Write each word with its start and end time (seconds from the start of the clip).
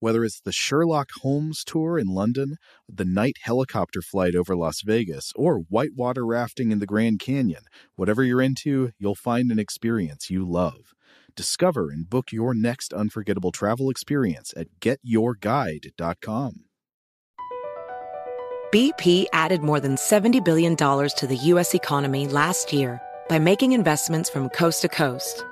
Whether 0.00 0.24
it's 0.24 0.40
the 0.40 0.52
Sherlock 0.52 1.08
Holmes 1.22 1.64
tour 1.64 1.98
in 1.98 2.06
London, 2.06 2.56
the 2.88 3.04
night 3.04 3.36
helicopter 3.42 4.00
flight 4.00 4.36
over 4.36 4.54
Las 4.54 4.82
Vegas, 4.82 5.32
or 5.34 5.58
whitewater 5.68 6.24
rafting 6.24 6.70
in 6.70 6.78
the 6.78 6.86
Grand 6.86 7.18
Canyon, 7.18 7.62
whatever 7.96 8.22
you're 8.22 8.40
into, 8.40 8.92
you'll 8.98 9.16
find 9.16 9.50
an 9.50 9.58
experience 9.58 10.30
you 10.30 10.48
love. 10.48 10.94
Discover 11.34 11.90
and 11.90 12.08
book 12.08 12.30
your 12.30 12.54
next 12.54 12.92
unforgettable 12.92 13.50
travel 13.50 13.90
experience 13.90 14.54
at 14.56 14.68
getyourguide.com. 14.80 16.64
BP 18.72 19.26
added 19.32 19.62
more 19.62 19.80
than 19.80 19.96
$70 19.96 20.44
billion 20.44 20.76
to 20.76 21.26
the 21.26 21.36
U.S. 21.36 21.74
economy 21.74 22.26
last 22.28 22.72
year 22.72 23.00
by 23.28 23.38
making 23.38 23.72
investments 23.72 24.28
from 24.28 24.48
coast 24.50 24.82
to 24.82 24.88
coast. 24.88 25.44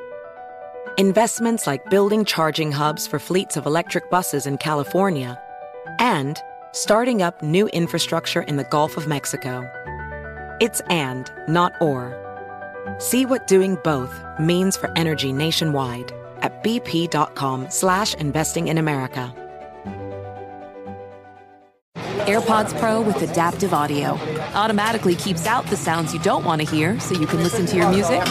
Investments 0.99 1.67
like 1.67 1.85
building 1.91 2.25
charging 2.25 2.73
hubs 2.73 3.07
for 3.07 3.19
fleets 3.19 3.59
of 3.59 3.67
electric 3.67 4.09
buses 4.09 4.47
in 4.47 4.57
California 4.57 5.39
and 5.99 6.43
starting 6.73 7.21
up 7.21 7.43
new 7.43 7.69
infrastructure 7.75 8.41
in 8.41 8.57
the 8.57 8.65
Gulf 8.65 8.97
of 8.97 9.07
Mexico. 9.07 9.61
It's 10.63 10.81
and, 10.89 11.31
not 11.49 11.75
or. 11.83 12.15
See 12.97 13.27
what 13.27 13.47
doing 13.47 13.77
both 13.85 14.25
means 14.41 14.79
for 14.79 14.91
energy 14.97 15.35
nationwide 15.35 16.13
at 16.41 16.65
bp.com 16.65 17.67
slash 17.71 18.15
investing 18.15 18.69
in 18.69 18.79
America. 18.79 19.35
AirPods 22.27 22.73
Pro 22.81 23.03
with 23.03 23.21
adaptive 23.21 23.75
audio 23.75 24.13
automatically 24.55 25.15
keeps 25.15 25.47
out 25.47 25.67
the 25.67 25.77
sounds 25.77 26.15
you 26.15 26.21
don't 26.21 26.45
want 26.47 26.63
to 26.63 26.67
hear 26.75 26.99
so 27.01 27.15
you 27.21 27.27
can 27.27 27.43
listen 27.43 27.67
to 27.67 27.77
your 27.77 27.91
music 27.91 28.23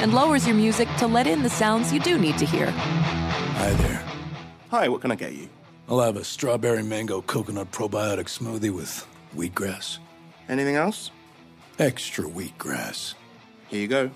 and 0.00 0.14
lowers 0.14 0.46
your 0.46 0.56
music 0.56 0.88
to 0.98 1.06
let 1.06 1.26
in 1.26 1.42
the 1.42 1.50
sounds 1.50 1.92
you 1.92 2.00
do 2.00 2.18
need 2.18 2.38
to 2.38 2.46
hear. 2.46 2.70
Hi 2.70 3.72
there. 3.72 4.04
Hi, 4.70 4.88
what 4.88 5.00
can 5.00 5.10
I 5.10 5.14
get 5.14 5.32
you? 5.34 5.48
I'll 5.88 6.00
have 6.00 6.16
a 6.16 6.24
strawberry 6.24 6.82
mango 6.82 7.22
coconut 7.22 7.70
probiotic 7.70 8.26
smoothie 8.26 8.70
with 8.70 9.06
wheatgrass. 9.34 9.98
Anything 10.48 10.76
else? 10.76 11.10
Extra 11.78 12.24
wheatgrass. 12.24 13.14
Here 13.68 13.80
you 13.80 13.88
go. 13.88 14.10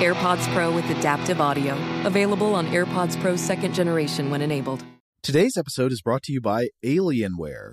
AirPods 0.00 0.52
Pro 0.54 0.74
with 0.74 0.88
adaptive 0.90 1.40
audio. 1.40 1.74
Available 2.04 2.54
on 2.54 2.66
AirPods 2.68 3.20
Pro 3.20 3.36
second 3.36 3.74
generation 3.74 4.30
when 4.30 4.42
enabled. 4.42 4.82
Today's 5.22 5.56
episode 5.56 5.92
is 5.92 6.00
brought 6.00 6.22
to 6.24 6.32
you 6.32 6.40
by 6.40 6.68
Alienware. 6.82 7.72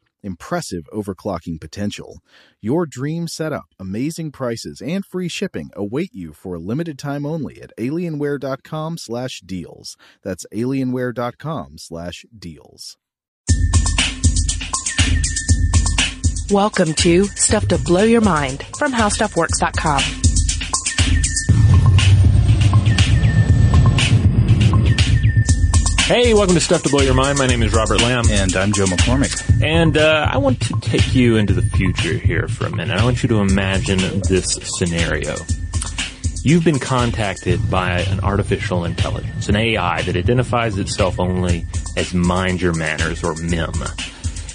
impressive 0.23 0.87
overclocking 0.93 1.59
potential. 1.59 2.19
Your 2.61 2.85
dream 2.85 3.27
setup, 3.27 3.65
amazing 3.79 4.31
prices, 4.31 4.81
and 4.81 5.05
free 5.05 5.27
shipping 5.27 5.69
await 5.75 6.13
you 6.13 6.33
for 6.33 6.55
a 6.55 6.59
limited 6.59 6.99
time 6.99 7.25
only 7.25 7.61
at 7.61 7.71
alienware.com 7.77 8.97
slash 8.97 9.41
deals. 9.41 9.97
That's 10.23 10.45
alienware.com 10.53 11.77
slash 11.77 12.25
deals. 12.37 12.97
Welcome 16.51 16.93
to 16.95 17.25
Stuff 17.27 17.69
to 17.69 17.77
Blow 17.77 18.03
Your 18.03 18.19
Mind 18.19 18.63
from 18.77 18.91
HowStuffWorks.com. 18.91 20.30
Hey, 26.05 26.33
welcome 26.33 26.55
to 26.55 26.61
Stuff 26.61 26.83
to 26.83 26.89
Blow 26.89 27.01
Your 27.01 27.13
Mind. 27.13 27.37
My 27.37 27.47
name 27.47 27.63
is 27.63 27.73
Robert 27.73 28.01
Lamb. 28.01 28.25
And 28.29 28.53
I'm 28.55 28.73
Joe 28.73 28.85
McCormick. 28.85 29.63
And 29.63 29.97
uh, 29.97 30.27
I 30.29 30.37
want 30.39 30.59
to 30.61 30.73
take 30.81 31.15
you 31.15 31.37
into 31.37 31.53
the 31.53 31.61
future 31.61 32.13
here 32.17 32.47
for 32.49 32.65
a 32.65 32.69
minute. 32.75 32.97
I 32.99 33.03
want 33.03 33.23
you 33.23 33.29
to 33.29 33.39
imagine 33.39 33.97
this 34.27 34.59
scenario. 34.77 35.35
You've 36.43 36.65
been 36.65 36.79
contacted 36.79 37.69
by 37.69 38.01
an 38.01 38.19
artificial 38.21 38.83
intelligence, 38.83 39.47
an 39.47 39.55
AI 39.55 40.01
that 40.01 40.17
identifies 40.17 40.77
itself 40.77 41.19
only 41.19 41.65
as 41.95 42.13
Mind 42.13 42.61
Your 42.61 42.73
Manners 42.73 43.23
or 43.23 43.35
MIM. 43.35 43.71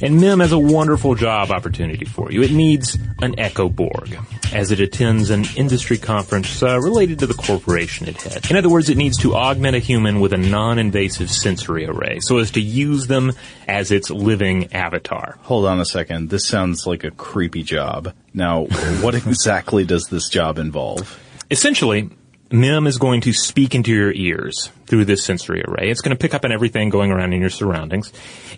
And 0.02 0.20
MIM 0.20 0.40
has 0.40 0.52
a 0.52 0.58
wonderful 0.58 1.14
job 1.14 1.50
opportunity 1.50 2.04
for 2.04 2.30
you. 2.30 2.42
It 2.42 2.52
needs 2.52 2.96
an 3.22 3.34
Echoborg 3.36 4.22
as 4.52 4.70
it 4.70 4.80
attends 4.80 5.30
an 5.30 5.44
industry 5.56 5.98
conference 5.98 6.62
uh, 6.62 6.78
related 6.80 7.18
to 7.20 7.26
the 7.26 7.34
corporation 7.34 8.08
it 8.08 8.20
heads. 8.20 8.50
In 8.50 8.56
other 8.56 8.68
words, 8.68 8.88
it 8.88 8.96
needs 8.96 9.18
to 9.18 9.34
augment 9.34 9.76
a 9.76 9.78
human 9.78 10.20
with 10.20 10.32
a 10.32 10.36
non-invasive 10.36 11.30
sensory 11.30 11.86
array 11.86 12.18
so 12.20 12.38
as 12.38 12.50
to 12.52 12.60
use 12.60 13.06
them 13.06 13.32
as 13.68 13.90
its 13.90 14.10
living 14.10 14.72
avatar. 14.72 15.38
Hold 15.42 15.66
on 15.66 15.80
a 15.80 15.84
second. 15.84 16.30
This 16.30 16.46
sounds 16.46 16.86
like 16.86 17.04
a 17.04 17.10
creepy 17.10 17.62
job. 17.62 18.12
Now, 18.34 18.64
what 19.00 19.14
exactly 19.26 19.84
does 19.84 20.06
this 20.06 20.28
job 20.28 20.58
involve? 20.58 21.18
Essentially, 21.50 22.10
MIM 22.50 22.86
is 22.86 22.98
going 22.98 23.22
to 23.22 23.32
speak 23.32 23.74
into 23.74 23.90
your 23.90 24.12
ears 24.12 24.70
through 24.86 25.04
this 25.04 25.24
sensory 25.24 25.64
array. 25.66 25.90
It's 25.90 26.00
going 26.00 26.16
to 26.16 26.20
pick 26.20 26.32
up 26.32 26.44
on 26.44 26.52
everything 26.52 26.90
going 26.90 27.10
around 27.10 27.32
in 27.32 27.40
your 27.40 27.50
surroundings, 27.50 28.12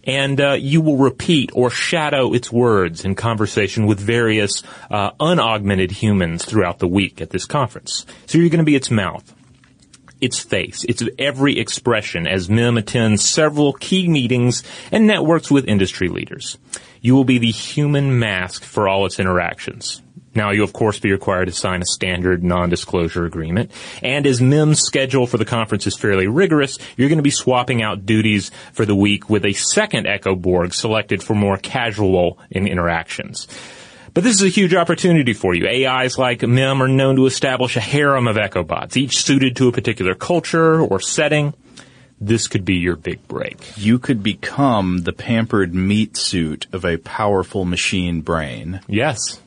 and 0.04 0.38
uh, 0.38 0.52
you 0.52 0.82
will 0.82 0.98
repeat 0.98 1.50
or 1.54 1.70
shadow 1.70 2.34
its 2.34 2.52
words 2.52 3.06
in 3.06 3.14
conversation 3.14 3.86
with 3.86 3.98
various 3.98 4.62
uh, 4.90 5.12
unaugmented 5.18 5.90
humans 5.90 6.44
throughout 6.44 6.80
the 6.80 6.86
week 6.86 7.22
at 7.22 7.30
this 7.30 7.46
conference. 7.46 8.04
So 8.26 8.36
you're 8.36 8.50
going 8.50 8.58
to 8.58 8.64
be 8.64 8.76
its 8.76 8.90
mouth, 8.90 9.34
its 10.20 10.38
face, 10.38 10.84
its 10.84 11.02
every 11.18 11.58
expression 11.58 12.26
as 12.26 12.50
MIM 12.50 12.76
attends 12.76 13.24
several 13.24 13.72
key 13.72 14.06
meetings 14.06 14.64
and 14.92 15.06
networks 15.06 15.50
with 15.50 15.66
industry 15.66 16.08
leaders. 16.08 16.58
You 17.00 17.14
will 17.14 17.24
be 17.24 17.38
the 17.38 17.50
human 17.50 18.18
mask 18.18 18.64
for 18.64 18.86
all 18.86 19.06
its 19.06 19.18
interactions. 19.18 20.02
Now, 20.34 20.50
you 20.50 20.62
of 20.62 20.72
course 20.72 20.98
be 20.98 21.10
required 21.10 21.46
to 21.46 21.52
sign 21.52 21.82
a 21.82 21.86
standard 21.86 22.44
non-disclosure 22.44 23.24
agreement. 23.24 23.70
And 24.02 24.26
as 24.26 24.40
MIM's 24.40 24.80
schedule 24.80 25.26
for 25.26 25.38
the 25.38 25.44
conference 25.44 25.86
is 25.86 25.96
fairly 25.96 26.26
rigorous, 26.26 26.78
you're 26.96 27.08
going 27.08 27.18
to 27.18 27.22
be 27.22 27.30
swapping 27.30 27.82
out 27.82 28.06
duties 28.06 28.50
for 28.72 28.84
the 28.84 28.94
week 28.94 29.30
with 29.30 29.44
a 29.44 29.52
second 29.52 30.06
Echoborg 30.06 30.74
selected 30.74 31.22
for 31.22 31.34
more 31.34 31.56
casual 31.56 32.38
in 32.50 32.66
interactions. 32.66 33.48
But 34.14 34.24
this 34.24 34.34
is 34.34 34.42
a 34.42 34.48
huge 34.48 34.74
opportunity 34.74 35.32
for 35.32 35.54
you. 35.54 35.66
AIs 35.66 36.18
like 36.18 36.42
MIM 36.42 36.82
are 36.82 36.88
known 36.88 37.16
to 37.16 37.26
establish 37.26 37.76
a 37.76 37.80
harem 37.80 38.26
of 38.26 38.36
EchoBots, 38.36 38.96
each 38.96 39.18
suited 39.18 39.56
to 39.56 39.68
a 39.68 39.72
particular 39.72 40.14
culture 40.14 40.80
or 40.80 41.00
setting. 41.00 41.54
This 42.20 42.48
could 42.48 42.64
be 42.64 42.74
your 42.74 42.96
big 42.96 43.26
break. 43.28 43.58
You 43.76 43.98
could 43.98 44.22
become 44.22 44.98
the 44.98 45.12
pampered 45.12 45.72
meat 45.72 46.16
suit 46.16 46.66
of 46.72 46.84
a 46.84 46.96
powerful 46.96 47.64
machine 47.64 48.22
brain. 48.22 48.80
Yes 48.88 49.40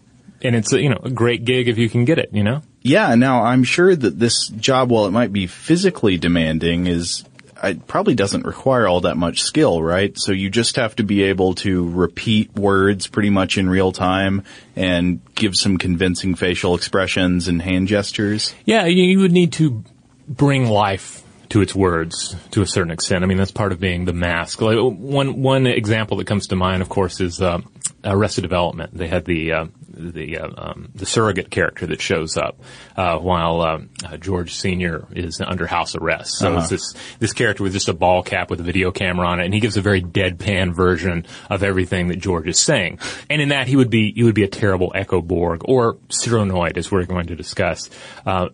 and 0.44 0.56
it's 0.56 0.74
a, 0.74 0.81
you 0.81 0.90
know 0.90 1.00
a 1.03 1.09
great 1.09 1.46
gig 1.46 1.68
if 1.68 1.78
you 1.78 1.90
can 1.90 2.06
get 2.06 2.19
it. 2.19 2.29
You 2.31 2.44
know. 2.44 2.62
Yeah. 2.81 3.16
Now 3.16 3.44
I'm 3.44 3.63
sure 3.63 3.96
that 3.96 4.19
this 4.19 4.47
job, 4.47 4.90
while 4.90 5.06
it 5.06 5.12
might 5.12 5.34
be 5.34 5.47
physically 5.47 6.18
demanding, 6.18 6.88
is 6.88 7.24
it 7.63 7.88
probably 7.88 8.15
doesn't 8.15 8.45
require 8.45 8.88
all 8.88 9.01
that 9.01 9.18
much 9.18 9.42
skill, 9.42 9.83
right? 9.83 10.18
So 10.18 10.31
you 10.31 10.50
just 10.50 10.77
have 10.77 10.95
to 10.95 11.04
be 11.04 11.24
able 11.24 11.56
to 11.56 11.88
repeat 11.89 12.54
words 12.56 13.07
pretty 13.07 13.30
much 13.30 13.57
in 13.57 13.69
real 13.69 13.92
time 13.92 14.44
and 14.75 15.21
give 15.36 15.56
some 15.56 15.77
convincing 15.77 16.36
facial 16.36 16.75
expressions 16.75 17.48
and 17.48 17.62
hand 17.62 17.88
gestures. 17.88 18.54
Yeah, 18.65 18.86
you 18.86 19.19
would 19.19 19.31
need 19.31 19.54
to 19.54 19.83
bring 20.27 20.65
life 20.65 21.24
to 21.50 21.62
its 21.62 21.75
words 21.75 22.36
to 22.51 22.62
a 22.62 22.65
certain 22.68 22.92
extent. 22.92 23.24
I 23.24 23.27
mean, 23.27 23.38
that's 23.38 23.51
part 23.51 23.74
of 23.74 23.80
being 23.80 24.06
the 24.06 24.13
mask. 24.13 24.62
Like 24.62 24.77
one 24.77 25.42
one 25.42 25.68
example 25.68 26.18
that 26.18 26.27
comes 26.27 26.48
to 26.48 26.56
mind, 26.56 26.81
of 26.81 26.89
course, 26.89 27.19
is 27.19 27.42
uh, 27.42 27.60
Arrested 28.03 28.42
Development. 28.42 28.94
They 28.95 29.07
had 29.07 29.25
the 29.25 29.51
uh, 29.53 29.65
the 29.88 30.38
uh, 30.39 30.50
um, 30.57 30.89
the 30.95 31.06
surrogate 31.06 31.51
character 31.51 31.86
that 31.88 32.01
shows 32.01 32.36
up 32.38 32.59
uh, 32.95 33.18
while 33.19 33.62
uh, 33.62 33.80
uh, 34.06 34.18
George 34.18 34.56
Senior 34.56 35.06
is 35.12 35.39
under 35.42 35.68
house 35.68 35.95
arrest. 35.95 36.38
So 36.38 36.50
Uh-huh. 36.50 36.59
it's 36.62 36.69
this 36.69 36.94
this 37.19 37.33
character 37.33 37.63
with 37.63 37.74
just 37.74 37.89
a 37.89 37.94
ball 37.94 38.24
cap 38.24 38.50
with 38.50 38.59
a 38.59 38.63
video 38.63 38.92
camera 38.92 39.27
on 39.27 39.39
it, 39.39 39.45
and 39.45 39.53
he 39.53 39.59
gives 39.59 39.77
a 39.77 39.81
very 39.81 40.01
deadpan 40.01 40.74
version 40.74 41.25
of 41.50 41.62
everything 41.63 42.07
that 42.07 42.18
George 42.19 42.48
is 42.48 42.57
saying. 42.57 43.00
And 43.30 43.42
in 43.42 43.50
that, 43.50 43.68
he 43.68 43.75
would 43.75 43.89
be 43.89 44.12
he 44.13 44.24
would 44.24 44.36
be 44.36 44.44
a 44.44 44.48
terrible 44.50 44.92
Echoborg 44.95 45.62
or 45.65 45.95
Cyranoid, 46.09 46.77
as 46.77 46.92
we're 46.92 47.06
going 47.06 47.27
to 47.27 47.36
discuss. 47.36 47.89
Uh, 48.25 48.50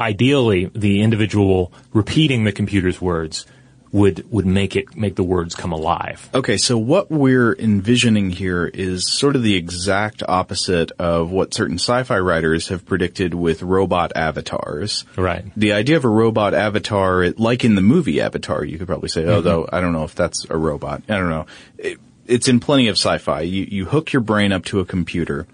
ideally, 0.00 0.70
the 0.74 1.02
individual 1.02 1.72
repeating 1.92 2.44
the 2.44 2.52
computer's 2.52 3.00
words 3.00 3.46
would 3.92 4.30
would 4.30 4.46
make 4.46 4.76
it 4.76 4.96
make 4.96 5.14
the 5.16 5.22
words 5.22 5.54
come 5.54 5.72
alive. 5.72 6.28
Okay, 6.34 6.56
so 6.56 6.76
what 6.76 7.10
we're 7.10 7.54
envisioning 7.54 8.30
here 8.30 8.66
is 8.66 9.10
sort 9.10 9.34
of 9.36 9.42
the 9.42 9.56
exact 9.56 10.22
opposite 10.28 10.92
of 10.98 11.30
what 11.30 11.54
certain 11.54 11.76
sci-fi 11.78 12.18
writers 12.18 12.68
have 12.68 12.84
predicted 12.84 13.34
with 13.34 13.62
robot 13.62 14.12
avatars. 14.14 15.04
Right. 15.16 15.44
The 15.56 15.72
idea 15.72 15.96
of 15.96 16.04
a 16.04 16.08
robot 16.08 16.54
avatar, 16.54 17.30
like 17.38 17.64
in 17.64 17.74
the 17.74 17.80
movie 17.82 18.20
Avatar, 18.20 18.64
you 18.64 18.78
could 18.78 18.86
probably 18.86 19.08
say, 19.08 19.22
Mm-hmm. 19.22 19.30
although 19.32 19.68
I 19.72 19.80
don't 19.80 19.92
know 19.92 20.04
if 20.04 20.14
that's 20.14 20.44
a 20.50 20.56
robot. 20.56 21.02
I 21.08 21.16
don't 21.16 21.30
know. 21.30 21.46
It, 21.78 21.98
it's 22.26 22.46
in 22.48 22.60
plenty 22.60 22.88
of 22.88 22.96
sci-fi. 22.96 23.40
You, 23.40 23.66
you 23.70 23.84
hook 23.86 24.12
your 24.12 24.20
brain 24.20 24.52
up 24.52 24.64
to 24.66 24.80
a 24.80 24.84
computer 24.84 25.46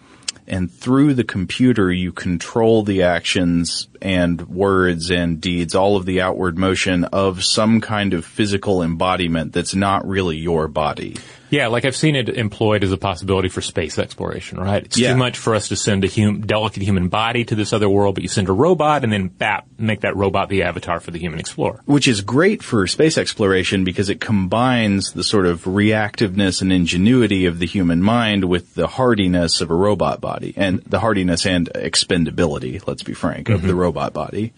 and 0.47 0.71
through 0.71 1.15
the 1.15 1.25
computer 1.25 1.91
you 1.91 2.13
control 2.13 2.83
the 2.83 3.03
actions 3.03 3.89
and 4.03 4.41
words 4.49 5.11
and 5.11 5.41
deeds, 5.41 5.75
all 5.75 5.97
of 5.97 6.05
the 6.05 6.21
outward 6.21 6.59
motion 6.59 7.05
of 7.05 7.45
some 7.45 7.81
kind 7.81 8.13
of 8.15 8.25
physical 8.25 8.83
embodiment 8.83 9.53
that's 9.53 9.75
not 9.75 10.07
really 10.07 10.37
your 10.37 10.69
body. 10.69 11.17
Yeah, 11.51 11.69
like 11.69 11.85
I've 11.85 11.97
seen 11.97 12.17
it 12.17 12.29
employed 12.29 12.83
as 12.83 12.91
a 12.91 12.97
possibility 12.97 13.49
for 13.49 13.61
space 13.61 13.99
exploration, 13.99 14.59
right? 14.59 14.83
It's 14.83 14.99
Yeah. 14.99 15.13
too 15.13 15.19
much 15.19 15.39
for 15.39 15.55
us 15.55 15.69
to 15.69 15.77
send 15.77 16.05
a 16.05 16.09
hum- 16.09 16.41
delicate 16.41 16.83
human 16.83 17.09
body 17.09 17.45
to 17.45 17.55
this 17.55 17.73
other 17.73 17.89
world, 17.89 18.15
but 18.15 18.23
you 18.23 18.29
send 18.29 18.49
a 18.49 18.53
robot 18.53 19.05
and 19.05 19.13
then 19.13 19.29
bap, 19.29 19.67
make 19.79 20.01
that 20.01 20.17
robot 20.17 20.49
the 20.49 20.63
avatar 20.63 21.01
for 21.01 21.11
the 21.11 21.19
human 21.19 21.39
explorer. 21.39 21.81
Which 21.85 22.09
is 22.09 22.23
great 22.23 22.63
for 22.63 22.87
space 22.87 23.19
exploration 23.19 23.85
because 23.85 24.09
it 24.09 24.21
combines 24.21 25.13
the 25.13 25.23
sort 25.25 25.47
of 25.47 25.65
reactiveness 25.65 26.63
and 26.63 26.73
ingenuity 26.73 27.47
of 27.47 27.59
the 27.59 27.67
human 27.67 28.03
mind 28.03 28.45
with 28.47 28.75
the 28.75 28.87
hardiness 28.87 29.61
of 29.61 29.71
a 29.71 29.75
robot 29.75 30.21
body 30.21 30.55
and 30.57 30.81
the 30.87 31.01
hardiness 31.01 31.47
and 31.47 31.69
expendability, 31.75 32.85
let's 32.87 33.03
be 33.03 33.15
frank, 33.15 33.49
of 33.49 33.63
the 33.63 33.69
mm-hmm. 33.69 33.79
robot 33.79 34.13
body. 34.13 34.53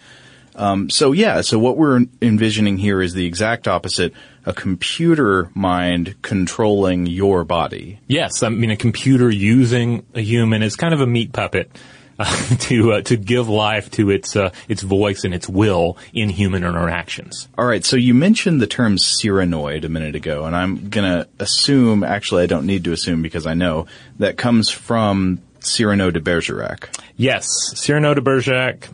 Um, 0.57 0.91
so 0.91 1.13
yeah, 1.13 1.43
so 1.43 1.59
what 1.59 1.77
we're 1.77 2.01
envisioning 2.23 2.79
here 2.79 3.03
is 3.03 3.13
the 3.13 3.27
exact 3.27 3.69
opposite, 3.69 4.15
a 4.45 4.53
computer 4.53 5.51
mind 5.55 6.17
controlling 6.23 7.07
your 7.07 7.45
body. 7.45 8.01
Yes, 8.09 8.43
I 8.43 8.49
mean 8.49 8.71
a 8.71 8.77
computer 8.77 9.31
using 9.31 10.07
a 10.15 10.21
human 10.21 10.63
is 10.63 10.75
kind 10.75 10.95
of 10.95 11.01
a 11.01 11.07
meat 11.07 11.33
puppet 11.33 11.71
uh, 12.19 12.57
to 12.61 12.93
uh, 12.93 13.01
to 13.03 13.17
give 13.17 13.49
life 13.49 13.91
to 13.93 14.11
its 14.11 14.35
uh, 14.37 14.51
its 14.69 14.83
voice 14.83 15.25
and 15.25 15.35
its 15.35 15.49
will 15.49 15.99
in 16.13 16.29
human 16.29 16.65
interactions. 16.65 17.49
All 17.59 17.67
right, 17.67 17.85
so 17.85 17.97
you 17.97 18.15
mentioned 18.15 18.61
the 18.61 18.67
term 18.67 18.97
Cyranoid 18.97 19.85
a 19.85 19.89
minute 19.89 20.15
ago, 20.15 20.45
and 20.45 20.57
I'm 20.57 20.89
gonna 20.89 21.27
assume, 21.39 22.03
actually 22.03 22.45
I 22.45 22.47
don't 22.47 22.67
need 22.67 22.85
to 22.85 22.93
assume 22.93 23.23
because 23.23 23.47
I 23.47 23.55
know, 23.55 23.87
that 24.19 24.39
comes 24.39 24.71
from 24.71 25.41
Cyrano 25.61 26.11
de 26.11 26.21
Bergerac. 26.21 26.89
Yes, 27.17 27.47
Cyrano 27.75 28.15
de 28.15 28.21
Bergerac, 28.21 28.89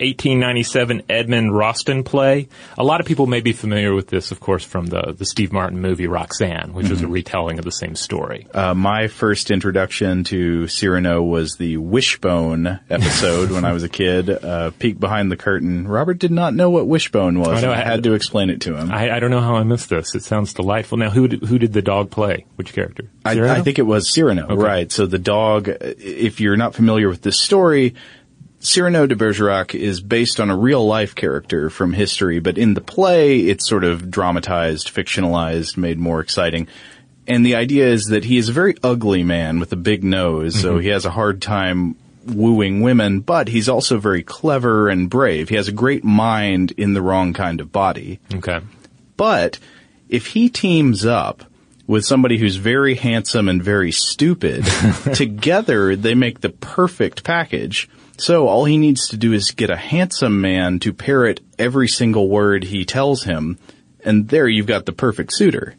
1897 0.00 1.02
Edmond 1.08 1.50
Rostand 1.52 2.04
play. 2.04 2.48
A 2.76 2.84
lot 2.84 3.00
of 3.00 3.06
people 3.06 3.26
may 3.26 3.40
be 3.40 3.52
familiar 3.52 3.94
with 3.94 4.08
this, 4.08 4.30
of 4.30 4.40
course, 4.40 4.64
from 4.64 4.86
the, 4.86 5.14
the 5.16 5.24
Steve 5.26 5.52
Martin 5.52 5.80
movie 5.80 6.06
Roxanne, 6.06 6.72
which 6.72 6.88
was 6.88 7.02
a 7.02 7.08
retelling 7.08 7.58
of 7.58 7.64
the 7.64 7.72
same 7.72 7.94
story. 7.94 8.46
Uh, 8.54 8.74
my 8.74 9.08
first 9.08 9.50
introduction 9.50 10.24
to 10.24 10.68
Cyrano 10.68 11.22
was 11.22 11.56
the 11.56 11.76
Wishbone 11.76 12.80
episode 12.90 13.50
when 13.50 13.64
I 13.64 13.72
was 13.72 13.82
a 13.82 13.88
kid. 13.88 14.28
Uh, 14.30 14.70
peek 14.78 14.98
behind 15.00 15.30
the 15.30 15.36
curtain. 15.36 15.86
Robert 15.88 16.18
did 16.18 16.30
not 16.30 16.54
know 16.54 16.70
what 16.70 16.86
Wishbone 16.86 17.38
was. 17.38 17.58
I 17.58 17.60
know, 17.66 17.72
I 17.72 17.80
I- 17.80 17.84
had 17.84 18.02
to 18.04 18.12
explain 18.14 18.50
it 18.50 18.60
to 18.62 18.76
him. 18.76 18.90
I, 18.90 19.16
I 19.16 19.18
don't 19.20 19.30
know 19.30 19.40
how 19.40 19.56
I 19.56 19.62
missed 19.64 19.88
this. 19.90 20.14
It 20.14 20.22
sounds 20.22 20.54
delightful. 20.54 20.98
Now, 20.98 21.10
who 21.10 21.28
did, 21.28 21.42
who 21.44 21.58
did 21.58 21.72
the 21.72 21.82
dog 21.82 22.10
play? 22.10 22.44
Which 22.56 22.72
character? 22.72 23.04
I, 23.24 23.40
I 23.56 23.60
think 23.62 23.78
it 23.78 23.82
was 23.82 24.12
Cyrano, 24.12 24.54
right? 24.56 24.90
So 24.90 25.06
the 25.06 25.18
dog, 25.18 25.68
if 25.68 26.40
you're 26.40 26.56
not 26.56 26.74
familiar 26.74 27.08
with 27.08 27.22
this 27.22 27.40
story, 27.40 27.94
Cyrano 28.60 29.06
de 29.06 29.14
Bergerac 29.14 29.74
is 29.74 30.00
based 30.00 30.40
on 30.40 30.50
a 30.50 30.56
real 30.56 30.84
life 30.84 31.14
character 31.14 31.70
from 31.70 31.92
history, 31.92 32.40
but 32.40 32.58
in 32.58 32.74
the 32.74 32.80
play, 32.80 33.40
it's 33.40 33.68
sort 33.68 33.84
of 33.84 34.10
dramatized, 34.10 34.92
fictionalized, 34.92 35.76
made 35.76 35.98
more 35.98 36.20
exciting. 36.20 36.66
And 37.26 37.46
the 37.46 37.54
idea 37.54 37.86
is 37.86 38.06
that 38.06 38.24
he 38.24 38.38
is 38.38 38.48
a 38.48 38.52
very 38.52 38.74
ugly 38.82 39.22
man 39.22 39.60
with 39.60 39.72
a 39.72 39.76
big 39.76 40.02
nose, 40.02 40.58
so 40.60 40.72
mm-hmm. 40.72 40.80
he 40.80 40.88
has 40.88 41.04
a 41.04 41.10
hard 41.10 41.40
time 41.40 41.96
wooing 42.26 42.80
women, 42.80 43.20
but 43.20 43.48
he's 43.48 43.68
also 43.68 43.98
very 43.98 44.22
clever 44.22 44.88
and 44.88 45.08
brave. 45.08 45.48
He 45.48 45.54
has 45.54 45.68
a 45.68 45.72
great 45.72 46.04
mind 46.04 46.72
in 46.72 46.94
the 46.94 47.02
wrong 47.02 47.32
kind 47.32 47.60
of 47.60 47.72
body. 47.72 48.18
Okay. 48.34 48.60
But 49.16 49.58
if 50.08 50.28
he 50.28 50.48
teams 50.48 51.06
up 51.06 51.44
with 51.86 52.04
somebody 52.04 52.38
who's 52.38 52.56
very 52.56 52.94
handsome 52.94 53.48
and 53.48 53.62
very 53.62 53.92
stupid, 53.92 54.64
together 55.14 55.96
they 55.96 56.14
make 56.14 56.40
the 56.40 56.50
perfect 56.50 57.24
package. 57.24 57.88
So 58.18 58.48
all 58.48 58.64
he 58.64 58.78
needs 58.78 59.08
to 59.08 59.16
do 59.16 59.32
is 59.32 59.52
get 59.52 59.70
a 59.70 59.76
handsome 59.76 60.40
man 60.40 60.80
to 60.80 60.92
parrot 60.92 61.40
every 61.58 61.86
single 61.86 62.28
word 62.28 62.64
he 62.64 62.84
tells 62.84 63.22
him, 63.22 63.58
and 64.04 64.28
there 64.28 64.48
you've 64.48 64.66
got 64.66 64.86
the 64.86 64.92
perfect 64.92 65.32
suitor. 65.32 65.74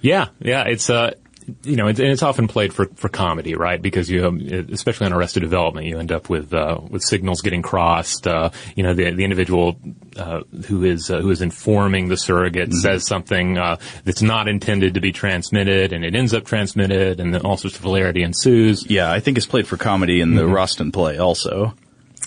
Yeah, 0.00 0.28
yeah, 0.38 0.64
it's 0.64 0.88
uh, 0.88 1.14
you 1.62 1.76
know, 1.76 1.88
it's, 1.88 2.00
and 2.00 2.08
it's 2.08 2.22
often 2.22 2.48
played 2.48 2.72
for 2.72 2.86
for 2.96 3.08
comedy, 3.08 3.54
right? 3.54 3.80
Because 3.80 4.10
you, 4.10 4.26
especially 4.72 5.06
on 5.06 5.12
Arrested 5.12 5.40
Development, 5.40 5.86
you 5.86 5.98
end 5.98 6.12
up 6.12 6.28
with 6.28 6.52
uh, 6.52 6.80
with 6.88 7.02
signals 7.02 7.40
getting 7.40 7.62
crossed. 7.62 8.26
Uh, 8.26 8.50
you 8.76 8.82
know, 8.82 8.94
the 8.94 9.10
the 9.10 9.24
individual 9.24 9.76
uh, 10.16 10.40
who 10.66 10.84
is 10.84 11.10
uh, 11.10 11.20
who 11.20 11.30
is 11.30 11.42
informing 11.42 12.08
the 12.08 12.16
surrogate 12.16 12.72
says 12.72 13.06
something 13.06 13.58
uh, 13.58 13.76
that's 14.04 14.22
not 14.22 14.48
intended 14.48 14.94
to 14.94 15.00
be 15.00 15.12
transmitted, 15.12 15.92
and 15.92 16.04
it 16.04 16.14
ends 16.14 16.34
up 16.34 16.44
transmitted, 16.44 17.20
and 17.20 17.34
then 17.34 17.42
all 17.42 17.56
sorts 17.56 17.76
of 17.76 17.82
hilarity 17.82 18.22
ensues. 18.22 18.88
Yeah, 18.88 19.10
I 19.10 19.20
think 19.20 19.36
it's 19.36 19.46
played 19.46 19.66
for 19.66 19.76
comedy 19.76 20.20
in 20.20 20.34
the 20.34 20.42
Rostand 20.42 20.92
play 20.92 21.18
also. 21.18 21.74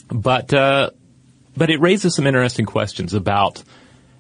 But 0.09 0.53
uh, 0.53 0.91
but 1.55 1.69
it 1.69 1.79
raises 1.79 2.15
some 2.15 2.27
interesting 2.27 2.65
questions 2.65 3.13
about 3.13 3.63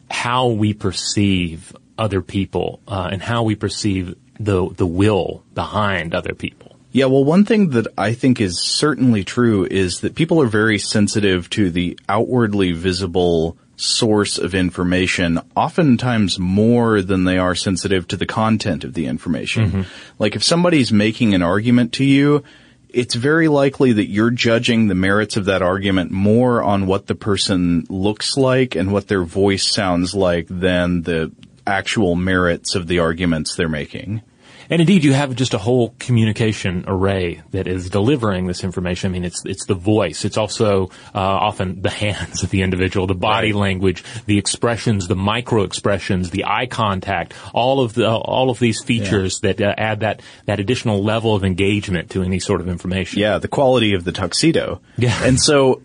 how 0.09 0.49
we 0.49 0.73
perceive 0.73 1.75
other 1.97 2.21
people 2.21 2.81
uh, 2.87 3.09
and 3.11 3.21
how 3.21 3.43
we 3.43 3.55
perceive 3.55 4.15
the 4.39 4.69
the 4.69 4.87
will 4.87 5.43
behind 5.53 6.13
other 6.13 6.33
people. 6.33 6.75
Yeah, 6.91 7.05
well, 7.05 7.23
one 7.23 7.43
thing 7.43 7.71
that 7.71 7.87
I 7.97 8.13
think 8.13 8.39
is 8.39 8.61
certainly 8.61 9.23
true 9.23 9.65
is 9.65 10.01
that 10.01 10.13
people 10.13 10.39
are 10.41 10.47
very 10.47 10.77
sensitive 10.77 11.49
to 11.51 11.71
the 11.71 11.97
outwardly 12.07 12.71
visible 12.71 13.57
source 13.75 14.37
of 14.37 14.53
information, 14.53 15.39
oftentimes 15.55 16.37
more 16.37 17.01
than 17.01 17.23
they 17.23 17.39
are 17.39 17.55
sensitive 17.55 18.07
to 18.09 18.17
the 18.17 18.27
content 18.27 18.83
of 18.83 18.93
the 18.93 19.07
information. 19.07 19.65
Mm-hmm. 19.65 19.81
Like 20.19 20.35
if 20.35 20.43
somebody's 20.43 20.93
making 20.93 21.33
an 21.33 21.41
argument 21.41 21.93
to 21.93 22.05
you, 22.05 22.43
it's 22.89 23.15
very 23.15 23.47
likely 23.47 23.93
that 23.93 24.09
you're 24.09 24.29
judging 24.29 24.87
the 24.87 24.95
merits 24.95 25.35
of 25.35 25.45
that 25.45 25.63
argument 25.63 26.11
more 26.11 26.61
on 26.61 26.85
what 26.85 27.07
the 27.07 27.15
person 27.15 27.85
looks 27.89 28.37
like 28.37 28.75
and 28.75 28.93
what 28.93 29.07
their 29.07 29.23
voice 29.23 29.65
sounds 29.65 30.13
like 30.13 30.45
than 30.47 31.01
the 31.01 31.31
actual 31.65 32.15
merits 32.15 32.75
of 32.75 32.87
the 32.87 32.99
arguments 32.99 33.55
they're 33.55 33.69
making. 33.69 34.21
And 34.69 34.81
indeed, 34.81 35.03
you 35.03 35.13
have 35.13 35.35
just 35.35 35.53
a 35.53 35.57
whole 35.57 35.93
communication 35.99 36.85
array 36.87 37.41
that 37.51 37.67
is 37.67 37.89
delivering 37.89 38.47
this 38.47 38.63
information. 38.63 39.11
I 39.11 39.13
mean, 39.13 39.25
it's 39.25 39.43
it's 39.45 39.65
the 39.65 39.75
voice. 39.75 40.25
It's 40.25 40.37
also 40.37 40.89
uh, 41.13 41.19
often 41.19 41.81
the 41.81 41.89
hands 41.89 42.43
of 42.43 42.49
the 42.49 42.61
individual, 42.61 43.05
the 43.05 43.13
body 43.13 43.53
language, 43.53 44.03
the 44.25 44.37
expressions, 44.37 45.07
the 45.07 45.15
micro 45.15 45.63
expressions, 45.63 46.29
the 46.29 46.45
eye 46.45 46.65
contact. 46.65 47.33
All 47.53 47.81
of 47.81 47.93
the 47.93 48.09
all 48.09 48.49
of 48.49 48.59
these 48.59 48.81
features 48.83 49.39
that 49.41 49.61
uh, 49.61 49.73
add 49.77 49.99
that 49.99 50.21
that 50.45 50.59
additional 50.59 51.03
level 51.03 51.35
of 51.35 51.43
engagement 51.43 52.11
to 52.11 52.23
any 52.23 52.39
sort 52.39 52.61
of 52.61 52.67
information. 52.67 53.19
Yeah, 53.19 53.39
the 53.39 53.47
quality 53.47 53.93
of 53.93 54.05
the 54.05 54.11
tuxedo. 54.11 54.81
Yeah. 54.97 55.23
And 55.23 55.39
so 55.39 55.81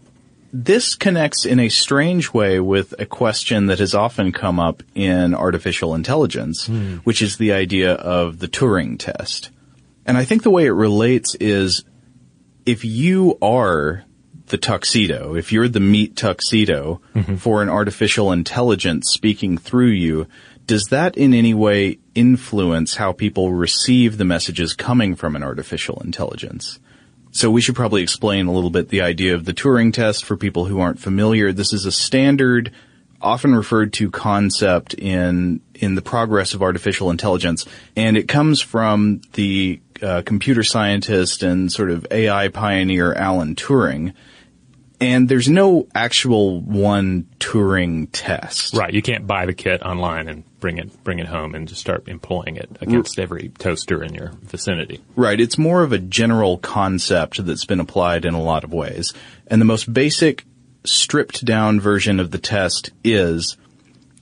this 0.53 0.95
connects 0.95 1.45
in 1.45 1.61
a 1.61 1.69
strange 1.69 2.33
way 2.33 2.59
with 2.61 2.95
a 2.99 3.07
question 3.07 3.67
that 3.67 3.79
has 3.79 3.95
often 3.95 4.33
come 4.33 4.59
up 4.59 4.83
in 4.95 5.35
artificial 5.35 5.95
intelligence, 5.95 6.67
hmm. 6.67 6.97
which 6.99 7.21
is 7.21 7.37
the 7.37 7.53
idea 7.53 7.93
of 7.93 8.39
the 8.39 8.49
Turing 8.49 8.99
test. 8.99 9.51
And 10.07 10.17
I 10.17 10.25
think 10.25 10.43
the 10.43 10.51
way 10.51 10.67
it 10.67 10.71
relates 10.71 11.35
is 11.35 11.85
if 12.65 12.85
you 12.85 13.37
are 13.43 14.05
the 14.47 14.59
tuxedo, 14.59 15.35
if 15.35 15.53
you're 15.53 15.69
the 15.69 15.81
meat 15.81 16.17
tuxedo 16.17 17.03
mm-hmm. 17.15 17.37
for 17.37 17.63
an 17.63 17.69
artificial 17.69 18.33
intelligence 18.33 19.11
speaking 19.13 19.59
through 19.59 19.91
you, 19.91 20.27
does 20.65 20.85
that 20.85 21.17
in 21.17 21.35
any 21.35 21.55
way 21.55 21.99
influence 22.15 22.97
how 22.97 23.13
people 23.13 23.53
receive 23.53 24.17
the 24.17 24.25
messages 24.25 24.75
coming 24.75 25.15
from 25.15 25.37
an 25.37 25.43
artificial 25.43 26.01
intelligence? 26.05 26.79
So 27.39 27.53
we 27.53 27.61
should 27.61 27.77
probably 27.77 28.03
explain 28.03 28.49
a 28.49 28.53
little 28.53 28.69
bit 28.69 28.89
the 28.89 29.03
idea 29.03 29.37
of 29.37 29.45
the 29.45 29.55
Turing 29.55 29.93
test 29.93 30.25
for 30.25 30.37
people 30.37 30.65
who 30.65 30.81
aren't 30.81 30.99
familiar. 30.99 31.53
This 31.53 31.73
is 31.73 31.87
a 31.87 31.93
standard, 31.93 32.73
often 33.23 33.55
referred 33.55 33.93
to 33.93 34.11
concept 34.11 34.93
in 34.95 35.61
in 35.73 35.95
the 35.95 36.03
progress 36.03 36.53
of 36.53 36.63
artificial 36.63 37.13
intelligence, 37.13 37.65
and 37.95 38.17
it 38.17 38.27
comes 38.27 38.61
from 38.61 39.21
the 39.35 39.79
uh, 40.03 40.23
computer 40.27 40.65
scientist 40.65 41.45
and 41.45 41.71
sort 41.71 41.93
of 41.93 42.09
AI 42.11 42.49
pioneer 42.49 43.15
Alan 43.15 43.55
Turing. 43.55 44.15
And 45.01 45.29
there's 45.29 45.49
no 45.49 45.87
actual 45.95 46.61
one 46.61 47.29
Turing 47.39 48.09
test. 48.11 48.75
Right. 48.75 48.93
You 48.93 49.01
can't 49.01 49.27
buy 49.27 49.47
the 49.47 49.55
kit 49.55 49.83
online 49.83 50.29
and 50.29 50.45
bring 50.59 50.79
it 50.79 51.05
bring 51.05 51.21
it 51.21 51.27
home 51.27 51.55
and 51.55 51.69
just 51.69 51.81
start 51.81 52.09
employing 52.09 52.57
it 52.57 52.69
against 52.81 53.19
every 53.19 53.51
toaster 53.59 54.03
in 54.03 54.15
your 54.15 54.33
vicinity. 54.43 55.01
Right. 55.15 55.41
It's 55.41 55.57
more 55.57 55.83
of 55.83 55.93
a 55.93 55.99
general 55.99 56.59
concept 56.59 57.45
that's 57.45 57.65
been 57.65 57.81
applied 57.81 58.25
in 58.25 58.35
a 58.35 58.43
lot 58.43 58.65
of 58.65 58.73
ways. 58.73 59.15
And 59.47 59.61
the 59.61 59.67
most 59.67 59.93
basic 59.93 60.45
stripped 60.85 61.45
down 61.45 61.81
version 61.81 62.19
of 62.19 62.31
the 62.31 62.39
test 62.39 62.91
is, 63.05 63.57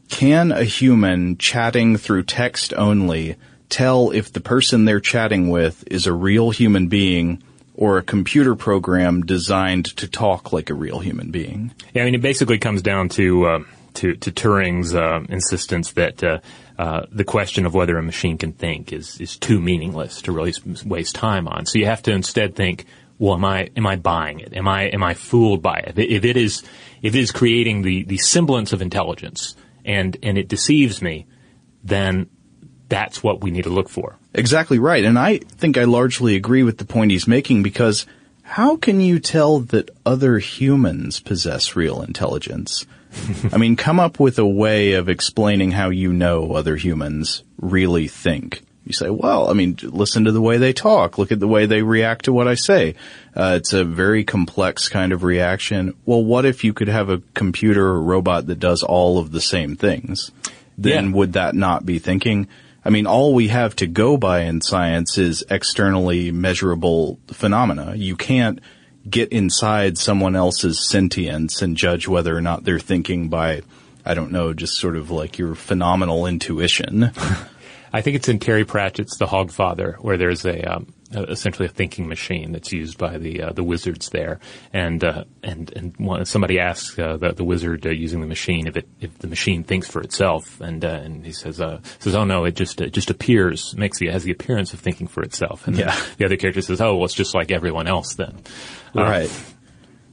can 0.09 0.53
a 0.53 0.65
human 0.65 1.39
chatting 1.39 1.97
through 1.97 2.25
text 2.25 2.75
only 2.75 3.37
tell 3.69 4.11
if 4.11 4.33
the 4.33 4.41
person 4.41 4.85
they're 4.85 5.01
chatting 5.01 5.49
with 5.49 5.85
is 5.91 6.07
a 6.07 6.13
real 6.13 6.51
human 6.51 6.89
being 6.89 7.43
or 7.77 7.99
a 7.99 8.03
computer 8.03 8.55
program 8.55 9.23
designed 9.23 9.85
to 9.97 10.09
talk 10.09 10.53
like 10.53 10.71
a 10.71 10.75
real 10.75 10.99
human 10.99 11.31
being? 11.31 11.73
Yeah, 11.95 12.03
I 12.03 12.05
mean, 12.07 12.15
it 12.15 12.23
basically 12.23 12.59
comes 12.59 12.83
down 12.83 13.11
to 13.11 13.47
uh, 13.47 13.59
to, 13.95 14.15
to 14.17 14.31
Turing's 14.31 14.95
uh, 14.95 15.25
insistence 15.29 15.93
that 15.93 16.23
uh, 16.23 16.39
uh, 16.79 17.07
the 17.11 17.25
question 17.25 17.67
of 17.67 17.75
whether 17.75 17.97
a 17.99 18.03
machine 18.03 18.39
can 18.39 18.53
think 18.53 18.93
is 18.93 19.21
is 19.21 19.37
too 19.37 19.61
meaningless 19.61 20.23
to 20.23 20.33
really 20.33 20.53
waste 20.85 21.15
time 21.15 21.49
on. 21.49 21.67
So 21.67 21.79
you 21.79 21.87
have 21.87 22.03
to 22.03 22.13
instead 22.13 22.55
think, 22.55 22.87
well, 23.19 23.35
am 23.35 23.45
I 23.45 23.71
am 23.77 23.87
I 23.87 23.97
buying 23.97 24.41
it? 24.41 24.55
Am 24.55 24.69
I 24.69 24.85
am 24.85 25.03
I 25.03 25.15
fooled 25.15 25.63
by 25.63 25.79
it? 25.79 25.99
If 25.99 26.25
it 26.25 26.37
is 26.37 26.63
if 27.03 27.15
it 27.15 27.19
is 27.19 27.33
creating 27.33 27.83
the 27.83 28.05
the 28.05 28.19
semblance 28.19 28.73
of 28.73 28.83
intelligence 28.83 29.57
and 29.85 30.17
and 30.23 30.37
it 30.37 30.49
deceives 30.49 31.01
me, 31.01 31.27
then 31.83 32.29
that's 32.89 33.23
what 33.23 33.41
we 33.43 33.51
need 33.51 33.65
to 33.65 33.71
look 33.71 33.89
for. 33.89 34.17
Exactly 34.35 34.79
right. 34.79 35.05
And 35.05 35.19
I 35.19 35.39
think 35.39 35.77
I 35.77 35.85
largely 35.85 36.37
agree 36.37 36.63
with 36.63 36.79
the 36.79 36.85
point 36.85 37.11
he's 37.11 37.27
making 37.27 37.63
because 37.63 38.07
how 38.43 38.77
can 38.77 39.01
you 39.01 39.19
tell 39.19 39.61
that 39.61 39.91
other 40.05 40.39
humans 40.39 41.19
possess 41.21 41.75
real 41.75 42.03
intelligence? 42.03 42.87
I 43.53 43.57
mean, 43.57 43.77
come 43.77 43.99
up 43.99 44.21
with 44.21 44.39
a 44.39 44.47
way 44.47 44.93
of 44.93 45.09
explaining 45.09 45.73
how 45.73 45.89
you 45.91 46.13
know 46.13 46.53
other 46.53 46.77
humans 46.77 47.43
really 47.61 48.09
think. 48.09 48.63
You 48.85 48.93
say, 48.93 49.11
well, 49.11 49.51
I 49.51 49.53
mean, 49.53 49.77
listen 49.83 50.27
to 50.27 50.33
the 50.33 50.41
way 50.41 50.59
they 50.59 50.73
talk. 50.73 51.19
Look 51.19 51.33
at 51.33 51.41
the 51.41 51.49
way 51.49 51.67
they 51.67 51.83
react 51.83 52.27
to 52.27 52.33
what 52.33 52.47
I 52.47 52.55
say. 52.55 52.95
Uh, 53.35 53.55
it's 53.57 53.73
a 53.73 53.83
very 53.85 54.23
complex 54.23 54.89
kind 54.89 55.13
of 55.13 55.25
reaction. 55.25 55.95
Well, 56.05 56.23
what 56.23 56.45
if 56.45 56.63
you 56.63 56.73
could 56.73 56.87
have 56.87 57.09
a 57.09 57.21
computer 57.35 57.85
or 57.85 58.01
robot 58.01 58.47
that 58.47 58.61
does 58.61 58.85
all 58.85 59.19
of 59.19 59.33
the 59.33 59.41
same 59.41 59.75
things? 59.75 60.31
Then 60.79 61.07
Yeah. 61.07 61.13
would 61.17 61.33
that 61.33 61.57
not 61.57 61.85
be 61.85 61.99
thinking? 61.99 62.47
I 62.87 62.89
mean, 62.89 63.09
all 63.09 63.35
we 63.35 63.49
have 63.49 63.75
to 63.77 63.89
go 63.89 64.17
by 64.17 64.43
in 64.43 64.61
science 64.61 65.19
is 65.19 65.45
externally 65.51 66.31
measurable 66.31 67.19
phenomena. 67.27 67.97
You 67.97 68.15
can't 68.15 68.61
get 69.11 69.33
inside 69.33 69.99
someone 69.99 70.37
else's 70.37 70.89
sentience 70.89 71.63
and 71.63 71.77
judge 71.77 72.07
whether 72.07 72.37
or 72.37 72.41
not 72.41 72.63
they're 72.63 72.79
thinking 72.79 73.29
by, 73.29 73.63
I 74.05 74.15
don't 74.15 74.31
know, 74.31 74.53
just 74.53 74.79
sort 74.79 74.95
of 74.95 75.11
like 75.11 75.37
your 75.37 75.57
phenomenal 75.57 76.27
intuition. 76.27 77.11
I 77.93 78.03
think 78.03 78.15
it's 78.15 78.29
in 78.29 78.39
Terry 78.39 78.65
Pratchett's 78.65 79.19
The 79.19 79.27
Hogfather, 79.27 79.97
where 79.97 80.17
there's 80.17 80.45
a 80.45 80.63
um, 80.63 80.95
essentially 81.13 81.67
a 81.67 81.69
thinking 81.71 82.09
machine 82.09 82.53
that's 82.53 82.73
used 82.73 82.99
by 82.99 83.19
the 83.19 83.43
uh, 83.43 83.53
the 83.53 83.63
wizards 83.63 84.09
there, 84.11 84.41
and 84.73 85.03
uh, 85.05 85.25
and 85.43 85.73
and 85.77 85.95
one, 85.99 86.25
somebody 86.25 86.59
asks 86.59 86.99
uh, 86.99 87.17
the, 87.17 87.33
the 87.33 87.45
wizard 87.45 87.87
uh, 87.87 87.91
using 87.91 88.21
the 88.21 88.27
machine 88.27 88.67
if 88.67 88.77
it 88.77 88.89
if 89.01 89.17
the 89.19 89.27
machine 89.29 89.63
thinks 89.65 89.87
for 89.89 90.01
itself, 90.03 90.61
and 90.61 90.85
uh, 90.85 90.89
and 90.89 91.25
he 91.25 91.33
says 91.33 91.61
uh, 91.61 91.81
says 91.99 92.15
oh 92.15 92.25
no, 92.25 92.45
it 92.45 92.57
just 92.57 92.81
it 92.81 92.93
just 92.93 93.11
appears 93.11 93.75
makes 93.77 93.99
the 93.99 94.09
has 94.09 94.25
the 94.25 94.33
appearance 94.33 94.73
of 94.75 94.81
thinking 94.81 95.07
for 95.07 95.23
itself, 95.23 95.67
and 95.67 95.77
Yeah. 95.77 95.97
the 96.19 96.25
other 96.25 96.37
character 96.37 96.61
says 96.63 96.81
oh 96.81 96.97
well 96.97 97.05
it's 97.05 97.15
just 97.15 97.35
like 97.35 97.51
everyone 97.51 97.87
else 97.87 98.15
then, 98.15 98.35
Uh, 98.97 99.03
Right. 99.03 99.31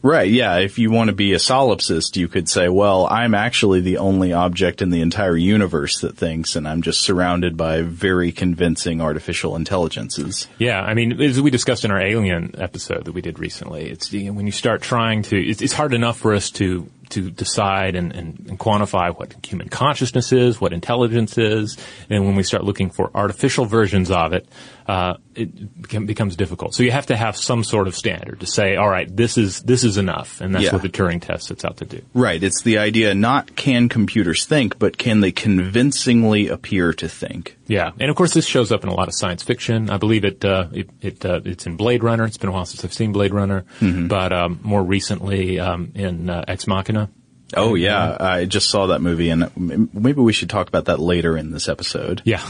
Right, 0.03 0.29
yeah. 0.29 0.57
If 0.57 0.79
you 0.79 0.91
want 0.91 1.07
to 1.07 1.15
be 1.15 1.31
a 1.31 1.38
solipsist, 1.38 2.17
you 2.17 2.27
could 2.27 2.50
say, 2.50 2.67
well, 2.67 3.07
I'm 3.10 3.33
actually 3.33 3.79
the 3.79 4.00
only 4.00 4.33
object 4.33 4.81
in 4.81 4.89
the 4.89 5.00
entire 5.00 5.38
universe 5.38 6.01
that 6.01 6.17
thinks, 6.17 6.57
and 6.57 6.67
I'm 6.67 6.81
just 6.81 7.01
surrounded 7.01 7.55
by 7.55 7.83
very 7.83 8.33
convincing 8.33 9.00
artificial 9.00 9.55
intelligences. 9.55 10.50
Yeah, 10.57 10.81
I 10.81 10.93
mean, 10.93 11.22
as 11.22 11.41
we 11.41 11.51
discussed 11.51 11.86
in 11.86 11.91
our 11.91 12.01
Alien 12.01 12.53
episode 12.57 13.05
that 13.05 13.13
we 13.13 13.22
did 13.22 13.39
recently, 13.39 13.89
it's 13.89 14.12
you 14.12 14.25
know, 14.25 14.33
when 14.33 14.45
you 14.45 14.51
start 14.51 14.81
trying 14.81 15.22
to, 15.24 15.38
it's, 15.39 15.62
it's 15.62 15.74
hard 15.74 15.93
enough 15.93 16.17
for 16.17 16.33
us 16.33 16.51
to 16.51 16.89
to 17.10 17.29
decide 17.29 17.95
and, 17.95 18.12
and, 18.12 18.45
and 18.50 18.60
quantify 18.60 19.15
what 19.15 19.33
human 19.45 19.69
consciousness 19.69 20.31
is, 20.31 20.60
what 20.60 20.74
intelligence 20.74 21.38
is, 21.38 21.77
and 22.10 22.25
when 22.25 22.36
we 22.36 22.41
start 22.41 22.63
looking 22.63 22.89
for 22.89 23.12
artificial 23.13 23.65
versions 23.65 24.10
of 24.10 24.33
it, 24.33 24.48
uh, 24.87 25.15
it 25.35 25.81
become, 25.81 26.05
becomes 26.05 26.35
difficult. 26.35 26.73
So 26.75 26.83
you 26.83 26.91
have 26.91 27.05
to 27.07 27.15
have 27.15 27.37
some 27.37 27.63
sort 27.63 27.87
of 27.87 27.95
standard 27.95 28.41
to 28.41 28.45
say, 28.47 28.75
all 28.75 28.89
right, 28.89 29.13
this 29.15 29.37
is 29.37 29.61
this 29.63 29.83
is 29.83 29.97
enough, 29.97 30.41
and 30.41 30.53
that's 30.53 30.65
Yeah. 30.65 30.73
what 30.73 30.81
the 30.81 30.89
Turing 30.89 31.21
test 31.21 31.47
sets 31.47 31.63
out 31.65 31.77
to 31.77 31.85
do. 31.85 32.01
Right, 32.13 32.41
it's 32.43 32.61
the 32.63 32.77
idea 32.79 33.13
not 33.15 33.55
can 33.55 33.89
computers 33.89 34.45
think, 34.45 34.77
but 34.79 34.97
can 34.97 35.21
they 35.21 35.31
convincingly 35.31 36.47
appear 36.49 36.93
to 36.93 37.07
think? 37.09 37.57
Yeah, 37.67 37.91
and 37.99 38.09
of 38.09 38.15
course 38.15 38.33
this 38.33 38.45
shows 38.45 38.71
up 38.71 38.83
in 38.83 38.89
a 38.89 38.93
lot 38.93 39.07
of 39.07 39.15
science 39.15 39.41
fiction. 39.43 39.89
I 39.89 39.97
believe 39.97 40.25
it 40.25 40.43
uh, 40.45 40.67
it, 40.71 40.89
it 41.01 41.25
uh, 41.25 41.39
it's 41.45 41.65
in 41.65 41.77
Blade 41.77 42.03
Runner. 42.03 42.25
It's 42.25 42.37
been 42.37 42.49
a 42.49 42.53
while 42.53 42.65
since 42.65 42.83
I've 42.83 42.93
seen 42.93 43.11
Blade 43.13 43.33
Runner, 43.33 43.65
but 43.81 44.31
um, 44.33 44.59
more 44.63 44.83
recently 44.83 45.59
um, 45.59 45.91
in 45.95 46.29
uh, 46.29 46.43
Ex 46.47 46.67
Machina. 46.67 47.09
Oh 47.55 47.75
yeah, 47.75 48.17
I 48.19 48.45
just 48.45 48.69
saw 48.69 48.87
that 48.87 49.01
movie 49.01 49.29
and 49.29 49.49
maybe 49.93 50.21
we 50.21 50.33
should 50.33 50.49
talk 50.49 50.67
about 50.67 50.85
that 50.85 50.99
later 50.99 51.37
in 51.37 51.51
this 51.51 51.69
episode. 51.69 52.21
Yeah, 52.25 52.41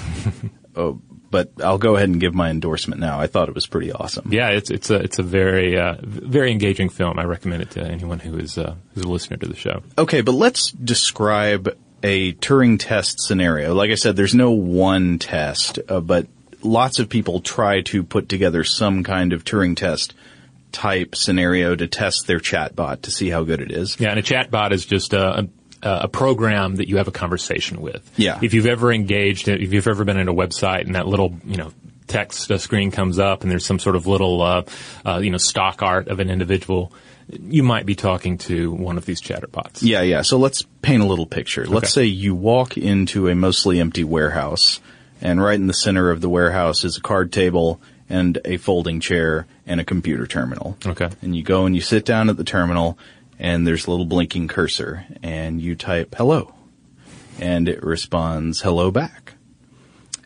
Oh, 0.75 1.01
but 1.33 1.49
I'll 1.63 1.79
go 1.79 1.95
ahead 1.95 2.09
and 2.09 2.19
give 2.19 2.35
my 2.35 2.51
endorsement 2.51 3.01
now. 3.01 3.19
I 3.19 3.25
thought 3.25 3.49
it 3.49 3.55
was 3.55 3.65
pretty 3.65 3.91
awesome. 3.91 4.31
yeah, 4.31 4.49
it's 4.49 4.69
it's 4.69 4.91
a 4.91 4.97
it's 4.97 5.17
a 5.17 5.23
very 5.23 5.79
uh, 5.79 5.95
very 5.99 6.51
engaging 6.51 6.89
film. 6.89 7.17
I 7.17 7.23
recommend 7.23 7.63
it 7.63 7.71
to 7.71 7.81
anyone 7.81 8.19
who 8.19 8.37
is 8.37 8.55
uh, 8.59 8.75
who's 8.93 9.03
a 9.03 9.07
listener 9.07 9.37
to 9.37 9.47
the 9.47 9.55
show. 9.55 9.81
Okay, 9.97 10.21
but 10.21 10.33
let's 10.33 10.71
describe 10.71 11.75
a 12.03 12.33
Turing 12.33 12.77
test 12.79 13.19
scenario. 13.19 13.73
Like 13.73 13.89
I 13.89 13.95
said, 13.95 14.15
there's 14.15 14.35
no 14.35 14.51
one 14.51 15.17
test, 15.17 15.79
uh, 15.89 16.01
but 16.01 16.27
lots 16.61 16.99
of 16.99 17.09
people 17.09 17.39
try 17.39 17.81
to 17.81 18.03
put 18.03 18.29
together 18.29 18.63
some 18.63 19.03
kind 19.03 19.33
of 19.33 19.43
Turing 19.43 19.75
test 19.75 20.13
type 20.71 21.15
scenario 21.15 21.75
to 21.75 21.87
test 21.87 22.27
their 22.27 22.39
chatbot 22.39 23.01
to 23.03 23.11
see 23.11 23.29
how 23.29 23.43
good 23.43 23.59
it 23.59 23.71
is. 23.71 23.99
Yeah, 23.99 24.09
and 24.11 24.19
a 24.19 24.23
chatbot 24.23 24.71
is 24.71 24.85
just 24.85 25.13
a, 25.13 25.49
a, 25.83 26.03
a 26.03 26.07
program 26.07 26.77
that 26.77 26.87
you 26.87 26.97
have 26.97 27.07
a 27.07 27.11
conversation 27.11 27.81
with. 27.81 28.09
Yeah. 28.17 28.39
If 28.41 28.53
you've 28.53 28.65
ever 28.65 28.91
engaged, 28.91 29.47
if 29.47 29.73
you've 29.73 29.87
ever 29.87 30.03
been 30.03 30.17
in 30.17 30.27
a 30.27 30.33
website 30.33 30.85
and 30.85 30.95
that 30.95 31.07
little, 31.07 31.35
you 31.45 31.57
know, 31.57 31.71
text 32.07 32.51
uh, 32.51 32.57
screen 32.57 32.91
comes 32.91 33.19
up 33.19 33.43
and 33.43 33.51
there's 33.51 33.65
some 33.65 33.79
sort 33.79 33.95
of 33.95 34.07
little, 34.07 34.41
uh, 34.41 34.63
uh, 35.05 35.19
you 35.19 35.29
know, 35.29 35.37
stock 35.37 35.81
art 35.81 36.07
of 36.07 36.19
an 36.19 36.29
individual, 36.29 36.91
you 37.29 37.63
might 37.63 37.85
be 37.85 37.95
talking 37.95 38.37
to 38.37 38.71
one 38.71 38.97
of 38.97 39.05
these 39.05 39.21
chatterbots. 39.21 39.79
Yeah, 39.81 40.01
yeah. 40.01 40.21
So 40.21 40.37
let's 40.37 40.63
paint 40.81 41.01
a 41.01 41.05
little 41.05 41.25
picture. 41.25 41.65
Let's 41.65 41.93
say 41.93 42.05
you 42.05 42.35
walk 42.35 42.77
into 42.77 43.27
a 43.29 43.35
mostly 43.35 43.79
empty 43.79 44.03
warehouse, 44.03 44.81
and 45.21 45.41
right 45.41 45.55
in 45.55 45.67
the 45.67 45.73
center 45.73 46.11
of 46.11 46.19
the 46.21 46.29
warehouse 46.29 46.83
is 46.83 46.97
a 46.97 47.01
card 47.01 47.31
table 47.31 47.81
and 48.09 48.39
a 48.43 48.57
folding 48.57 48.99
chair 48.99 49.47
and 49.65 49.79
a 49.79 49.85
computer 49.85 50.27
terminal. 50.27 50.77
Okay. 50.85 51.09
And 51.21 51.35
you 51.35 51.43
go 51.43 51.65
and 51.65 51.73
you 51.75 51.81
sit 51.81 52.05
down 52.05 52.29
at 52.29 52.35
the 52.35 52.43
terminal, 52.43 52.97
and 53.43 53.67
there's 53.67 53.85
a 53.85 53.91
little 53.91 54.05
blinking 54.05 54.47
cursor, 54.47 55.05
and 55.21 55.62
you 55.62 55.75
type 55.75 56.15
hello, 56.17 56.55
and 57.39 57.67
it 57.69 57.83
responds 57.83 58.62
hello 58.62 58.89
back. 58.89 59.33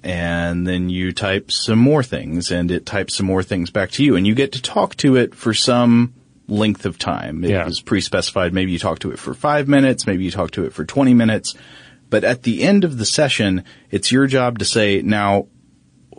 And 0.03 0.65
then 0.65 0.89
you 0.89 1.12
type 1.12 1.51
some 1.51 1.79
more 1.79 2.03
things, 2.03 2.51
and 2.51 2.71
it 2.71 2.86
types 2.86 3.15
some 3.15 3.25
more 3.25 3.43
things 3.43 3.71
back 3.71 3.91
to 3.91 4.03
you, 4.05 4.15
and 4.15 4.25
you 4.25 4.36
get 4.36 4.53
to 4.53 4.62
talk 4.62 4.95
to 4.97 5.15
it 5.17 5.36
for 5.36 5.53
some 5.53 6.13
length 6.47 6.86
of 6.86 6.97
time. 6.97 7.43
It 7.43 7.50
Yeah. 7.50 7.65
was 7.65 7.81
pre-specified. 7.81 8.53
Maybe 8.53 8.71
you 8.71 8.79
talk 8.79 9.00
to 9.00 9.12
it 9.12 9.19
for 9.19 9.33
five 9.33 9.67
minutes, 9.67 10.07
maybe 10.07 10.24
you 10.24 10.31
talk 10.31 10.51
to 10.51 10.63
it 10.63 10.71
for 10.71 10.86
20 10.86 11.13
minutes. 11.13 11.55
But 12.09 12.24
at 12.24 12.43
the 12.43 12.62
end 12.63 12.86
of 12.86 13.00
the 13.00 13.05
session, 13.05 13.65
it's 13.91 14.13
your 14.13 14.27
job 14.27 14.59
to 14.59 14.65
say, 14.65 15.01
now, 15.01 15.47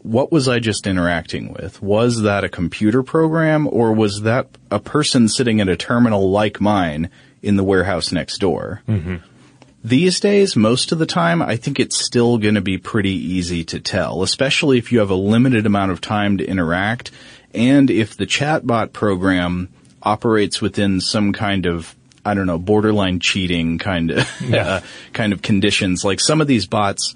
what 0.02 0.30
was 0.32 0.48
I 0.48 0.58
just 0.58 0.86
interacting 0.86 1.52
with? 1.52 1.80
Was 1.82 2.22
that 2.22 2.44
a 2.44 2.48
computer 2.48 3.02
program 3.02 3.68
or 3.70 3.92
was 3.92 4.22
that 4.22 4.48
a 4.70 4.80
person 4.80 5.28
sitting 5.28 5.60
at 5.60 5.68
a 5.68 5.76
terminal 5.76 6.30
like 6.30 6.60
mine 6.60 7.10
in 7.42 7.56
the 7.56 7.64
warehouse 7.64 8.12
next 8.12 8.38
door? 8.38 8.82
Mm-hmm. 8.88 9.16
These 9.84 10.20
days, 10.20 10.56
most 10.56 10.90
of 10.92 10.98
the 10.98 11.06
time, 11.06 11.40
I 11.40 11.56
think 11.56 11.78
it's 11.78 12.04
still 12.04 12.38
going 12.38 12.56
to 12.56 12.60
be 12.60 12.78
pretty 12.78 13.12
easy 13.12 13.64
to 13.64 13.78
tell, 13.80 14.22
especially 14.22 14.76
if 14.78 14.90
you 14.90 14.98
have 14.98 15.10
a 15.10 15.14
limited 15.14 15.66
amount 15.66 15.92
of 15.92 16.00
time 16.00 16.38
to 16.38 16.44
interact 16.46 17.10
and 17.54 17.88
if 17.90 18.16
the 18.16 18.26
chatbot 18.26 18.92
program 18.92 19.68
operates 20.02 20.60
within 20.60 21.00
some 21.00 21.32
kind 21.32 21.66
of 21.66 21.94
I 22.24 22.34
don't 22.34 22.46
know, 22.46 22.58
borderline 22.58 23.20
cheating 23.20 23.78
kind 23.78 24.10
of 24.10 24.40
Yeah. 24.42 24.82
kind 25.12 25.32
of 25.32 25.40
conditions. 25.40 26.04
Like 26.04 26.20
some 26.20 26.40
of 26.42 26.46
these 26.46 26.66
bots 26.66 27.14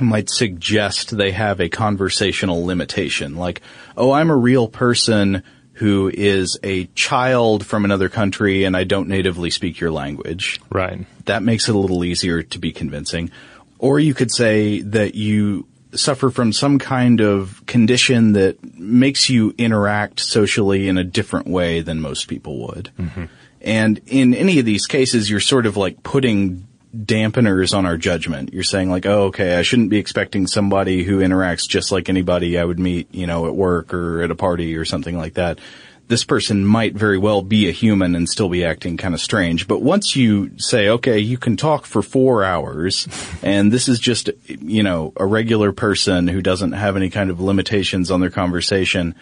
might 0.00 0.30
suggest 0.30 1.16
they 1.16 1.32
have 1.32 1.60
a 1.60 1.68
conversational 1.68 2.64
limitation, 2.64 3.36
like, 3.36 3.62
oh, 3.96 4.12
I'm 4.12 4.30
a 4.30 4.36
real 4.36 4.68
person 4.68 5.42
who 5.74 6.10
is 6.12 6.58
a 6.62 6.86
child 6.94 7.64
from 7.66 7.84
another 7.84 8.08
country 8.08 8.64
and 8.64 8.76
I 8.76 8.84
don't 8.84 9.08
natively 9.08 9.50
speak 9.50 9.80
your 9.80 9.90
language 9.90 10.60
Right. 10.70 11.06
that 11.24 11.42
makes 11.42 11.68
it 11.68 11.74
a 11.74 11.78
little 11.78 12.04
easier 12.04 12.42
to 12.42 12.58
be 12.58 12.72
convincing. 12.72 13.30
Or 13.78 13.98
you 13.98 14.14
could 14.14 14.30
say 14.30 14.80
that 14.82 15.14
you 15.14 15.66
suffer 15.94 16.30
from 16.30 16.52
some 16.52 16.78
kind 16.78 17.20
of 17.20 17.64
condition 17.66 18.32
that 18.32 18.78
makes 18.78 19.28
you 19.28 19.54
interact 19.58 20.20
socially 20.20 20.88
in 20.88 20.98
a 20.98 21.04
different 21.04 21.46
way 21.48 21.80
than 21.80 22.00
most 22.00 22.28
people 22.28 22.66
would. 22.68 22.90
Mm-hmm. 22.98 23.24
And 23.60 24.00
in 24.06 24.34
any 24.34 24.58
of 24.58 24.64
these 24.64 24.86
cases, 24.86 25.28
you're 25.28 25.40
sort 25.40 25.66
of 25.66 25.76
like 25.76 26.02
putting 26.02 26.66
dampeners 26.96 27.76
on 27.76 27.86
our 27.86 27.96
judgment. 27.96 28.52
You're 28.52 28.62
saying 28.62 28.90
like, 28.90 29.06
oh, 29.06 29.24
okay, 29.24 29.56
I 29.56 29.62
shouldn't 29.62 29.90
be 29.90 29.98
expecting 29.98 30.46
somebody 30.46 31.04
who 31.04 31.18
interacts 31.20 31.66
just 31.68 31.90
like 31.90 32.08
anybody 32.08 32.58
I 32.58 32.64
would 32.64 32.78
meet, 32.78 33.14
you 33.14 33.26
know, 33.26 33.46
at 33.46 33.54
work 33.54 33.94
or 33.94 34.22
at 34.22 34.30
a 34.30 34.34
party 34.34 34.76
or 34.76 34.84
something 34.84 35.16
like 35.16 35.34
that. 35.34 35.58
this 36.08 36.24
person 36.24 36.66
might 36.66 36.94
very 36.94 37.16
well 37.16 37.40
be 37.40 37.68
a 37.68 37.72
human 37.72 38.14
and 38.14 38.28
still 38.28 38.50
be 38.50 38.64
acting 38.64 38.98
kind 38.98 39.14
of 39.14 39.20
strange. 39.20 39.66
But 39.66 39.80
once 39.80 40.14
you 40.14 40.50
say, 40.58 40.88
okay, 40.90 41.18
you 41.18 41.38
can 41.38 41.56
talk 41.56 41.86
for 41.86 42.02
four 42.02 42.44
hours 42.44 43.08
and 43.42 43.72
this 43.72 43.88
is 43.88 43.98
just, 43.98 44.28
you 44.46 44.82
know, 44.82 45.14
a 45.16 45.24
regular 45.24 45.72
person 45.72 46.28
who 46.28 46.42
doesn't 46.42 46.72
have 46.72 46.96
any 46.96 47.08
kind 47.08 47.30
of 47.30 47.40
limitations 47.40 48.10
on 48.10 48.20
their 48.20 48.30
conversation, 48.30 49.14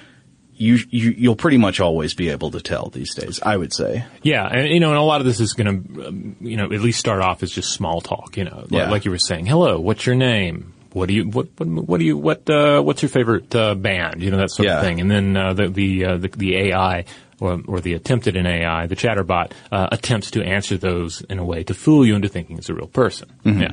you, 0.61 0.79
you 0.91 1.15
you'll 1.17 1.37
pretty 1.37 1.57
much 1.57 1.81
always 1.81 2.13
be 2.15 2.29
able 2.29 2.51
to 2.51 2.61
tell 2.61 2.91
these 2.91 3.15
days. 3.15 3.41
I 3.43 3.57
would 3.57 3.73
say. 3.73 4.05
Yeah, 4.23 4.47
and 4.47 4.69
you 4.69 4.79
know, 4.79 4.91
and 4.91 4.99
a 4.99 5.03
lot 5.03 5.21
of 5.21 5.27
this 5.27 5.41
is 5.41 5.55
going 5.55 5.85
to, 5.95 6.07
um, 6.09 6.37
you 6.41 6.57
know, 6.57 6.65
at 6.65 6.81
least 6.81 7.01
start 7.01 7.23
off 7.23 7.43
as 7.43 7.51
just 7.51 7.73
small 7.73 8.01
talk. 8.01 8.37
You 8.37 8.45
know, 8.45 8.67
Yeah. 8.69 8.83
like, 8.83 8.91
like 8.91 9.05
you 9.07 9.11
were 9.11 9.19
saying, 9.19 9.47
hello, 9.47 9.81
what's 9.81 10.05
your 10.05 10.15
name? 10.17 10.75
What 10.93 11.07
do 11.09 11.15
you 11.15 11.25
what 11.25 11.49
what, 11.57 11.67
what 11.69 11.99
do 11.99 12.05
you 12.05 12.19
what 12.19 12.51
uh, 12.51 12.83
what's 12.83 13.01
your 13.03 13.09
favorite 13.09 13.55
uh, 13.55 13.75
band? 13.75 14.23
You 14.23 14.31
know 14.31 14.37
that 14.39 14.51
sort 14.51 14.67
Yeah. 14.69 14.79
of 14.79 14.85
thing. 14.85 15.01
And 15.01 15.11
then 15.11 15.37
uh, 15.37 15.53
the 15.55 15.69
the, 15.69 16.05
uh, 16.05 16.17
the 16.19 16.29
the 16.29 16.57
AI 16.57 17.05
or, 17.41 17.61
or 17.67 17.81
the 17.81 17.95
attempted 17.95 18.37
an 18.37 18.47
AI, 18.47 18.87
the 18.87 18.97
chatterbot 18.97 19.53
uh, 19.73 19.89
attempts 19.93 20.33
to 20.33 20.43
answer 20.43 20.77
those 20.77 21.23
in 21.23 21.39
a 21.39 21.45
way 21.45 21.63
to 21.65 21.75
fool 21.75 22.05
you 22.05 22.15
into 22.17 22.29
thinking 22.29 22.59
it's 22.59 22.69
a 22.69 22.75
real 22.75 22.87
person. 22.89 23.31
Yeah. 23.45 23.73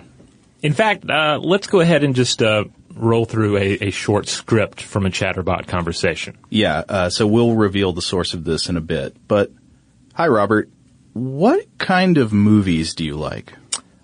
In 0.61 0.73
fact, 0.73 1.09
uh, 1.09 1.37
let's 1.41 1.67
go 1.67 1.81
ahead 1.81 2.03
and 2.03 2.15
just 2.15 2.41
uh, 2.41 2.63
roll 2.97 3.25
through 3.25 3.57
a, 3.57 3.87
a 3.87 3.91
short 3.91 4.27
script 4.27 4.81
from 4.81 5.05
a 5.05 5.09
chatterbot 5.09 5.67
conversation. 5.67 6.37
Yeah. 6.49 6.83
Uh, 6.87 7.09
so 7.09 7.27
we'll 7.27 7.55
reveal 7.55 7.93
the 7.93 8.01
source 8.01 8.33
of 8.33 8.43
this 8.43 8.69
in 8.69 8.77
a 8.77 8.81
bit. 8.81 9.15
But 9.27 9.51
hi, 10.13 10.27
Robert. 10.27 10.69
What 11.13 11.65
kind 11.77 12.17
of 12.17 12.33
movies 12.33 12.93
do 12.93 13.03
you 13.03 13.15
like? 13.15 13.53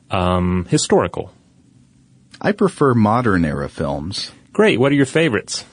Um, 0.09 0.65
historical. 0.69 1.31
I 2.41 2.51
prefer 2.51 2.93
modern 2.93 3.45
era 3.45 3.69
films. 3.69 4.31
Great. 4.51 4.79
What 4.79 4.91
are 4.91 4.95
your 4.95 5.05
favorites? 5.05 5.65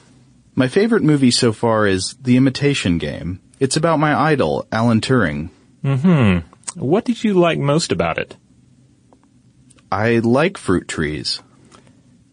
My 0.55 0.67
favorite 0.67 1.03
movie 1.03 1.31
so 1.31 1.53
far 1.53 1.87
is 1.87 2.15
The 2.21 2.37
Imitation 2.37 2.97
Game. 2.97 3.41
It's 3.59 3.77
about 3.77 3.99
my 3.99 4.13
idol, 4.13 4.67
Alan 4.71 5.01
Turing. 5.01 5.49
Hmm. 5.83 6.39
What 6.75 7.05
did 7.05 7.23
you 7.23 7.33
like 7.33 7.59
most 7.59 7.91
about 7.91 8.17
it? 8.17 8.35
I 9.91 10.19
like 10.19 10.57
fruit 10.57 10.87
trees. 10.87 11.41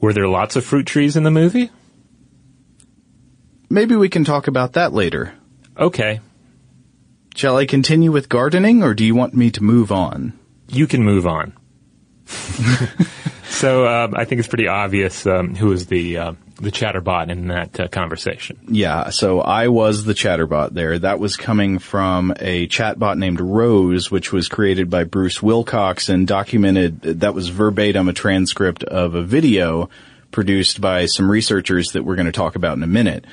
Were 0.00 0.12
there 0.12 0.28
lots 0.28 0.56
of 0.56 0.64
fruit 0.64 0.86
trees 0.86 1.16
in 1.16 1.24
the 1.24 1.30
movie? 1.30 1.70
Maybe 3.70 3.96
we 3.96 4.08
can 4.08 4.24
talk 4.24 4.46
about 4.48 4.74
that 4.74 4.92
later. 4.92 5.34
Okay. 5.76 6.20
Shall 7.34 7.56
I 7.56 7.66
continue 7.66 8.10
with 8.10 8.28
gardening 8.28 8.82
or 8.82 8.94
do 8.94 9.04
you 9.04 9.14
want 9.14 9.34
me 9.34 9.50
to 9.52 9.62
move 9.62 9.92
on? 9.92 10.38
You 10.68 10.86
can 10.86 11.02
move 11.02 11.26
on. 11.26 11.52
so 13.48 13.84
uh, 13.84 14.08
I 14.14 14.24
think 14.24 14.38
it's 14.38 14.48
pretty 14.48 14.68
obvious 14.68 15.26
um, 15.26 15.54
who 15.54 15.68
was 15.68 15.86
the 15.86 16.18
uh, 16.18 16.32
the 16.60 16.72
chatterbot 16.72 17.30
in 17.30 17.48
that 17.48 17.78
uh, 17.78 17.88
conversation. 17.88 18.58
Yeah, 18.68 19.10
so 19.10 19.40
I 19.40 19.68
was 19.68 20.04
the 20.04 20.12
chatterbot 20.12 20.74
there. 20.74 20.98
That 20.98 21.18
was 21.18 21.36
coming 21.36 21.78
from 21.78 22.32
a 22.38 22.66
chatbot 22.66 23.16
named 23.16 23.40
Rose, 23.40 24.10
which 24.10 24.32
was 24.32 24.48
created 24.48 24.90
by 24.90 25.04
Bruce 25.04 25.42
Wilcox 25.42 26.08
and 26.08 26.26
documented, 26.26 27.00
that 27.20 27.34
was 27.34 27.48
verbatim 27.48 28.08
a 28.08 28.12
transcript 28.12 28.84
of 28.84 29.14
a 29.14 29.22
video 29.22 29.88
produced 30.30 30.80
by 30.80 31.06
some 31.06 31.30
researchers 31.30 31.92
that 31.92 32.04
we're 32.04 32.16
going 32.16 32.26
to 32.26 32.32
talk 32.32 32.56
about 32.56 32.76
in 32.76 32.82
a 32.82 32.88
minute. 32.88 33.24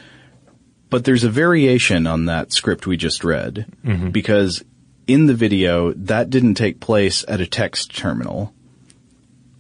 But 0.90 1.04
there's 1.04 1.24
a 1.24 1.30
variation 1.30 2.08
on 2.08 2.26
that 2.26 2.54
script 2.54 2.88
we 2.88 2.96
just 2.96 3.24
read, 3.24 3.66
because 4.12 4.64
in 5.08 5.26
the 5.26 5.34
video, 5.34 5.92
that 5.94 6.30
didn't 6.30 6.56
take 6.56 6.80
place 6.80 7.26
at 7.28 7.42
a 7.42 7.48
text 7.48 7.96
terminal. 7.96 8.55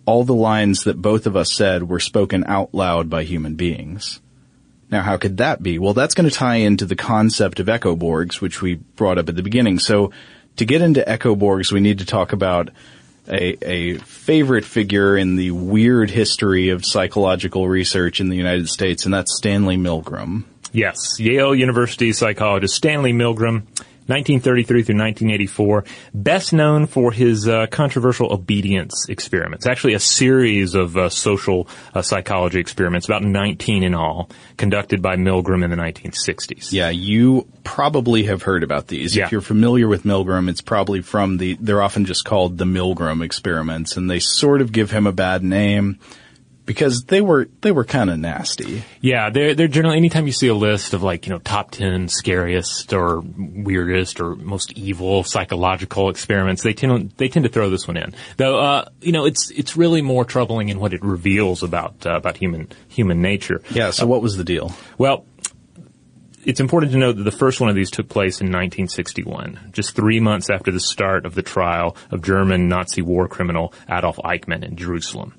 All 0.06 0.24
the 0.24 0.34
lines 0.34 0.84
that 0.84 1.02
both 1.02 1.26
of 1.26 1.36
us 1.36 1.54
said 1.54 1.90
were 1.90 2.00
spoken 2.00 2.44
out 2.46 2.74
loud 2.74 3.10
by 3.10 3.24
human 3.24 3.56
beings. 3.56 4.20
Now, 4.92 5.02
how 5.02 5.18
could 5.18 5.38
that 5.38 5.64
be? 5.64 5.80
Well, 5.80 5.94
that's 5.94 6.14
going 6.14 6.30
to 6.30 6.36
tie 6.36 6.58
into 6.58 6.86
the 6.86 6.96
concept 6.96 7.60
of 7.60 7.68
echoborgs, 7.68 8.40
which 8.40 8.62
we 8.62 8.76
brought 8.76 9.18
up 9.18 9.30
at 9.30 9.36
the 9.36 9.44
beginning. 9.44 9.80
So, 9.80 10.12
to 10.58 10.66
get 10.66 10.82
into 10.82 11.02
echoborgs, 11.02 11.72
we 11.72 11.80
need 11.80 12.00
to 12.00 12.06
talk 12.06 12.32
about 12.32 12.70
a, 13.28 13.58
a 13.68 13.98
favorite 13.98 14.66
figure 14.66 15.18
in 15.18 15.36
the 15.36 15.52
weird 15.52 16.10
history 16.10 16.70
of 16.70 16.86
psychological 16.86 17.68
research 17.68 18.20
in 18.20 18.30
the 18.30 18.38
United 18.38 18.70
States, 18.70 19.06
and 19.06 19.14
that's 19.14 19.36
Stanley 19.36 19.78
Milgram. 19.78 20.44
Yes, 20.72 21.20
Yale 21.20 21.56
University 21.56 22.12
psychologist 22.14 22.76
Stanley 22.76 23.14
Milgram, 23.14 23.64
1933 24.08 24.84
through 24.84 24.96
1984, 24.96 25.84
best 26.14 26.54
known 26.54 26.86
for 26.86 27.12
his 27.12 27.48
uh, 27.48 27.66
controversial 27.68 28.32
obedience 28.32 29.08
experiments. 29.10 29.66
Actually, 29.66 29.94
a 29.94 30.00
series 30.00 30.76
of 30.76 30.96
uh, 30.96 31.10
social 31.10 31.68
uh, 31.94 32.02
psychology 32.02 32.60
experiments, 32.60 33.08
about 33.08 33.24
19 33.24 33.84
in 33.84 33.96
all, 33.96 34.30
conducted 34.58 35.02
by 35.02 35.16
Milgram 35.16 35.64
in 35.64 35.72
the 35.72 35.76
1960s. 35.76 36.72
Yeah, 36.72 36.90
you 36.90 37.48
probably 37.64 38.24
have 38.24 38.44
heard 38.44 38.64
about 38.64 38.88
these. 38.88 39.16
Yeah. 39.16 39.26
If 39.26 39.32
you're 39.32 39.42
familiar 39.42 39.88
with 39.88 40.04
Milgram, 40.04 40.50
it's 40.50 40.62
probably 40.62 41.02
from 41.02 41.38
the, 41.38 41.58
they're 41.60 41.82
often 41.82 42.06
just 42.06 42.26
called 42.26 42.58
the 42.58 42.66
Milgram 42.66 43.24
experiments, 43.24 43.98
and 43.98 44.10
they 44.10 44.20
sort 44.20 44.62
of 44.62 44.72
give 44.72 44.92
him 44.92 45.08
a 45.08 45.12
bad 45.12 45.44
name 45.44 46.00
because 46.66 47.06
they 47.06 47.22
were, 47.22 47.48
they 47.62 47.72
were 47.72 47.86
kind 47.86 48.10
of 48.10 48.20
nasty. 48.20 48.84
Yeah, 49.02 49.30
they're 49.30 49.54
they're 49.54 49.68
generally 49.68 49.98
anytime 49.98 50.26
you 50.26 50.34
see 50.34 50.48
a 50.48 50.56
list 50.56 50.94
of 50.94 51.04
like 51.04 51.26
you 51.26 51.34
know 51.34 51.40
top 51.40 51.72
ten 51.72 52.08
scariest 52.08 52.94
or 52.94 53.22
weirdest 53.38 54.20
or 54.20 54.36
most 54.36 54.74
evil 54.74 55.24
psychological 55.24 56.10
experiments, 56.10 56.64
they 56.64 56.74
tend 56.74 57.12
they 57.18 57.28
tend 57.28 57.44
to 57.44 57.52
throw 57.52 57.70
this 57.70 57.88
one 57.88 57.98
in. 57.98 58.14
Though 58.38 58.60
uh, 58.60 58.86
you 59.02 59.12
know 59.12 59.26
it's 59.26 59.52
it's 59.52 59.78
really 59.78 60.02
more 60.02 60.26
troubling 60.26 60.70
in 60.70 60.80
what 60.80 60.94
it 60.94 61.04
reveals 61.04 61.64
about 61.64 62.06
uh, 62.06 62.16
about 62.16 62.38
human 62.38 62.70
human 62.88 63.22
nature. 63.22 63.62
Yeah, 63.70 63.92
so 63.92 64.08
what 64.08 64.22
was 64.22 64.38
the 64.38 64.44
deal? 64.44 64.74
Well, 64.98 65.26
it's 66.46 66.60
important 66.60 66.92
to 66.92 66.98
note 66.98 67.18
that 67.18 67.24
the 67.24 67.32
first 67.32 67.60
one 67.60 67.70
of 67.70 67.76
these 67.76 67.90
took 67.90 68.08
place 68.08 68.40
in 68.40 68.48
1961, 68.48 69.72
just 69.74 69.96
three 69.96 70.20
months 70.20 70.50
after 70.50 70.72
the 70.72 70.80
start 70.80 71.26
of 71.26 71.34
the 71.34 71.42
trial 71.42 71.98
of 72.12 72.22
German 72.22 72.70
Nazi 72.70 73.02
war 73.02 73.28
criminal 73.28 73.74
Adolf 73.90 74.18
Eichmann 74.18 74.64
in 74.64 74.76
Jerusalem. 74.76 75.34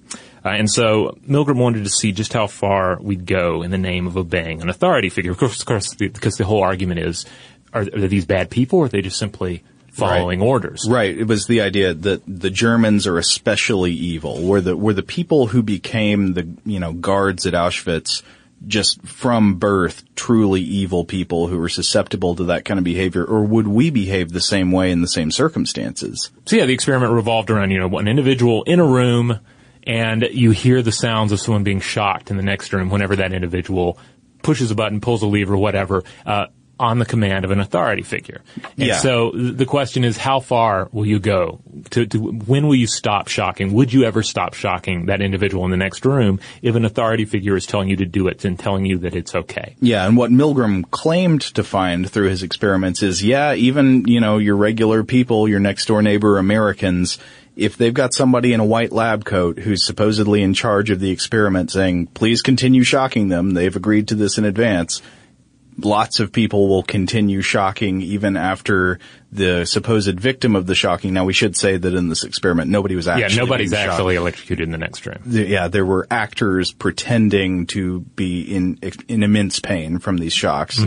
Uh, 0.46 0.50
and 0.50 0.70
so 0.70 1.18
Milgram 1.28 1.56
wanted 1.56 1.82
to 1.82 1.90
see 1.90 2.12
just 2.12 2.32
how 2.32 2.46
far 2.46 2.98
we'd 3.00 3.26
go 3.26 3.62
in 3.62 3.72
the 3.72 3.78
name 3.78 4.06
of 4.06 4.16
obeying 4.16 4.62
an 4.62 4.68
authority 4.68 5.09
figure. 5.09 5.32
Of 5.32 5.38
course, 5.38 5.59
of 5.59 5.66
course 5.66 5.92
the, 5.94 6.06
because 6.06 6.37
the 6.37 6.44
whole 6.44 6.62
argument 6.62 7.00
is, 7.00 7.26
are, 7.72 7.80
are 7.82 8.06
these 8.06 8.26
bad 8.26 8.48
people 8.48 8.78
or 8.78 8.85
are 8.85 8.88
they 8.88 9.02
just 9.02 9.18
simply 9.18 9.64
following 9.90 10.40
orders? 10.40 10.87
Right. 10.88 11.18
It 11.18 11.26
was 11.26 11.48
the 11.48 11.62
idea 11.62 11.94
that 11.94 12.22
the 12.28 12.50
Germans 12.50 13.09
are 13.09 13.18
especially 13.18 13.90
evil. 13.90 14.40
Were 14.40 14.61
the 14.61 14.76
were 14.76 14.92
the 14.92 15.02
people 15.02 15.48
who 15.48 15.64
became 15.64 16.35
the 16.35 16.48
you 16.64 16.78
know 16.78 16.92
guards 16.92 17.44
at 17.44 17.54
Auschwitz 17.54 18.22
just 18.68 19.02
from 19.02 19.54
birth 19.54 20.04
truly 20.14 20.61
evil 20.61 21.04
people 21.04 21.48
who 21.48 21.59
were 21.59 21.68
susceptible 21.68 22.37
to 22.37 22.44
that 22.44 22.64
kind 22.64 22.78
of 22.78 22.85
behavior, 22.85 23.24
or 23.24 23.42
would 23.42 23.66
we 23.66 23.90
behave 23.90 24.30
the 24.30 24.40
same 24.40 24.70
way 24.70 24.92
in 24.92 25.00
the 25.00 25.09
same 25.09 25.32
circumstances? 25.32 26.30
So 26.44 26.54
yeah, 26.54 26.66
the 26.66 26.72
experiment 26.72 27.12
revolved 27.12 27.50
around, 27.50 27.72
you 27.72 27.80
know, 27.80 27.98
an 27.98 28.06
individual 28.06 28.62
in 28.62 28.78
a 28.78 28.87
room 28.87 29.40
and 29.87 30.22
you 30.33 30.51
hear 30.51 30.83
the 30.83 30.92
sounds 30.92 31.33
of 31.33 31.40
someone 31.40 31.62
being 31.64 31.81
shocked 31.81 32.31
in 32.31 32.37
the 32.37 32.42
next 32.42 32.72
room 32.72 32.90
whenever 32.90 33.16
that 33.16 33.33
individual 33.33 33.99
pushes 34.42 34.70
a 34.70 34.75
button, 34.75 35.01
pulls 35.01 35.22
a 35.22 35.27
lever, 35.27 35.57
whatever, 35.57 36.05
uh, 36.25 36.46
on 36.79 36.99
the 36.99 37.07
command 37.07 37.46
of 37.46 37.51
an 37.51 37.59
authority 37.59 38.03
figure. 38.03 38.42
And 38.77 38.88
Yeah. 38.88 38.99
so 38.99 39.31
the 39.35 39.64
question 39.64 40.05
is, 40.05 40.18
how 40.18 40.40
far 40.40 40.90
will 40.92 41.07
you 41.07 41.18
go? 41.18 41.61
To, 41.92 42.05
to 42.05 42.18
when 42.18 42.66
will 42.66 42.75
you 42.75 42.87
stop 42.87 43.29
shocking? 43.29 43.72
Would 43.72 43.94
you 43.94 44.05
ever 44.05 44.22
stop 44.22 44.53
shocking 44.53 45.07
that 45.07 45.22
individual 45.22 45.64
in 45.64 45.70
the 45.70 45.79
next 45.79 46.05
room 46.05 46.38
if 46.61 46.75
an 46.75 46.85
authority 46.85 47.25
figure 47.25 47.57
is 47.57 47.64
telling 47.64 47.88
you 47.88 47.96
to 47.96 48.05
do 48.05 48.29
it 48.29 48.44
and 48.44 48.59
telling 48.59 48.85
you 48.85 48.99
that 48.99 49.16
it's 49.16 49.35
okay? 49.35 49.75
Yeah, 49.81 50.07
and 50.07 50.18
what 50.18 50.31
Milgram 50.31 50.88
claimed 50.90 51.40
to 51.55 51.64
find 51.64 52.09
through 52.11 52.29
his 52.29 52.42
experiments 52.42 53.03
is, 53.03 53.25
yeah, 53.25 53.55
even, 53.55 54.07
you 54.07 54.20
know, 54.20 54.37
your 54.37 54.57
regular 54.57 55.03
people, 55.03 55.49
your 55.49 55.61
next 55.61 55.87
door 55.87 56.03
neighbor 56.03 56.37
Americans, 56.37 57.18
if 57.56 57.76
they've 57.78 57.94
got 57.94 58.12
somebody 58.12 58.52
in 58.52 58.60
a 58.60 58.64
white 58.64 58.92
lab 58.92 59.24
coat 59.24 59.58
who's 59.58 59.84
supposedly 59.84 60.42
in 60.42 60.52
charge 60.52 60.90
of 60.90 61.00
the 61.00 61.10
experiment 61.10 61.70
saying, 61.70 62.06
please 62.08 62.42
continue 62.42 62.84
shocking 62.84 63.28
them, 63.28 63.52
they've 63.52 63.74
agreed 63.74 64.08
to 64.08 64.14
this 64.14 64.36
in 64.36 64.44
advance, 64.44 65.00
lots 65.78 66.20
of 66.20 66.32
people 66.32 66.68
will 66.68 66.82
continue 66.82 67.40
shocking 67.40 68.02
even 68.02 68.36
after 68.36 68.98
the 69.32 69.64
supposed 69.64 70.20
victim 70.20 70.54
of 70.54 70.66
the 70.66 70.74
shocking. 70.74 71.14
Now 71.14 71.24
we 71.24 71.32
should 71.32 71.56
say 71.56 71.76
that 71.76 71.94
in 71.94 72.08
this 72.08 72.24
experiment, 72.24 72.70
nobody 72.70 72.94
was 72.94 73.08
actually 73.08 73.34
yeah, 73.34 73.42
nobody's 73.42 73.72
actually 73.72 74.16
electrocuted 74.16 74.64
in 74.64 74.72
the 74.72 74.78
next 74.78 75.06
room. 75.06 75.22
yeah, 75.26 75.68
there 75.68 75.84
were 75.84 76.06
actors 76.10 76.72
pretending 76.72 77.66
to 77.68 78.00
be 78.00 78.42
in 78.42 78.78
in 79.08 79.22
immense 79.22 79.60
pain 79.60 79.98
from 79.98 80.18
these 80.18 80.32
shocks. 80.32 80.80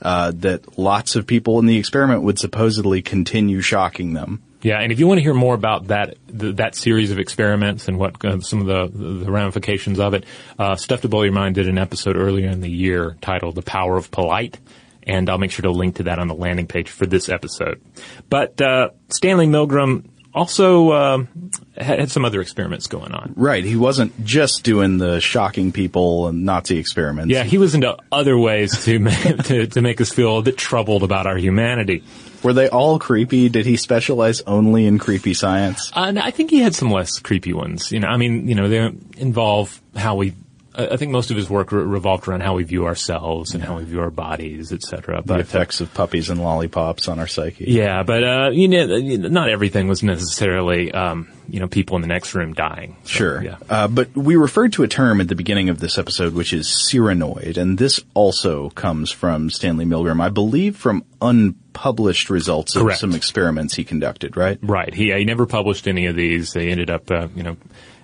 Uh, 0.00 0.32
that 0.34 0.76
lots 0.78 1.14
of 1.14 1.28
people 1.28 1.60
in 1.60 1.66
the 1.66 1.78
experiment 1.78 2.22
would 2.22 2.36
supposedly 2.36 3.02
continue 3.02 3.60
shocking 3.60 4.14
them. 4.14 4.42
Yeah, 4.62 4.78
and 4.78 4.92
if 4.92 5.00
you 5.00 5.06
want 5.06 5.18
to 5.18 5.22
hear 5.22 5.34
more 5.34 5.54
about 5.54 5.88
that 5.88 6.16
th- 6.28 6.56
that 6.56 6.74
series 6.74 7.10
of 7.10 7.18
experiments 7.18 7.88
and 7.88 7.98
what 7.98 8.24
uh, 8.24 8.40
some 8.40 8.60
of 8.60 8.66
the, 8.66 9.24
the 9.24 9.30
ramifications 9.30 9.98
of 9.98 10.14
it, 10.14 10.24
uh, 10.58 10.76
Stuff 10.76 11.00
to 11.02 11.08
Blow 11.08 11.22
Your 11.22 11.32
Mind 11.32 11.56
did 11.56 11.68
an 11.68 11.78
episode 11.78 12.16
earlier 12.16 12.48
in 12.48 12.60
the 12.60 12.70
year 12.70 13.16
titled 13.20 13.56
"The 13.56 13.62
Power 13.62 13.96
of 13.96 14.10
Polite," 14.10 14.58
and 15.02 15.28
I'll 15.28 15.38
make 15.38 15.50
sure 15.50 15.64
to 15.64 15.70
link 15.70 15.96
to 15.96 16.04
that 16.04 16.18
on 16.18 16.28
the 16.28 16.34
landing 16.34 16.66
page 16.66 16.90
for 16.90 17.06
this 17.06 17.28
episode. 17.28 17.82
But 18.30 18.60
uh, 18.60 18.90
Stanley 19.08 19.46
Milgram 19.46 20.08
also 20.34 20.92
um, 20.92 21.50
had, 21.76 22.00
had 22.00 22.10
some 22.10 22.24
other 22.24 22.40
experiments 22.40 22.86
going 22.86 23.12
on. 23.12 23.34
Right. 23.36 23.64
He 23.64 23.76
wasn't 23.76 24.24
just 24.24 24.62
doing 24.62 24.98
the 24.98 25.20
shocking 25.20 25.72
people 25.72 26.28
and 26.28 26.44
Nazi 26.44 26.78
experiments. 26.78 27.32
Yeah, 27.32 27.44
he 27.44 27.58
was 27.58 27.74
into 27.74 27.96
other 28.10 28.38
ways 28.38 28.84
to 28.84 28.98
make, 29.00 29.42
to, 29.44 29.66
to 29.66 29.82
make 29.82 30.00
us 30.00 30.10
feel 30.10 30.38
a 30.38 30.42
bit 30.42 30.56
troubled 30.56 31.02
about 31.02 31.26
our 31.26 31.36
humanity. 31.36 32.02
Were 32.42 32.52
they 32.52 32.68
all 32.68 32.98
creepy? 32.98 33.48
Did 33.48 33.66
he 33.66 33.76
specialize 33.76 34.40
only 34.42 34.86
in 34.86 34.98
creepy 34.98 35.34
science? 35.34 35.92
Uh, 35.94 36.06
and 36.08 36.18
I 36.18 36.30
think 36.30 36.50
he 36.50 36.60
had 36.60 36.74
some 36.74 36.90
less 36.90 37.18
creepy 37.18 37.52
ones. 37.52 37.92
You 37.92 38.00
know, 38.00 38.08
I 38.08 38.16
mean, 38.16 38.48
you 38.48 38.54
know, 38.54 38.68
they 38.68 38.90
involve 39.16 39.80
how 39.96 40.16
we. 40.16 40.34
I 40.74 40.96
think 40.96 41.12
most 41.12 41.30
of 41.30 41.36
his 41.36 41.50
work 41.50 41.70
re- 41.72 41.82
revolved 41.82 42.26
around 42.26 42.40
how 42.40 42.54
we 42.54 42.64
view 42.64 42.86
ourselves 42.86 43.54
and 43.54 43.62
how 43.62 43.76
we 43.76 43.84
view 43.84 44.00
our 44.00 44.10
bodies, 44.10 44.72
etc. 44.72 45.22
The 45.24 45.38
effects 45.38 45.80
of 45.80 45.92
puppies 45.92 46.30
and 46.30 46.40
lollipops 46.40 47.08
on 47.08 47.18
our 47.18 47.26
psyche. 47.26 47.66
Yeah, 47.68 48.02
but 48.02 48.24
uh, 48.24 48.50
you 48.52 48.68
know, 48.68 48.86
not 49.28 49.50
everything 49.50 49.88
was 49.88 50.02
necessarily 50.02 50.90
um, 50.92 51.28
you 51.48 51.60
know 51.60 51.68
people 51.68 51.96
in 51.96 52.02
the 52.02 52.08
next 52.08 52.34
room 52.34 52.54
dying. 52.54 52.96
So, 53.04 53.08
Sure. 53.10 53.42
Yeah. 53.42 53.56
Uh, 53.68 53.88
but 53.88 54.16
we 54.16 54.36
referred 54.36 54.72
to 54.74 54.82
a 54.82 54.88
term 54.88 55.20
at 55.20 55.28
the 55.28 55.34
beginning 55.34 55.68
of 55.68 55.78
this 55.78 55.98
episode, 55.98 56.34
which 56.34 56.52
is 56.52 56.66
cyranoid, 56.68 57.56
and 57.58 57.76
this 57.76 58.00
also 58.14 58.70
comes 58.70 59.10
from 59.10 59.50
Stanley 59.50 59.84
Milgram, 59.84 60.22
I 60.22 60.30
believe 60.30 60.76
from 60.76 61.04
unpublished 61.20 62.30
results 62.30 62.76
of 62.76 62.82
Correct. 62.82 63.00
some 63.00 63.14
experiments 63.14 63.74
he 63.74 63.84
conducted, 63.84 64.36
right? 64.36 64.58
Right. 64.62 64.92
He, 64.92 65.12
he 65.12 65.24
never 65.24 65.46
published 65.46 65.86
any 65.86 66.06
of 66.06 66.16
these. 66.16 66.52
They 66.52 66.68
ended 66.70 66.90
up, 66.90 67.10
uh, 67.10 67.28
you 67.34 67.42
know, 67.42 67.56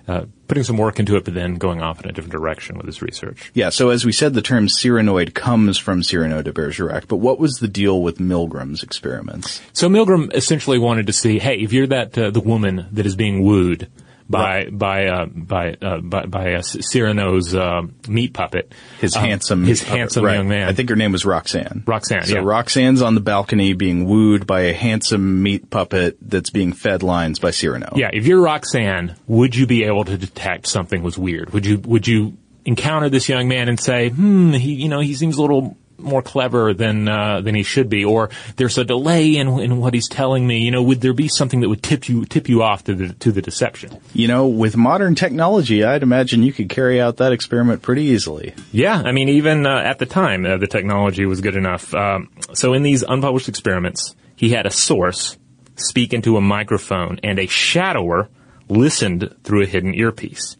uh, 0.09 0.25
putting 0.47 0.63
some 0.63 0.77
work 0.77 0.99
into 0.99 1.15
it, 1.17 1.23
but 1.23 1.35
then 1.35 1.55
going 1.55 1.81
off 1.81 2.03
in 2.03 2.09
a 2.09 2.11
different 2.11 2.31
direction 2.31 2.77
with 2.77 2.87
his 2.87 2.99
research. 2.99 3.51
Yeah, 3.53 3.69
so 3.69 3.89
as 3.89 4.03
we 4.03 4.11
said, 4.11 4.33
the 4.33 4.41
term 4.41 4.65
cyranoid 4.65 5.35
comes 5.35 5.77
from 5.77 6.01
Cyrano 6.01 6.41
de 6.41 6.51
Bergerac, 6.51 7.07
but 7.07 7.17
what 7.17 7.39
was 7.39 7.59
the 7.59 7.67
deal 7.67 8.01
with 8.01 8.17
Milgram's 8.17 8.81
experiments? 8.81 9.61
So 9.71 9.87
Milgram 9.87 10.33
essentially 10.33 10.79
wanted 10.79 11.05
to 11.07 11.13
see, 11.13 11.37
hey, 11.37 11.57
if 11.57 11.73
you're 11.73 11.85
that 11.87 12.17
uh, 12.17 12.31
the 12.31 12.39
woman 12.39 12.87
that 12.91 13.05
is 13.05 13.15
being 13.15 13.43
wooed 13.43 13.87
by 14.29 14.69
by 14.71 15.07
uh, 15.07 15.25
by 15.25 15.73
uh, 15.81 15.99
by, 16.01 16.25
by 16.25 16.53
uh, 16.53 16.61
Cyrano's 16.61 17.55
uh, 17.55 17.81
meat 18.07 18.33
puppet, 18.33 18.73
His 18.99 19.15
um, 19.15 19.23
handsome, 19.23 19.63
his 19.63 19.81
puppet, 19.81 19.97
handsome 19.97 20.25
right. 20.25 20.35
young 20.35 20.47
man. 20.47 20.67
I 20.67 20.73
think 20.73 20.89
her 20.89 20.95
name 20.95 21.11
was 21.11 21.25
Roxanne. 21.25 21.83
Roxanne, 21.85 22.25
So 22.25 22.35
yeah. 22.35 22.41
Roxanne's 22.43 23.01
on 23.01 23.15
the 23.15 23.21
balcony 23.21 23.73
being 23.73 24.05
wooed 24.05 24.45
by 24.45 24.61
a 24.61 24.73
handsome 24.73 25.41
meat 25.41 25.69
puppet 25.69 26.17
that's 26.21 26.51
being 26.51 26.73
fed 26.73 27.01
lines 27.01 27.39
by 27.39 27.51
Cyrano. 27.51 27.93
Yeah, 27.95 28.09
if 28.13 28.27
you're 28.27 28.41
Roxanne, 28.41 29.15
would 29.27 29.55
you 29.55 29.65
be 29.65 29.83
able 29.85 30.05
to 30.05 30.17
detect 30.17 30.67
something 30.67 31.01
was 31.01 31.17
weird? 31.17 31.51
Would 31.53 31.65
you 31.65 31.79
would 31.79 32.07
you 32.07 32.37
encounter 32.65 33.09
this 33.09 33.27
young 33.29 33.47
man 33.47 33.67
and 33.67 33.79
say, 33.79 34.09
hmm, 34.09 34.51
he 34.51 34.73
you 34.73 34.89
know 34.89 34.99
he 34.99 35.15
seems 35.15 35.37
a 35.37 35.41
little 35.41 35.75
more 35.99 36.21
clever 36.21 36.73
than 36.73 37.07
uh, 37.07 37.41
than 37.41 37.55
he 37.55 37.63
should 37.63 37.89
be, 37.89 38.05
or 38.05 38.29
there's 38.55 38.77
a 38.77 38.83
delay 38.83 39.35
in, 39.35 39.47
in 39.59 39.79
what 39.79 39.93
he's 39.93 40.07
telling 40.07 40.45
me. 40.45 40.59
You 40.59 40.71
know, 40.71 40.83
would 40.83 41.01
there 41.01 41.13
be 41.13 41.27
something 41.27 41.61
that 41.61 41.69
would 41.69 41.83
tip 41.83 42.09
you 42.09 42.25
tip 42.25 42.49
you 42.49 42.63
off 42.63 42.83
to 42.85 42.95
the 42.95 43.13
to 43.13 43.31
the 43.31 43.41
deception? 43.41 43.99
You 44.13 44.27
know, 44.27 44.47
with 44.47 44.75
modern 44.77 45.15
technology, 45.15 45.83
I'd 45.83 46.03
imagine 46.03 46.43
you 46.43 46.53
could 46.53 46.69
carry 46.69 46.99
out 46.99 47.17
that 47.17 47.31
experiment 47.31 47.81
pretty 47.81 48.03
easily. 48.03 48.53
Yeah, 48.71 49.01
I 49.03 49.11
mean, 49.11 49.29
even 49.29 49.65
uh, 49.65 49.79
at 49.79 49.99
the 49.99 50.05
time, 50.05 50.45
uh, 50.45 50.57
the 50.57 50.67
technology 50.67 51.25
was 51.25 51.41
good 51.41 51.55
enough. 51.55 51.93
Um, 51.93 52.29
so 52.53 52.73
in 52.73 52.83
these 52.83 53.03
unpublished 53.03 53.49
experiments, 53.49 54.15
he 54.35 54.49
had 54.49 54.65
a 54.65 54.71
source 54.71 55.37
speak 55.75 56.13
into 56.13 56.37
a 56.37 56.41
microphone, 56.41 57.19
and 57.23 57.39
a 57.39 57.47
shadower 57.47 58.27
listened 58.67 59.35
through 59.43 59.63
a 59.63 59.65
hidden 59.65 59.93
earpiece. 59.95 60.57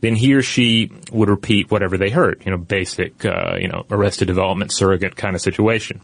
Then 0.00 0.14
he 0.16 0.32
or 0.34 0.42
she 0.42 0.90
would 1.12 1.28
repeat 1.28 1.70
whatever 1.70 1.98
they 1.98 2.10
heard, 2.10 2.42
you 2.44 2.50
know, 2.50 2.56
basic, 2.58 3.24
uh, 3.24 3.56
you 3.60 3.68
know, 3.68 3.84
arrested 3.90 4.26
development 4.26 4.72
surrogate 4.72 5.14
kind 5.16 5.34
of 5.36 5.42
situation. 5.42 6.00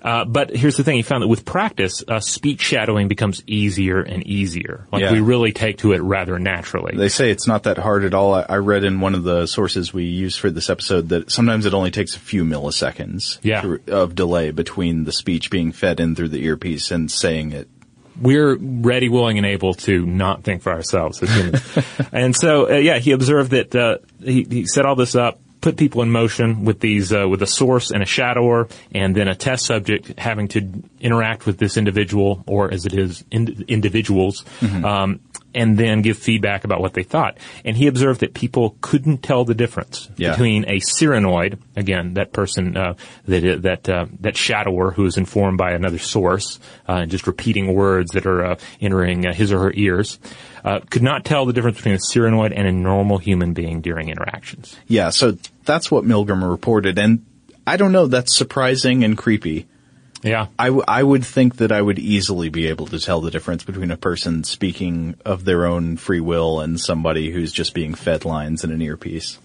Uh, 0.00 0.24
but 0.24 0.54
here's 0.54 0.76
the 0.76 0.84
thing: 0.84 0.94
he 0.94 1.02
found 1.02 1.22
that 1.24 1.28
with 1.28 1.44
practice, 1.44 2.04
uh, 2.06 2.20
speech 2.20 2.60
shadowing 2.60 3.08
becomes 3.08 3.42
easier 3.48 4.00
and 4.00 4.24
easier. 4.24 4.86
Like 4.92 5.02
Yeah. 5.02 5.12
we 5.12 5.18
really 5.18 5.50
take 5.50 5.78
to 5.78 5.90
it 5.92 5.98
rather 5.98 6.38
naturally. 6.38 6.96
They 6.96 7.08
say 7.08 7.32
it's 7.32 7.48
not 7.48 7.64
that 7.64 7.78
hard 7.78 8.04
at 8.04 8.14
all. 8.14 8.32
I, 8.34 8.46
I 8.48 8.56
read 8.58 8.84
in 8.84 9.00
one 9.00 9.16
of 9.16 9.24
the 9.24 9.46
sources 9.46 9.92
we 9.92 10.04
used 10.04 10.38
for 10.38 10.50
this 10.50 10.70
episode 10.70 11.08
that 11.08 11.32
sometimes 11.32 11.66
it 11.66 11.74
only 11.74 11.90
takes 11.90 12.14
a 12.14 12.20
few 12.20 12.44
milliseconds 12.44 13.38
Yeah. 13.42 13.62
to- 13.62 13.80
of 13.88 14.14
delay 14.14 14.52
between 14.52 15.02
the 15.02 15.10
speech 15.12 15.50
being 15.50 15.72
fed 15.72 15.98
in 15.98 16.14
through 16.14 16.28
the 16.28 16.44
earpiece 16.44 16.92
and 16.92 17.10
saying 17.10 17.50
it. 17.50 17.68
We're 18.20 18.56
ready, 18.56 19.08
willing, 19.08 19.38
and 19.38 19.46
able 19.46 19.74
to 19.74 20.04
not 20.04 20.42
think 20.42 20.62
for 20.62 20.72
ourselves 20.72 21.22
as 21.22 21.30
humans. 21.34 21.78
and 22.12 22.34
so, 22.34 22.70
uh, 22.70 22.76
yeah, 22.76 22.98
he 22.98 23.12
observed 23.12 23.50
that 23.52 23.74
uh, 23.74 23.98
he, 24.22 24.46
he 24.48 24.66
set 24.66 24.86
all 24.86 24.96
this 24.96 25.14
up, 25.14 25.40
put 25.60 25.76
people 25.76 26.02
in 26.02 26.10
motion 26.10 26.64
with 26.64 26.80
these 26.80 27.12
uh, 27.12 27.28
with 27.28 27.42
a 27.42 27.46
source 27.46 27.90
and 27.90 28.02
a 28.02 28.06
shadower, 28.06 28.70
and 28.94 29.14
then 29.14 29.28
a 29.28 29.34
test 29.34 29.66
subject 29.66 30.18
having 30.18 30.48
to 30.48 30.60
interact 31.00 31.46
with 31.46 31.58
this 31.58 31.76
individual, 31.76 32.42
or 32.46 32.72
as 32.72 32.86
it 32.86 32.94
is, 32.94 33.24
ind- 33.30 33.64
individuals. 33.68 34.44
Um, 34.62 35.20
and 35.54 35.78
then 35.78 36.02
give 36.02 36.18
feedback 36.18 36.64
about 36.64 36.80
what 36.80 36.92
they 36.92 37.02
thought. 37.02 37.38
And 37.64 37.74
he 37.74 37.86
observed 37.86 38.20
that 38.20 38.34
people 38.34 38.76
couldn't 38.82 39.22
tell 39.22 39.46
the 39.46 39.54
difference 39.54 40.08
Yeah. 40.16 40.32
between 40.32 40.64
a 40.68 40.78
cyranoid, 40.78 41.58
again, 41.74 42.14
that 42.14 42.32
person, 42.34 42.76
uh, 42.76 42.94
that, 43.24 43.62
that, 43.62 43.88
uh, 43.88 44.06
that 44.20 44.34
shadower 44.34 44.92
who 44.92 45.06
is 45.06 45.16
informed 45.16 45.56
by 45.56 45.72
another 45.72 45.98
source, 45.98 46.60
uh, 46.86 46.96
and 46.96 47.10
just 47.10 47.26
repeating 47.26 47.72
words 47.74 48.10
that 48.12 48.26
are, 48.26 48.44
uh, 48.44 48.56
entering 48.80 49.26
uh, 49.26 49.32
his 49.32 49.50
or 49.50 49.58
her 49.60 49.72
ears, 49.74 50.18
uh, 50.68 50.80
could 50.90 51.02
not 51.02 51.24
tell 51.24 51.46
the 51.46 51.52
difference 51.54 51.78
between 51.78 51.94
a 51.94 51.98
cyranoid 51.98 52.52
and 52.54 52.68
a 52.68 52.72
normal 52.72 53.16
human 53.16 53.54
being 53.54 53.80
during 53.80 54.10
interactions. 54.10 54.76
Yeah, 54.86 55.10
so 55.10 55.38
that's 55.64 55.90
what 55.90 56.04
Milgram 56.04 56.48
reported, 56.48 56.98
and 56.98 57.24
I 57.66 57.78
don't 57.78 57.92
know, 57.92 58.06
that's 58.06 58.36
surprising 58.36 59.02
and 59.02 59.16
creepy. 59.16 59.66
Yeah. 60.22 60.48
I, 60.58 60.66
w- 60.66 60.84
I 60.86 61.02
would 61.02 61.24
think 61.24 61.56
that 61.56 61.72
I 61.72 61.80
would 61.80 61.98
easily 61.98 62.50
be 62.50 62.66
able 62.66 62.86
to 62.88 62.98
tell 62.98 63.20
the 63.20 63.30
difference 63.30 63.64
between 63.64 63.90
a 63.90 63.96
person 63.96 64.44
speaking 64.44 65.14
of 65.24 65.44
their 65.44 65.64
own 65.64 65.96
free 65.96 66.20
will 66.20 66.60
and 66.60 66.78
somebody 66.78 67.30
who's 67.30 67.52
just 67.52 67.72
being 67.72 67.94
fed 67.94 68.24
lines 68.24 68.64
in 68.64 68.70
an 68.70 68.82
earpiece. 68.82 69.38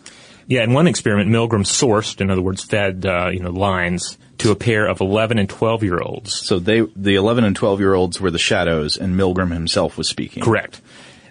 Yeah, 0.47 0.63
in 0.63 0.73
one 0.73 0.87
experiment, 0.87 1.29
Milgram 1.29 1.63
sourced, 1.63 2.19
in 2.19 2.29
other 2.29 2.41
words, 2.41 2.63
fed, 2.63 3.05
uh, 3.05 3.29
you 3.31 3.39
know, 3.39 3.51
lines 3.51 4.17
to 4.39 4.51
a 4.51 4.55
pair 4.55 4.87
of 4.87 4.99
11 4.99 5.39
and 5.39 5.47
12 5.47 5.83
year 5.83 5.99
olds. 5.99 6.33
So 6.33 6.59
they, 6.59 6.81
the 6.81 7.15
11 7.15 7.45
and 7.45 7.55
12 7.55 7.79
year 7.79 7.93
olds 7.93 8.19
were 8.19 8.31
the 8.31 8.39
shadows, 8.39 8.97
and 8.97 9.15
Milgram 9.15 9.53
himself 9.53 9.97
was 9.97 10.09
speaking. 10.09 10.43
Correct. 10.43 10.81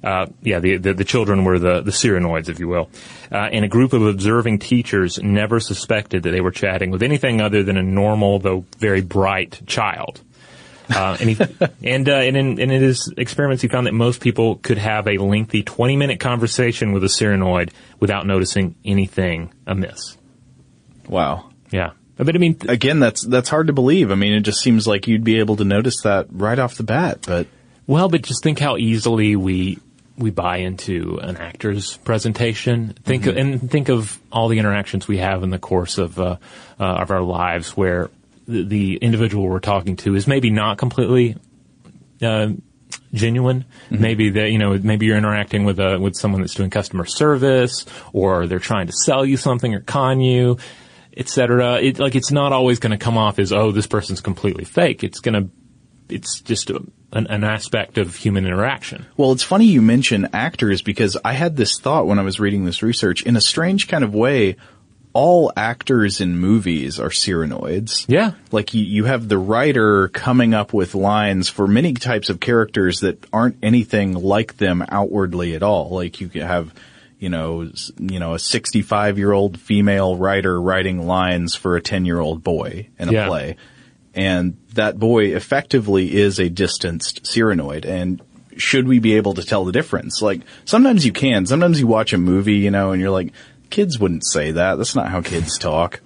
Uh, 0.03 0.27
yeah, 0.43 0.59
the, 0.59 0.79
the 0.79 0.95
the 0.95 1.05
children 1.05 1.45
were 1.45 1.59
the 1.59 1.81
the 1.81 1.93
cyranoids, 1.93 2.49
if 2.49 2.59
you 2.59 2.67
will, 2.67 2.91
uh, 3.31 3.37
and 3.37 3.65
a 3.65 3.69
group 3.69 3.93
of 3.93 4.05
observing 4.05 4.59
teachers 4.59 5.23
never 5.23 5.61
suspected 5.61 6.25
that 6.25 6.31
they 6.31 6.41
were 6.41 6.51
chatting 6.51 6.91
with 6.91 7.03
anything 7.03 7.41
other 7.41 7.63
than 7.63 7.77
a 7.77 7.83
normal, 7.83 8.41
though 8.41 8.65
very 8.79 9.01
bright 9.01 9.61
child. 9.67 10.21
Uh, 10.95 11.17
and 11.21 11.31
he, 11.31 11.39
and, 11.85 12.09
uh, 12.09 12.15
and, 12.15 12.37
in, 12.37 12.61
and 12.61 12.73
in 12.73 12.83
his 12.83 13.13
experiments, 13.17 13.63
he 13.63 13.69
found 13.69 13.87
that 13.87 13.95
most 13.95 14.21
people 14.21 14.57
could 14.57 14.79
have 14.79 15.07
a 15.07 15.19
lengthy 15.19 15.63
20 15.63 15.97
minute 15.97 16.21
conversation 16.21 16.93
with 16.93 17.05
a 17.05 17.09
cyranoid 17.09 17.71
without 18.01 18.27
noticing 18.27 18.75
anything 18.85 19.53
amiss. 19.67 20.17
Wow. 21.09 21.51
Yeah. 21.71 21.93
But 22.17 22.35
I 22.35 22.39
mean, 22.39 22.57
Again, 22.69 23.01
that's, 23.01 23.25
that's 23.25 23.49
hard 23.49 23.69
to 23.69 23.73
believe. 23.73 24.11
I 24.11 24.15
mean, 24.15 24.33
it 24.35 24.41
just 24.41 24.61
seems 24.61 24.87
like 24.87 25.09
you'd 25.09 25.25
be 25.25 25.39
able 25.39 25.57
to 25.57 25.65
notice 25.65 26.03
that 26.03 26.27
right 26.31 26.59
off 26.59 26.77
the 26.77 26.83
bat, 26.83 27.21
but 27.27 27.47
Well, 27.87 28.09
but 28.09 28.23
just 28.23 28.43
think 28.43 28.59
how 28.59 28.77
easily 28.77 29.35
we 29.35 29.79
we 30.17 30.31
buy 30.31 30.59
into 30.59 31.19
an 31.23 31.37
actor's 31.37 31.97
presentation. 31.99 32.95
Think 33.05 33.27
of, 33.27 33.37
and 33.37 33.71
think 33.71 33.89
of 33.89 34.21
all 34.31 34.49
the 34.49 34.59
interactions 34.59 35.09
we 35.09 35.19
have 35.19 35.43
in 35.43 35.51
the 35.51 35.59
course 35.59 35.99
of 35.99 36.19
uh, 36.19 36.37
uh, 36.79 36.85
of 36.85 37.11
our 37.11 37.23
lives, 37.23 37.77
where 37.77 38.11
the, 38.47 38.65
the 38.65 38.97
individual 38.97 39.49
we're 39.49 39.61
talking 39.61 39.97
to 39.97 40.15
is 40.15 40.27
maybe 40.27 40.51
not 40.51 40.79
completely 40.79 41.37
uh, 42.21 42.49
genuine. 43.13 43.65
Maybe 43.91 44.31
that 44.31 44.51
you 44.51 44.59
know 44.59 44.79
maybe 44.79 45.07
you're 45.07 45.17
interacting 45.17 45.65
with 45.65 45.79
a 45.79 45.99
with 45.99 46.17
someone 46.17 46.41
that's 46.41 46.55
doing 46.55 46.71
customer 46.71 47.05
service, 47.05 47.87
or 48.13 48.47
they're 48.47 48.59
trying 48.59 48.87
to 48.87 48.93
sell 48.93 49.25
you 49.25 49.37
something 49.37 49.75
or 49.75 49.81
con 49.81 50.21
you. 50.21 50.59
Etc. 51.15 51.83
It 51.83 51.99
like 51.99 52.15
it's 52.15 52.31
not 52.31 52.53
always 52.53 52.79
going 52.79 52.93
to 52.93 52.97
come 52.97 53.19
off 53.19 53.39
as 53.39 53.53
oh 53.53 53.71
this 53.71 53.87
person's 53.87 54.23
completely 54.23 54.65
fake. 54.65 55.05
It's 55.05 55.21
going 55.21 55.35
to 55.35 56.15
it's 56.15 56.41
just 56.41 56.71
a, 56.71 56.83
an, 57.13 57.27
an 57.29 57.45
aspect 57.45 57.99
of 57.99 58.17
human 58.17 58.47
interaction. 58.47 59.07
Well, 59.17 59.33
it's 59.33 59.43
funny 59.43 59.67
you 59.67 59.83
mention 59.83 60.29
actors 60.33 60.83
because 60.83 61.17
I 61.25 61.33
had 61.35 61.57
this 61.57 61.79
thought 61.79 62.07
when 62.07 62.19
I 62.19 62.23
was 62.23 62.41
reading 62.41 62.65
this 62.65 62.83
research. 62.83 63.23
In 63.23 63.37
a 63.37 63.41
strange 63.41 63.87
kind 63.89 64.03
of 64.03 64.15
way, 64.15 64.57
all 65.15 65.53
actors 65.57 66.23
in 66.23 66.39
movies 66.39 66.99
are 66.99 67.11
cyranoids. 67.11 68.07
Yeah. 68.09 68.33
Like 68.51 68.73
you, 68.73 68.83
you 68.83 69.05
have 69.05 69.29
the 69.29 69.37
writer 69.37 70.09
coming 70.09 70.55
up 70.55 70.73
with 70.73 70.95
lines 70.95 71.49
for 71.51 71.67
many 71.67 71.93
types 71.95 72.31
of 72.31 72.41
characters 72.41 73.01
that 73.01 73.27
aren't 73.33 73.57
anything 73.63 74.15
like 74.15 74.57
them 74.57 74.83
outwardly 74.89 75.55
at 75.55 75.63
all. 75.63 75.91
Like 75.91 76.21
you 76.23 76.29
have, 76.41 76.73
you 77.19 77.29
know, 77.29 77.71
you 77.99 78.19
know, 78.21 78.33
a 78.35 78.39
65 78.39 79.19
year 79.19 79.33
old 79.33 79.61
female 79.61 80.17
writer 80.17 80.59
writing 80.59 81.07
lines 81.07 81.55
for 81.55 81.77
a 81.77 81.83
10 81.83 82.07
year 82.07 82.19
old 82.19 82.43
boy 82.43 82.89
in 82.99 83.11
a 83.11 83.13
Yeah. 83.13 83.27
play. 83.29 83.57
And 84.15 84.57
that 84.75 84.99
boy 84.99 85.35
effectively 85.35 86.15
is 86.15 86.39
a 86.39 86.49
distanced 86.49 87.23
cyranoid. 87.25 87.85
And 87.87 88.21
should 88.57 88.87
we 88.87 88.99
be 88.99 89.15
able 89.15 89.35
to 89.35 89.43
tell 89.45 89.65
the 89.65 89.73
difference? 89.73 90.21
Like 90.21 90.43
sometimes 90.65 91.07
you 91.07 91.13
can. 91.13 91.47
Sometimes 91.47 91.81
you 91.81 91.87
watch 91.87 92.13
a 92.13 92.19
movie, 92.19 92.57
you 92.57 92.71
know, 92.71 92.93
and 92.93 93.01
you're 93.01 93.11
like, 93.11 93.33
kids 93.71 93.99
wouldn't 93.99 94.25
say 94.27 94.53
that. 94.53 94.75
That's 94.77 94.95
not 94.95 95.09
how 95.09 95.23
kids 95.23 95.57
talk. 95.59 96.01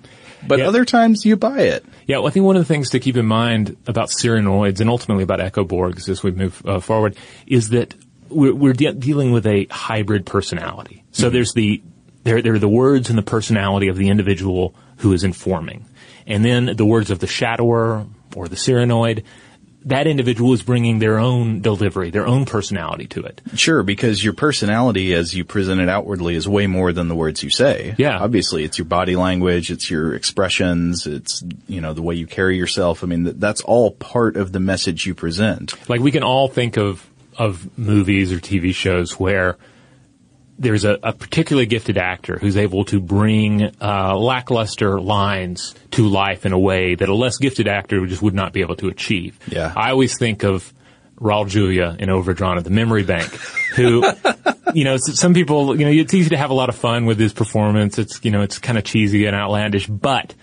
but 0.47 0.61
Yeah. 0.61 0.69
other 0.69 0.85
times 0.85 1.25
you 1.25 1.35
buy 1.37 1.63
it. 1.63 1.85
Yeah, 2.07 2.19
well, 2.19 2.29
I 2.29 2.31
think 2.31 2.47
one 2.47 2.55
of 2.55 2.61
the 2.63 2.73
things 2.73 2.91
to 2.91 3.01
keep 3.01 3.17
in 3.17 3.27
mind 3.27 3.77
about 3.89 4.11
Cyranoids 4.11 4.81
and 4.81 4.89
ultimately 4.89 5.25
about 5.25 5.41
Echoborgs 5.41 6.09
as 6.09 6.23
we 6.23 6.31
move 6.31 6.63
uh, 6.65 6.79
forward 6.79 7.17
is 7.49 7.71
that 7.71 7.97
we're, 8.29 8.55
we're 8.55 8.73
de- 8.73 8.93
dealing 8.93 9.33
with 9.33 9.45
a 9.47 9.67
hybrid 9.69 10.25
personality. 10.25 11.03
So 11.11 11.31
there's 11.31 11.53
the 11.55 11.83
there 12.27 12.43
there 12.43 12.55
are 12.55 12.59
the 12.59 12.69
words 12.69 13.09
and 13.09 13.19
the 13.19 13.23
personality 13.23 13.89
of 13.89 13.97
the 13.97 14.09
individual 14.09 14.75
who 14.99 15.13
is 15.13 15.25
informing, 15.25 15.87
and 16.27 16.45
then 16.45 16.77
the 16.77 16.85
words 16.85 17.11
of 17.11 17.19
the 17.19 17.27
shadower 17.27 18.09
or 18.35 18.49
the 18.49 18.57
Cyranoid. 18.57 19.25
That 19.87 20.09
individual 20.09 20.53
is 20.53 20.65
bringing 20.65 20.99
their 20.99 21.17
own 21.17 21.61
delivery, 21.61 22.11
their 22.11 22.27
own 22.27 22.45
personality 22.45 23.07
to 23.07 23.23
it. 23.23 23.41
Sure, 23.55 23.85
because 23.85 24.23
your 24.25 24.33
personality 24.33 25.15
as 25.15 25.33
you 25.33 25.45
present 25.45 25.81
it 25.81 25.89
outwardly 25.89 26.35
is 26.35 26.49
way 26.49 26.67
more 26.67 26.93
than 26.93 27.07
the 27.07 27.15
words 27.15 27.45
you 27.45 27.51
say. 27.51 27.95
Yeah. 27.97 28.19
Obviously, 28.19 28.65
it's 28.65 28.79
your 28.79 28.87
body 28.87 29.15
language, 29.15 29.71
it's 29.71 29.89
your 29.89 30.13
expressions, 30.15 31.07
it's, 31.07 31.45
you 31.69 31.81
know, 31.81 31.93
the 31.93 32.03
way 32.03 32.17
you 32.17 32.27
carry 32.27 32.57
yourself. 32.57 33.05
I 33.05 33.07
mean, 33.07 33.27
th- 33.27 33.37
that's 33.39 33.61
all 33.61 33.93
part 33.93 34.37
of 34.37 34.51
the 34.51 34.59
message 34.59 35.07
you 35.07 35.15
present. 35.15 35.73
Like 35.89 36.01
we 36.01 36.11
can 36.11 36.25
all 36.25 36.49
think 36.49 36.77
of 36.77 37.09
of 37.39 37.79
movies 37.79 38.33
or 38.33 38.39
TV 38.39 38.75
shows 38.75 39.21
where 39.21 39.57
there's 40.59 40.85
a, 40.85 40.99
a 41.03 41.13
particularly 41.13 41.67
gifted 41.67 41.99
actor 41.99 42.39
who's 42.39 42.57
able 42.57 42.85
to 42.87 43.01
bring 43.01 43.71
uh, 43.81 44.17
lackluster 44.17 45.01
lines 45.01 45.75
to 45.91 46.09
life 46.09 46.47
in 46.47 46.53
a 46.53 46.59
way 46.59 46.95
that 46.95 47.09
a 47.09 47.15
less 47.15 47.39
gifted 47.39 47.69
actor 47.69 48.07
just 48.07 48.23
would 48.23 48.35
not 48.35 48.53
be 48.53 48.61
able 48.61 48.77
to 48.77 48.89
achieve. 48.89 49.39
Yeah. 49.49 49.73
I 49.77 49.91
always 49.91 50.19
think 50.19 50.45
of 50.45 50.73
Raul 51.21 51.49
Julia 51.49 51.97
in 51.99 52.11
Overdrawn 52.11 52.59
at 52.59 52.65
the 52.65 52.71
Memory 52.71 53.05
Bank, 53.05 53.31
who, 53.75 54.05
you 54.75 54.85
know, 54.85 54.97
some 54.99 55.35
people, 55.35 55.79
you 55.79 55.85
know, 55.85 55.91
it's 55.91 56.15
easy 56.15 56.31
to 56.31 56.37
have 56.37 56.51
a 56.51 56.55
lot 56.55 56.69
of 56.69 56.77
fun 56.77 57.07
with 57.07 57.19
his 57.19 57.33
performance. 57.33 57.99
It's, 57.99 58.25
you 58.25 58.31
know, 58.31 58.43
it's 58.43 58.59
kind 58.59 58.79
of 58.79 58.85
cheesy 58.85 59.27
and 59.27 59.37
outlandish, 59.37 59.87
but 59.87 60.35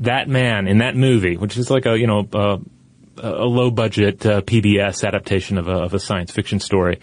that 0.00 0.28
man 0.28 0.66
in 0.66 0.78
that 0.78 0.96
movie, 0.96 1.36
which 1.36 1.56
is 1.56 1.70
like 1.70 1.86
a, 1.86 1.98
you 1.98 2.06
know, 2.06 2.28
uh, 2.32 2.58
a 3.16 3.44
low 3.44 3.70
budget 3.70 4.26
uh, 4.26 4.40
PBS 4.42 5.06
adaptation 5.06 5.58
of 5.58 5.68
a, 5.68 5.72
of 5.72 5.94
a 5.94 6.00
science 6.00 6.32
fiction 6.32 6.58
story. 6.60 6.98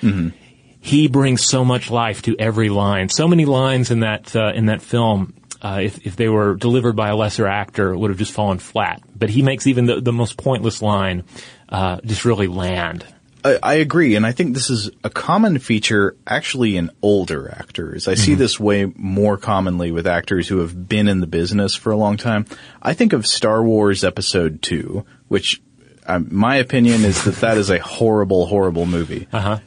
He 0.82 1.08
brings 1.08 1.46
so 1.46 1.64
much 1.64 1.92
life 1.92 2.24
to 2.24 2.36
every 2.38 2.70
line. 2.70 3.08
So 3.10 3.28
many 3.28 3.46
lines 3.46 3.92
in 3.92 4.02
that 4.02 4.36
uh, 4.36 4.52
in 4.54 4.66
that 4.66 4.82
film. 4.82 5.36
Uh, 5.62 5.82
if 5.84 6.06
if 6.08 6.16
they 6.16 6.28
were 6.28 6.56
delivered 6.56 6.96
by 6.96 7.10
a 7.10 7.16
lesser 7.16 7.46
actor, 7.46 7.96
would 7.96 8.10
have 8.10 8.18
just 8.18 8.32
fallen 8.32 8.58
flat. 8.58 9.02
But 9.16 9.30
he 9.30 9.44
makes 9.44 9.68
even 9.68 9.86
the, 9.86 10.02
the 10.02 10.12
most 10.12 10.38
pointless 10.38 10.82
line 10.82 11.24
uh, 11.70 12.02
just 12.04 12.26
really 12.26 12.48
land. 12.48 13.06
I, 13.44 13.60
I 13.62 13.74
agree, 13.76 14.16
and 14.16 14.26
I 14.26 14.32
think 14.32 14.54
this 14.54 14.70
is 14.70 14.90
a 15.04 15.10
common 15.10 15.60
feature 15.60 16.16
actually 16.26 16.78
in 16.78 16.92
older 17.02 17.50
actors. 17.50 18.08
I 18.08 18.16
see 18.16 18.36
this 18.36 18.60
way 18.60 18.92
more 18.96 19.38
commonly 19.38 19.92
with 19.92 20.08
actors 20.08 20.48
who 20.48 20.60
have 20.60 20.88
been 20.88 21.08
in 21.08 21.22
the 21.22 21.28
business 21.28 21.76
for 21.76 21.92
a 21.92 21.96
long 21.96 22.18
time. 22.18 22.46
I 22.82 22.94
think 22.94 23.14
of 23.14 23.26
Star 23.26 23.64
Wars 23.64 24.04
Episode 24.04 24.62
2, 24.62 25.06
which 25.28 25.62
um, 26.06 26.28
my 26.32 26.58
opinion 26.58 27.04
is 27.04 27.24
that 27.24 27.36
that 27.38 27.58
is 27.58 27.70
a 27.70 27.80
horrible, 27.80 28.46
horrible 28.46 28.86
movie. 28.86 29.28
Uh-huh. 29.32 29.60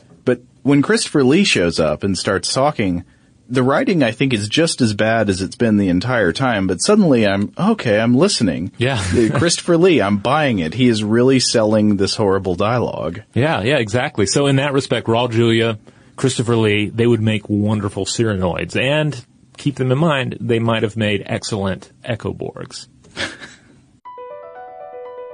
But 0.64 0.70
when 0.70 0.82
Christopher 0.82 1.22
Lee 1.24 1.44
shows 1.44 1.78
up 1.78 2.02
and 2.02 2.16
starts 2.16 2.52
talking, 2.52 3.04
the 3.48 3.62
writing 3.62 4.02
I 4.02 4.12
think 4.12 4.32
is 4.32 4.48
just 4.48 4.80
as 4.80 4.94
bad 4.94 5.28
as 5.28 5.42
it's 5.42 5.56
been 5.56 5.76
the 5.76 5.88
entire 5.88 6.32
time, 6.32 6.66
but 6.66 6.78
suddenly 6.78 7.26
I'm, 7.26 7.52
okay, 7.58 8.00
I'm 8.00 8.14
listening. 8.14 8.72
Yeah. 8.78 9.02
Christopher 9.34 9.76
Lee, 9.76 10.00
I'm 10.00 10.18
buying 10.18 10.58
it. 10.60 10.74
He 10.74 10.88
is 10.88 11.04
really 11.04 11.40
selling 11.40 11.96
this 11.96 12.16
horrible 12.16 12.54
dialogue. 12.54 13.20
Yeah, 13.34 13.62
yeah, 13.62 13.76
exactly. 13.76 14.26
So 14.26 14.46
in 14.46 14.56
that 14.56 14.72
respect, 14.72 15.06
Raul 15.06 15.30
Julia, 15.30 15.78
Christopher 16.16 16.56
Lee, 16.56 16.88
they 16.88 17.06
would 17.06 17.20
make 17.20 17.48
wonderful 17.48 18.06
Cyranoids. 18.06 18.80
And 18.80 19.22
keep 19.58 19.76
them 19.76 19.92
in 19.92 19.98
mind, 19.98 20.38
they 20.40 20.58
might 20.58 20.82
have 20.82 20.96
made 20.96 21.22
excellent 21.26 21.92
Echoborgs. 22.02 22.88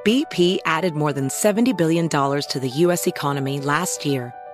BP 0.04 0.58
added 0.64 0.94
more 0.94 1.12
than 1.12 1.28
$70 1.28 1.76
billion 1.76 2.08
to 2.08 2.58
the 2.58 2.68
U.S. 2.68 3.06
economy 3.06 3.60
last 3.60 4.06
year 4.06 4.32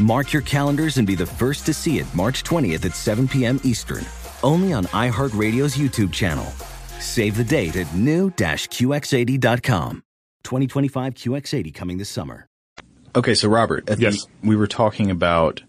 Mark 0.00 0.32
your 0.32 0.42
calendars 0.42 0.96
and 0.96 1.06
be 1.06 1.14
the 1.14 1.26
first 1.26 1.66
to 1.66 1.74
see 1.74 1.98
it 1.98 2.06
March 2.14 2.42
20th 2.44 2.84
at 2.84 2.94
7 2.94 3.28
p.m. 3.28 3.60
Eastern, 3.64 4.04
only 4.42 4.72
on 4.72 4.84
iHeartRadio's 4.86 5.76
YouTube 5.76 6.12
channel. 6.12 6.46
Save 7.00 7.36
the 7.36 7.44
date 7.44 7.76
at 7.76 7.92
new-QX80.com. 7.94 10.02
2025 10.44 11.14
QX80 11.14 11.74
coming 11.74 11.98
this 11.98 12.08
summer. 12.08 12.46
Okay, 13.14 13.34
so 13.34 13.48
Robert, 13.48 13.88
at 13.90 14.00
Yes. 14.00 14.24
the, 14.24 14.48
we 14.48 14.56
were 14.56 14.66
talking 14.66 15.10
about 15.10 15.62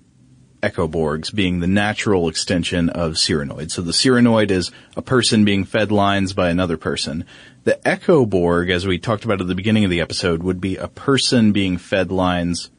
echoborgs 0.61 1.33
being 1.35 1.59
the 1.59 1.67
natural 1.67 2.29
extension 2.29 2.89
of 2.89 3.13
Cyranoid. 3.13 3.69
So 3.69 3.81
the 3.81 3.91
Cyranoid 3.91 4.49
is 4.49 4.71
a 4.95 5.01
person 5.01 5.43
being 5.43 5.65
fed 5.65 5.91
lines 5.91 6.31
by 6.31 6.49
another 6.49 6.77
person. 6.77 7.25
The 7.65 7.77
echoborg, 7.85 8.71
as 8.71 8.87
we 8.87 8.97
talked 8.97 9.25
about 9.25 9.41
at 9.41 9.47
the 9.47 9.55
beginning 9.55 9.83
of 9.83 9.89
the 9.91 9.99
episode, 9.99 10.41
would 10.41 10.61
be 10.61 10.77
a 10.77 10.87
person 10.87 11.51
being 11.51 11.77
fed 11.77 12.13
lines 12.13 12.71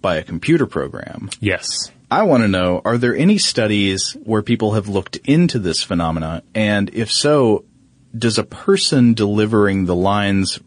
by 0.00 0.16
a 0.16 0.22
computer 0.22 0.66
program. 0.66 1.30
Yes. 1.40 1.90
I 2.10 2.24
want 2.24 2.42
to 2.42 2.48
know, 2.48 2.82
are 2.84 2.98
there 2.98 3.14
any 3.14 3.38
studies 3.38 4.16
where 4.24 4.42
people 4.42 4.72
have 4.72 4.88
looked 4.88 5.16
into 5.18 5.58
this 5.58 5.82
phenomena? 5.82 6.42
And 6.54 6.90
if 6.92 7.10
so, 7.12 7.64
does 8.16 8.38
a 8.38 8.44
person 8.44 9.14
delivering 9.14 9.84
the 9.84 9.94
lines 9.94 10.58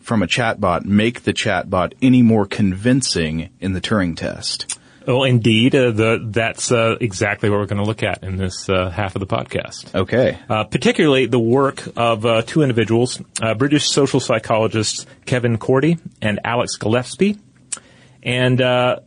from 0.00 0.22
a 0.22 0.26
chatbot 0.26 0.84
make 0.84 1.22
the 1.22 1.32
chatbot 1.32 1.94
any 2.02 2.20
more 2.20 2.44
convincing 2.44 3.48
in 3.60 3.72
the 3.72 3.80
Turing 3.80 4.16
test? 4.16 4.76
Well, 5.06 5.24
indeed, 5.24 5.74
uh, 5.74 5.92
the, 5.92 6.28
that's 6.30 6.70
uh, 6.70 6.96
exactly 7.00 7.48
what 7.48 7.58
we're 7.58 7.66
going 7.66 7.82
to 7.82 7.86
look 7.86 8.02
at 8.02 8.22
in 8.22 8.36
this 8.36 8.68
uh, 8.68 8.90
half 8.90 9.16
of 9.16 9.20
the 9.20 9.26
podcast. 9.26 9.94
Okay. 9.94 10.38
Uh, 10.48 10.64
particularly 10.64 11.26
the 11.26 11.38
work 11.38 11.82
of 11.96 12.26
uh, 12.26 12.42
two 12.42 12.62
individuals, 12.62 13.20
uh, 13.40 13.54
British 13.54 13.88
social 13.88 14.20
psychologists 14.20 15.06
Kevin 15.24 15.56
Corti 15.56 15.96
and 16.20 16.40
Alex 16.44 16.76
Gillespie, 16.76 17.38
and 18.22 18.60
uh, 18.60 19.00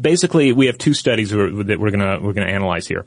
basically 0.00 0.52
we 0.52 0.66
have 0.66 0.78
two 0.78 0.94
studies 0.94 1.30
that 1.30 1.76
we're 1.78 1.90
gonna 1.90 2.20
we're 2.20 2.32
gonna 2.32 2.50
analyze 2.50 2.86
here. 2.86 3.04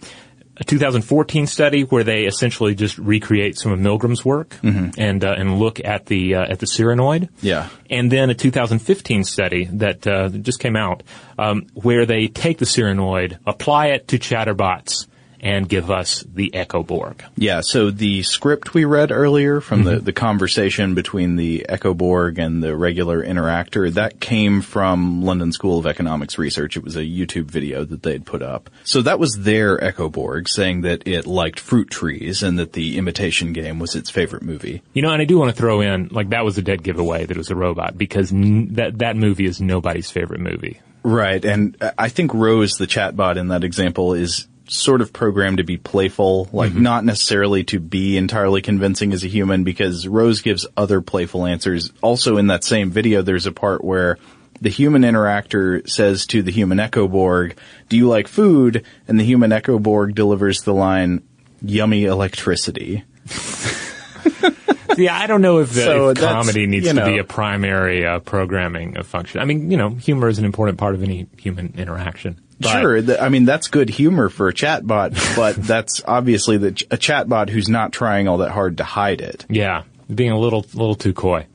A 0.58 0.64
2014 0.64 1.48
study 1.48 1.82
where 1.84 2.06
they 2.06 2.24
essentially 2.24 2.76
just 2.76 2.98
recreate 2.98 3.58
some 3.58 3.74
of 3.74 3.80
Milgram's 3.80 4.24
work 4.24 4.56
and 4.98 5.24
uh, 5.26 5.36
and 5.38 5.60
look 5.60 5.84
at 5.84 6.06
the 6.06 6.36
uh, 6.36 6.46
at 6.50 6.60
the 6.60 6.66
Cyranoid. 6.66 7.28
Yeah. 7.42 7.68
And 7.90 8.10
then 8.10 8.30
a 8.30 8.34
2015 8.34 9.26
study 9.26 9.66
that 9.74 10.08
uh, 10.08 10.30
just 10.30 10.62
came 10.62 10.78
out 10.78 11.04
um, 11.38 11.68
where 11.74 12.06
they 12.06 12.28
take 12.28 12.60
the 12.60 12.66
Cyranoid, 12.66 13.38
apply 13.46 13.88
it 13.88 14.08
to 14.10 14.18
chatterbots, 14.18 15.08
and 15.46 15.70
give 15.70 15.92
us 15.92 16.26
the 16.28 16.50
Echoborg. 16.56 17.22
Yeah, 17.38 17.62
so 17.62 17.92
the 17.92 18.24
script 18.24 18.74
we 18.74 18.84
read 18.84 19.12
earlier 19.12 19.62
from 19.62 19.84
the, 19.84 19.92
mm-hmm. 19.92 20.04
the 20.04 20.12
conversation 20.12 20.96
between 20.96 21.36
the 21.36 21.68
Echoborg 21.70 22.40
and 22.40 22.64
the 22.64 22.76
regular 22.76 23.24
interactor, 23.24 23.94
that 23.94 24.20
came 24.20 24.62
from 24.62 25.22
London 25.22 25.52
School 25.52 25.78
of 25.78 25.86
Economics 25.86 26.40
Research. 26.40 26.78
It 26.78 26.84
was 26.84 26.96
a 26.96 27.04
YouTube 27.04 27.46
video 27.46 27.86
that 27.86 28.02
they'd 28.02 28.26
put 28.26 28.42
up. 28.42 28.72
So 28.86 29.04
that 29.04 29.20
was 29.20 29.34
their 29.36 29.78
Echoborg 29.78 30.50
saying 30.50 30.82
that 30.82 31.08
it 31.08 31.28
liked 31.28 31.60
fruit 31.60 31.92
trees 31.92 32.42
and 32.42 32.58
that 32.58 32.74
the 32.74 32.98
imitation 32.98 33.54
game 33.54 33.78
was 33.78 33.94
its 33.94 34.10
favorite 34.10 34.42
movie. 34.42 34.82
You 34.94 35.04
know, 35.04 35.12
and 35.12 35.22
I 35.22 35.26
do 35.26 35.38
want 35.38 35.56
to 35.56 35.62
throw 35.62 35.82
in, 35.82 36.08
like, 36.08 36.30
that 36.30 36.44
was 36.44 36.58
a 36.58 36.64
dead 36.64 36.82
giveaway 36.82 37.24
that 37.24 37.32
it 37.32 37.38
was 37.38 37.52
a 37.52 37.56
robot 37.56 37.96
because 37.96 38.34
n- 38.34 38.74
that, 38.74 38.98
that 38.98 39.16
movie 39.16 39.46
is 39.46 39.62
nobody's 39.62 40.10
favorite 40.10 40.42
movie. 40.42 40.82
Right, 41.04 41.46
and 41.46 41.78
I 42.00 42.10
think 42.10 42.34
Rose, 42.34 42.78
the 42.78 42.88
chatbot 42.88 43.38
in 43.38 43.50
that 43.50 43.64
example, 43.64 44.16
is 44.16 44.48
sort 44.68 45.02
of 45.02 45.14
programmed 45.14 45.58
to 45.58 45.64
be 45.64 45.78
playful, 45.78 46.50
like 46.52 46.74
not 46.74 47.06
necessarily 47.06 47.64
to 47.66 47.80
be 47.80 48.18
entirely 48.18 48.62
convincing 48.62 49.14
as 49.14 49.24
a 49.24 49.28
human 49.28 49.64
because 49.64 50.08
Rose 50.08 50.42
gives 50.42 50.66
other 50.76 51.02
playful 51.02 51.46
answers. 51.46 51.92
Also 52.02 52.38
in 52.38 52.48
that 52.48 52.64
same 52.64 52.90
video, 52.90 53.22
there's 53.22 53.46
a 53.46 53.52
part 53.52 53.84
where 53.84 54.18
the 54.62 54.70
human 54.70 55.04
interactor 55.04 55.88
says 55.90 56.26
to 56.28 56.42
the 56.42 56.52
human 56.52 56.78
Echoborg, 56.78 57.58
do 57.90 57.98
you 57.98 58.08
like 58.08 58.28
food? 58.28 58.86
And 59.08 59.20
the 59.20 59.24
human 59.24 59.52
Echoborg 59.52 60.16
delivers 60.16 60.64
the 60.64 60.74
line, 60.74 61.24
yummy 61.62 62.06
electricity. 62.06 63.04
yeah, 64.98 65.18
I 65.18 65.28
don't 65.28 65.42
know 65.42 65.60
if, 65.60 65.74
the, 65.74 65.82
So 65.82 66.10
if 66.10 66.18
comedy 66.18 66.68
needs 66.68 66.88
you 66.88 66.94
to 66.94 67.06
be 67.06 67.18
a 67.18 67.24
primary 67.24 68.06
uh, 68.06 68.20
programming 68.20 68.98
uh, 68.98 69.04
function. 69.04 69.42
I 69.42 69.46
mean, 69.46 69.72
you 69.72 69.78
know, 69.78 69.90
humor 69.90 70.28
is 70.28 70.40
an 70.40 70.46
important 70.46 70.78
part 70.78 70.96
of 70.96 71.04
any 71.04 71.28
human 71.38 71.74
interaction. 71.78 72.40
But- 72.60 72.70
Sure, 72.82 73.02
th- 73.02 73.20
I 73.20 73.30
mean 73.30 73.46
that's 73.46 73.68
good 73.68 73.90
humor 73.90 74.30
for 74.30 74.48
a 74.48 74.54
chatbot, 74.54 75.36
but 75.36 75.56
that's 75.62 76.02
obviously 76.08 76.58
the, 76.58 76.72
ch- 76.72 76.84
a 76.84 76.98
chatbot 76.98 77.50
who's 77.50 77.68
not 77.70 77.92
trying 77.92 78.28
all 78.28 78.38
that 78.38 78.52
hard 78.52 78.78
to 78.78 78.84
hide 78.84 79.22
it. 79.22 79.46
Yeah, 79.50 79.84
being 80.14 80.32
a 80.32 80.40
little 80.40 80.66
little 80.74 80.96
too 80.96 81.14
coy. 81.14 81.48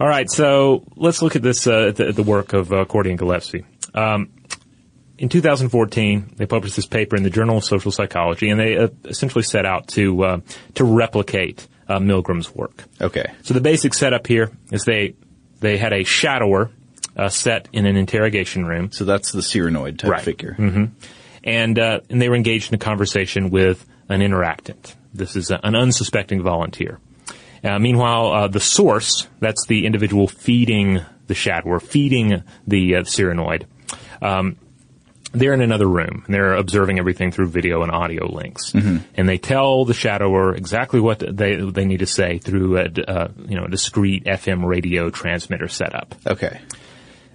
All 0.00 0.08
right, 0.08 0.28
so 0.30 0.82
let's 0.96 1.22
look 1.22 1.36
at 1.36 1.42
this 1.42 1.66
uh, 1.66 1.92
the, 1.94 2.12
the 2.12 2.22
work 2.22 2.52
of 2.52 2.72
uh, 2.72 2.84
Corti 2.86 3.10
and 3.10 3.18
Gillespie. 3.18 3.64
Um, 3.94 4.30
in 5.16 5.28
2014, 5.28 6.32
they 6.36 6.46
published 6.46 6.74
this 6.74 6.86
paper 6.86 7.14
in 7.16 7.22
the 7.22 7.30
Journal 7.30 7.58
of 7.58 7.64
Social 7.64 7.92
Psychology, 7.92 8.50
and 8.50 8.58
they 8.58 8.76
uh, 8.76 8.88
essentially 9.04 9.44
set 9.44 9.64
out 9.64 9.86
to 9.88 10.24
uh, 10.24 10.40
to 10.74 10.84
replicate 10.84 11.68
uh, 11.88 11.98
Milgram's 11.98 12.52
work. 12.54 12.82
Okay. 13.00 13.30
So 13.42 13.54
the 13.54 13.60
basic 13.60 13.94
setup 13.94 14.26
here 14.26 14.50
is 14.72 14.84
they 14.84 15.14
they 15.60 15.76
had 15.78 15.92
a 15.92 16.00
shadower 16.02 16.70
uh, 17.16 17.28
set 17.28 17.68
in 17.72 17.86
an 17.86 17.96
interrogation 17.96 18.64
room. 18.66 18.90
So 18.92 19.04
that's 19.04 19.32
the 19.32 19.40
Cyranoid 19.40 19.98
type 19.98 20.22
figure. 20.22 20.54
hmm 20.54 20.86
And 21.42 21.78
uh, 21.78 22.00
and 22.10 22.20
they 22.20 22.28
were 22.28 22.36
engaged 22.36 22.72
in 22.72 22.74
a 22.76 22.78
conversation 22.78 23.50
with 23.50 23.84
an 24.08 24.20
interactant. 24.20 24.94
This 25.12 25.36
is 25.36 25.50
a, 25.50 25.60
an 25.62 25.74
unsuspecting 25.74 26.42
volunteer. 26.42 26.98
Uh, 27.62 27.78
meanwhile, 27.78 28.32
uh, 28.32 28.48
the 28.48 28.60
source, 28.60 29.26
that's 29.40 29.66
the 29.66 29.86
individual 29.86 30.28
feeding 30.28 31.00
the 31.26 31.34
shadower, 31.34 31.80
feeding 31.80 32.42
the 32.66 32.96
uh, 32.96 33.00
Cyranoid, 33.02 33.64
um, 34.20 34.56
they're 35.32 35.52
in 35.52 35.62
another 35.62 35.86
room 35.86 36.22
and 36.26 36.34
they're 36.34 36.54
observing 36.54 36.98
everything 36.98 37.32
through 37.32 37.48
video 37.48 37.82
and 37.82 37.90
audio 37.90 38.30
links. 38.32 38.72
Mhm. 38.72 39.00
And 39.16 39.28
they 39.28 39.38
tell 39.38 39.84
the 39.84 39.92
shadower 39.92 40.56
exactly 40.56 41.00
what 41.00 41.18
they 41.18 41.56
they 41.56 41.84
need 41.84 41.98
to 42.00 42.06
say 42.06 42.38
through 42.38 42.78
a 42.78 42.84
uh, 43.08 43.28
you 43.48 43.56
know 43.56 43.64
a 43.64 43.68
discrete 43.68 44.24
FM 44.24 44.64
radio 44.64 45.10
transmitter 45.10 45.66
setup. 45.66 46.14
Okay. 46.26 46.60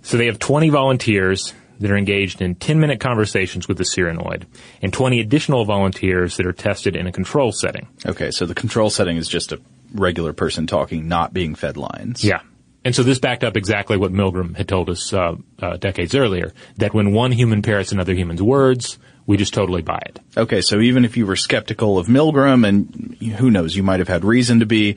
So 0.01 0.17
they 0.17 0.27
have 0.27 0.39
20 0.39 0.69
volunteers 0.69 1.53
that 1.79 1.91
are 1.91 1.97
engaged 1.97 2.41
in 2.41 2.55
10 2.55 2.79
minute 2.79 2.99
conversations 2.99 3.67
with 3.67 3.77
the 3.77 3.83
Cyranoid 3.83 4.43
and 4.81 4.91
20 4.91 5.19
additional 5.19 5.65
volunteers 5.65 6.37
that 6.37 6.45
are 6.45 6.53
tested 6.53 6.95
in 6.95 7.07
a 7.07 7.11
control 7.11 7.51
setting. 7.51 7.87
Okay, 8.05 8.31
so 8.31 8.45
the 8.45 8.55
control 8.55 8.89
setting 8.89 9.17
is 9.17 9.27
just 9.27 9.51
a 9.51 9.61
regular 9.93 10.33
person 10.33 10.67
talking, 10.67 11.07
not 11.07 11.33
being 11.33 11.55
fed 11.55 11.77
lines. 11.77 12.23
Yeah. 12.23 12.41
And 12.83 12.95
so 12.95 13.03
this 13.03 13.19
backed 13.19 13.43
up 13.43 13.57
exactly 13.57 13.97
what 13.97 14.11
Milgram 14.11 14.55
had 14.55 14.67
told 14.67 14.89
us 14.89 15.13
uh, 15.13 15.35
uh, 15.61 15.77
decades 15.77 16.15
earlier, 16.15 16.53
that 16.77 16.93
when 16.93 17.11
one 17.11 17.31
human 17.31 17.61
parrots 17.61 17.91
another 17.91 18.13
human's 18.13 18.41
words, 18.41 18.97
we 19.25 19.37
just 19.37 19.53
totally 19.53 19.81
buy 19.81 20.01
it. 20.05 20.19
Okay, 20.37 20.61
so 20.61 20.79
even 20.79 21.05
if 21.05 21.17
you 21.17 21.25
were 21.25 21.35
skeptical 21.35 21.97
of 21.97 22.07
Milgram, 22.07 22.67
and 22.67 23.15
who 23.33 23.51
knows, 23.51 23.75
you 23.75 23.83
might 23.83 23.99
have 23.99 24.07
had 24.07 24.23
reason 24.23 24.61
to 24.61 24.65
be, 24.65 24.95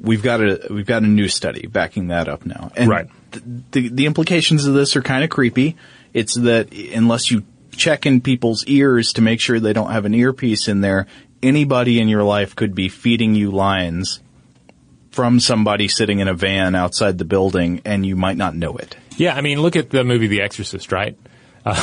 we've 0.00 0.22
got 0.22 0.40
a 0.40 0.68
we've 0.70 0.86
got 0.86 1.02
a 1.02 1.06
new 1.06 1.28
study 1.28 1.66
backing 1.66 2.08
that 2.08 2.28
up 2.28 2.46
now. 2.46 2.70
And 2.76 2.88
Right. 2.88 3.08
Th- 3.40 3.64
the 3.72 3.88
the 3.88 4.06
implications 4.06 4.66
of 4.66 4.74
this 4.74 4.96
are 4.96 5.02
kind 5.02 5.24
of 5.24 5.30
creepy. 5.30 5.76
It's 6.12 6.34
that 6.34 6.72
unless 6.72 7.30
you 7.30 7.44
check 7.76 8.06
in 8.06 8.20
people's 8.20 8.64
ears 8.66 9.12
to 9.14 9.22
make 9.22 9.40
sure 9.40 9.60
they 9.60 9.72
don't 9.72 9.90
have 9.90 10.04
an 10.04 10.14
earpiece 10.14 10.68
in 10.68 10.80
there, 10.80 11.06
anybody 11.42 12.00
in 12.00 12.08
your 12.08 12.22
life 12.24 12.56
could 12.56 12.74
be 12.74 12.88
feeding 12.88 13.34
you 13.34 13.50
lines 13.50 14.20
from 15.10 15.40
somebody 15.40 15.88
sitting 15.88 16.18
in 16.18 16.28
a 16.28 16.34
van 16.34 16.74
outside 16.74 17.18
the 17.18 17.24
building, 17.24 17.80
and 17.84 18.04
you 18.04 18.16
might 18.16 18.36
not 18.36 18.54
know 18.54 18.76
it. 18.76 18.96
Yeah, 19.16 19.34
I 19.34 19.40
mean, 19.40 19.62
look 19.62 19.74
at 19.74 19.88
the 19.88 20.04
movie 20.04 20.26
The 20.26 20.42
Exorcist, 20.42 20.92
right? 20.92 21.16
Uh, 21.66 21.74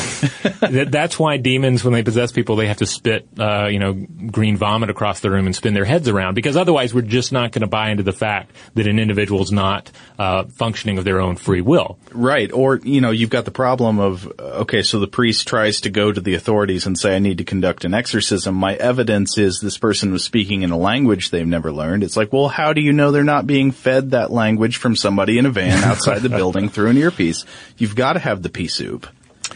that, 0.61 0.87
that's 0.91 1.19
why 1.19 1.35
demons, 1.35 1.83
when 1.83 1.93
they 1.93 2.03
possess 2.03 2.31
people, 2.31 2.55
they 2.55 2.67
have 2.67 2.77
to 2.77 2.85
spit, 2.85 3.27
uh, 3.37 3.67
you 3.67 3.79
know, 3.79 3.93
green 4.31 4.55
vomit 4.55 4.89
across 4.89 5.19
the 5.19 5.29
room 5.29 5.45
and 5.45 5.53
spin 5.53 5.73
their 5.73 5.83
heads 5.83 6.07
around 6.07 6.35
because 6.35 6.55
otherwise 6.55 6.93
we're 6.93 7.01
just 7.01 7.33
not 7.33 7.51
going 7.51 7.63
to 7.63 7.67
buy 7.67 7.89
into 7.89 8.01
the 8.01 8.13
fact 8.13 8.55
that 8.75 8.87
an 8.87 8.97
individual's 8.97 9.51
not 9.51 9.91
uh, 10.17 10.45
functioning 10.45 10.97
of 10.97 11.03
their 11.03 11.19
own 11.19 11.35
free 11.35 11.59
will. 11.59 11.99
Right. 12.13 12.49
Or, 12.53 12.77
you 12.77 13.01
know, 13.01 13.11
you've 13.11 13.29
got 13.29 13.43
the 13.43 13.51
problem 13.51 13.99
of, 13.99 14.31
okay, 14.39 14.83
so 14.83 14.99
the 14.99 15.07
priest 15.07 15.49
tries 15.49 15.81
to 15.81 15.89
go 15.89 16.13
to 16.13 16.21
the 16.21 16.35
authorities 16.35 16.85
and 16.85 16.97
say, 16.97 17.17
I 17.17 17.19
need 17.19 17.39
to 17.39 17.43
conduct 17.43 17.83
an 17.83 17.93
exorcism. 17.93 18.55
My 18.55 18.75
evidence 18.75 19.37
is 19.37 19.59
this 19.59 19.77
person 19.77 20.13
was 20.13 20.23
speaking 20.23 20.61
in 20.61 20.71
a 20.71 20.77
language 20.77 21.29
they've 21.29 21.45
never 21.45 21.73
learned. 21.73 22.03
It's 22.03 22.15
like, 22.15 22.31
well, 22.31 22.47
how 22.47 22.71
do 22.71 22.79
you 22.79 22.93
know 22.93 23.11
they're 23.11 23.25
not 23.25 23.47
being 23.47 23.71
fed 23.71 24.11
that 24.11 24.31
language 24.31 24.77
from 24.77 24.95
somebody 24.95 25.37
in 25.37 25.45
a 25.45 25.51
van 25.51 25.83
outside 25.83 26.21
the 26.21 26.29
building 26.29 26.69
through 26.69 26.87
an 26.87 26.97
earpiece? 26.97 27.43
You've 27.77 27.97
got 27.97 28.13
to 28.13 28.19
have 28.19 28.41
the 28.41 28.49
pea 28.49 28.69
soup. 28.69 29.07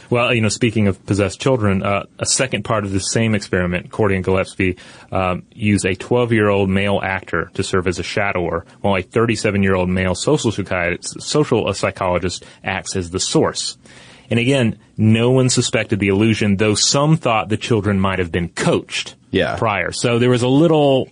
Well, 0.10 0.34
you 0.34 0.42
know, 0.42 0.50
speaking 0.50 0.88
of 0.88 1.06
possessed 1.06 1.40
children, 1.42 1.84
uh, 1.84 2.06
a 2.20 2.26
second 2.26 2.64
part 2.64 2.86
of 2.86 2.92
the 2.92 3.00
same 3.00 3.36
experiment, 3.36 3.92
Corti 3.92 4.16
and 4.16 4.24
Gillespie 4.24 4.78
um, 5.12 5.44
use 5.54 5.84
a 5.84 5.96
12-year-old 5.96 6.70
male 6.70 7.00
actor 7.04 7.52
to 7.56 7.64
serve 7.64 7.88
as 7.88 8.00
a 8.00 8.04
shadower, 8.04 8.66
while 8.82 8.96
a 8.96 9.04
37-year-old 9.04 9.90
male 9.90 10.16
social, 10.16 10.52
social 11.02 11.74
psychologist 11.74 12.46
acts 12.64 12.96
as 12.96 13.10
the 13.12 13.20
source. 13.20 13.78
And 14.30 14.40
again, 14.40 14.80
no 14.98 15.32
one 15.32 15.50
suspected 15.50 16.00
the 16.00 16.10
illusion, 16.10 16.58
though 16.58 16.76
some 16.76 17.18
thought 17.18 17.50
the 17.50 17.58
children 17.58 18.00
might 18.00 18.20
have 18.20 18.32
been 18.32 18.50
coached 18.50 19.16
Yeah. 19.32 19.56
prior. 19.58 19.92
So 19.92 20.20
there 20.20 20.30
was 20.30 20.42
a 20.42 20.48
little, 20.50 21.10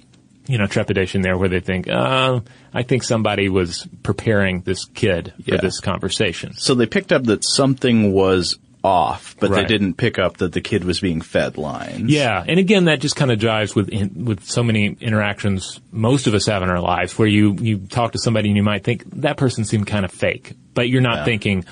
you 0.48 0.58
know, 0.58 0.68
trepidation 0.68 1.22
there 1.22 1.38
where 1.38 1.48
they 1.50 1.62
think, 1.62 1.88
uh, 1.88 2.41
I 2.74 2.84
think 2.84 3.04
somebody 3.04 3.48
was 3.48 3.88
preparing 4.04 4.62
this 4.62 4.84
kid 4.86 5.34
for 5.48 5.58
this 5.58 5.80
conversation. 5.80 6.54
So 6.56 6.76
they 6.76 6.86
picked 6.88 7.14
up 7.14 7.24
that 7.26 7.43
something 7.46 8.12
was 8.12 8.58
off, 8.86 9.36
but 9.40 9.52
they 9.52 9.66
didn't 9.66 9.96
pick 9.96 10.20
up 10.20 10.38
that 10.38 10.54
the 10.54 10.62
kid 10.62 10.84
was 10.84 11.00
being 11.00 11.22
fed 11.22 11.58
lines. 11.58 12.12
Yeah, 12.12 12.44
and 12.48 12.60
again, 12.60 12.86
that 12.86 13.00
just 13.02 13.16
kind 13.16 13.32
of 13.32 13.40
jives 13.40 13.76
with 13.76 13.90
in, 13.90 14.26
with 14.26 14.44
so 14.46 14.64
many 14.64 14.96
interactions 15.02 15.80
most 15.92 16.28
of 16.28 16.34
us 16.34 16.46
have 16.46 16.62
in 16.64 16.70
our 16.70 16.80
lives, 16.82 17.18
where 17.18 17.28
you 17.28 17.54
you 17.60 17.80
talk 17.80 18.12
to 18.14 18.20
somebody 18.20 18.50
and 18.50 18.58
you 18.58 18.64
might 18.64 18.84
think 18.84 19.04
that 19.22 19.38
person 19.38 19.66
seemed 19.66 19.88
kind 19.88 20.06
of 20.06 20.12
fake, 20.12 20.54
but 20.74 20.88
you're 20.90 21.02
not 21.02 21.18
Yeah. 21.20 21.26
thinking 21.26 21.66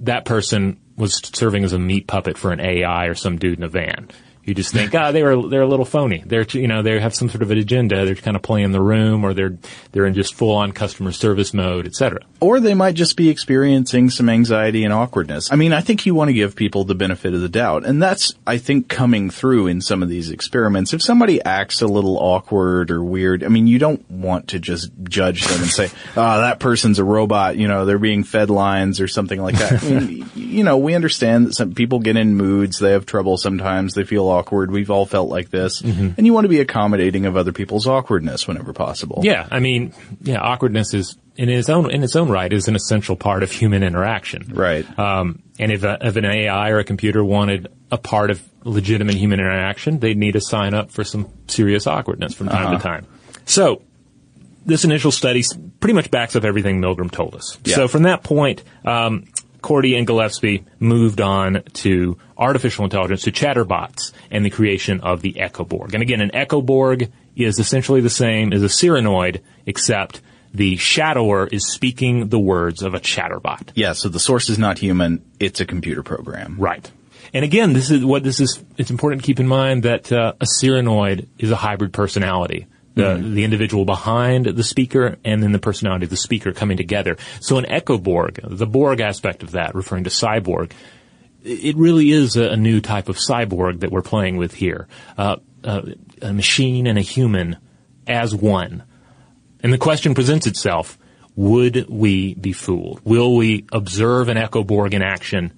that 0.00 0.24
person 0.24 0.78
was 0.96 1.14
serving 1.34 1.64
as 1.64 1.72
a 1.72 1.78
meat 1.78 2.06
puppet 2.06 2.38
for 2.38 2.52
an 2.52 2.60
AI 2.60 3.06
or 3.06 3.14
some 3.14 3.36
dude 3.38 3.58
in 3.58 3.64
a 3.64 3.68
van. 3.68 4.08
You 4.44 4.54
just 4.54 4.72
think, 4.72 4.94
ah, 4.94 5.12
they 5.12 5.22
were 5.22 5.48
they're 5.48 5.62
a 5.62 5.66
little 5.66 5.84
phony. 5.84 6.22
They're 6.24 6.46
you 6.50 6.68
know 6.68 6.82
they 6.82 7.00
have 7.00 7.14
some 7.14 7.28
sort 7.28 7.42
of 7.42 7.50
an 7.50 7.58
agenda. 7.58 8.04
They're 8.04 8.14
kind 8.14 8.36
of 8.36 8.42
playing 8.42 8.72
the 8.72 8.80
room, 8.80 9.24
or 9.24 9.34
they're 9.34 9.56
they're 9.92 10.06
in 10.06 10.14
just 10.14 10.34
full 10.34 10.54
on 10.54 10.72
customer 10.72 11.12
service 11.12 11.54
mode, 11.54 11.86
etc. 11.86 12.20
Or 12.40 12.60
they 12.60 12.74
might 12.74 12.94
just 12.94 13.16
be 13.16 13.30
experiencing 13.30 14.10
some 14.10 14.28
anxiety 14.28 14.84
and 14.84 14.92
awkwardness. 14.92 15.50
I 15.50 15.56
mean, 15.56 15.72
I 15.72 15.80
think 15.80 16.04
you 16.04 16.14
want 16.14 16.28
to 16.28 16.34
give 16.34 16.54
people 16.54 16.84
the 16.84 16.94
benefit 16.94 17.32
of 17.32 17.40
the 17.40 17.48
doubt. 17.48 17.86
And 17.86 18.02
that's, 18.02 18.34
I 18.46 18.58
think, 18.58 18.88
coming 18.88 19.30
through 19.30 19.68
in 19.68 19.80
some 19.80 20.02
of 20.02 20.08
these 20.08 20.30
experiments. 20.30 20.92
If 20.92 21.02
somebody 21.02 21.42
acts 21.42 21.80
a 21.80 21.86
little 21.86 22.18
awkward 22.18 22.90
or 22.90 23.02
weird, 23.02 23.44
I 23.44 23.48
mean, 23.48 23.66
you 23.66 23.78
don't 23.78 24.08
want 24.10 24.48
to 24.48 24.58
just 24.58 24.90
judge 25.04 25.46
them 25.46 25.62
and 25.62 25.70
say, 25.70 25.90
oh, 26.16 26.40
that 26.40 26.60
person's 26.60 26.98
a 26.98 27.04
robot, 27.04 27.56
you 27.56 27.68
know, 27.68 27.84
they're 27.86 27.98
being 27.98 28.24
fed 28.24 28.50
lines 28.50 29.00
or 29.00 29.08
something 29.08 29.40
like 29.40 29.56
that. 29.56 29.82
I 29.82 30.00
mean, 30.00 30.30
you 30.34 30.64
know, 30.64 30.76
we 30.76 30.94
understand 30.94 31.46
that 31.46 31.54
some 31.54 31.74
people 31.74 32.00
get 32.00 32.16
in 32.16 32.36
moods, 32.36 32.78
they 32.78 32.92
have 32.92 33.06
trouble 33.06 33.38
sometimes, 33.38 33.94
they 33.94 34.04
feel 34.04 34.28
awkward. 34.34 34.70
We've 34.70 34.90
all 34.90 35.06
felt 35.06 35.28
like 35.28 35.50
this. 35.50 35.80
And 35.80 36.26
you 36.26 36.32
want 36.32 36.44
to 36.44 36.48
be 36.48 36.60
accommodating 36.60 37.26
of 37.26 37.36
other 37.36 37.52
people's 37.52 37.86
awkwardness 37.86 38.46
whenever 38.48 38.72
possible. 38.72 39.20
Yeah, 39.22 39.46
I 39.50 39.60
mean, 39.60 39.92
yeah, 40.20 40.40
awkwardness 40.40 40.94
is 40.94 41.16
in 41.36 41.48
its 41.48 41.68
own 41.68 41.90
in 41.90 42.02
its 42.04 42.14
own 42.16 42.28
right 42.28 42.52
is 42.52 42.68
an 42.68 42.76
essential 42.76 43.16
part 43.16 43.42
of 43.42 43.50
human 43.50 43.82
interaction. 43.82 44.52
Right. 44.54 44.86
Um, 44.98 45.42
and 45.58 45.72
if, 45.72 45.82
a, 45.84 45.98
if 46.00 46.16
an 46.16 46.24
AI 46.24 46.70
or 46.70 46.78
a 46.78 46.84
computer 46.84 47.24
wanted 47.24 47.68
a 47.90 47.98
part 47.98 48.30
of 48.30 48.42
legitimate 48.64 49.14
human 49.16 49.40
interaction, 49.40 49.98
they'd 49.98 50.16
need 50.16 50.32
to 50.32 50.40
sign 50.40 50.74
up 50.74 50.90
for 50.90 51.04
some 51.04 51.28
serious 51.48 51.86
awkwardness 51.86 52.34
from 52.34 52.48
time 52.48 52.66
Uh-huh. 52.66 52.76
to 52.76 52.82
time. 52.82 53.06
So, 53.46 53.82
this 54.66 54.84
initial 54.84 55.12
study 55.12 55.42
pretty 55.80 55.92
much 55.92 56.10
backs 56.10 56.36
up 56.36 56.44
everything 56.44 56.80
Milgram 56.80 57.10
told 57.10 57.34
us. 57.34 57.58
Yeah. 57.64 57.74
So 57.76 57.88
from 57.88 58.04
that 58.04 58.22
point, 58.22 58.62
um, 58.86 59.24
Corti 59.64 59.96
and 59.96 60.06
Gillespie 60.06 60.66
moved 60.78 61.22
on 61.22 61.62
to 61.72 62.18
artificial 62.36 62.84
intelligence, 62.84 63.22
to 63.22 63.32
chatterbots, 63.32 64.12
and 64.30 64.44
the 64.44 64.50
creation 64.50 65.00
of 65.00 65.22
the 65.22 65.32
Echoborg. 65.32 65.94
And 65.94 66.02
again, 66.02 66.20
an 66.20 66.30
Echoborg 66.34 67.10
is 67.34 67.58
essentially 67.58 68.02
the 68.02 68.10
same 68.10 68.52
as 68.52 68.62
a 68.62 68.66
Cyranoid, 68.66 69.40
except 69.64 70.20
the 70.52 70.76
shadower 70.76 71.50
is 71.50 71.72
speaking 71.72 72.28
the 72.28 72.38
words 72.38 72.82
of 72.82 72.92
a 72.92 73.00
chatterbot. 73.00 73.70
Yeah, 73.74 73.94
so 73.94 74.10
the 74.10 74.20
source 74.20 74.50
is 74.50 74.58
not 74.58 74.78
human, 74.78 75.24
it's 75.40 75.60
a 75.60 75.64
computer 75.64 76.02
program. 76.02 76.56
Right. 76.58 76.90
And 77.32 77.42
again, 77.42 77.72
this 77.72 77.90
is 77.90 78.04
what 78.04 78.22
this 78.22 78.40
is. 78.40 78.62
It's 78.76 78.90
important 78.90 79.22
to 79.22 79.26
keep 79.26 79.40
in 79.40 79.48
mind 79.48 79.84
that 79.84 80.12
uh, 80.12 80.34
a 80.42 80.44
Cyranoid 80.44 81.26
is 81.38 81.50
a 81.50 81.56
hybrid 81.56 81.94
personality. 81.94 82.66
The, 82.94 83.16
the 83.16 83.42
individual 83.42 83.84
behind 83.84 84.46
the 84.46 84.62
speaker 84.62 85.16
and 85.24 85.42
then 85.42 85.50
the 85.50 85.58
personality 85.58 86.04
of 86.04 86.10
the 86.10 86.16
speaker 86.16 86.52
coming 86.52 86.76
together. 86.76 87.16
So 87.40 87.58
an 87.58 87.64
echoborg, 87.64 88.38
the 88.42 88.66
Borg 88.66 89.00
aspect 89.00 89.42
of 89.42 89.50
that, 89.50 89.74
referring 89.74 90.04
to 90.04 90.10
cyborg, 90.10 90.70
it 91.42 91.76
really 91.76 92.12
is 92.12 92.36
a, 92.36 92.50
a 92.50 92.56
new 92.56 92.80
type 92.80 93.08
of 93.08 93.16
cyborg 93.16 93.80
that 93.80 93.90
we're 93.90 94.02
playing 94.02 94.36
with 94.36 94.54
here. 94.54 94.86
Uh, 95.18 95.36
uh, 95.64 95.82
a 96.22 96.32
machine 96.32 96.86
and 96.86 96.96
a 96.96 97.02
human 97.02 97.56
as 98.06 98.34
one. 98.34 98.84
And 99.60 99.72
the 99.72 99.78
question 99.78 100.14
presents 100.14 100.46
itself, 100.46 100.98
would 101.36 101.88
we 101.88 102.34
be 102.34 102.52
fooled? 102.52 103.00
Will 103.04 103.34
we 103.34 103.66
observe 103.72 104.28
an 104.28 104.36
Echoborg 104.36 104.94
in 104.94 105.02
action 105.02 105.52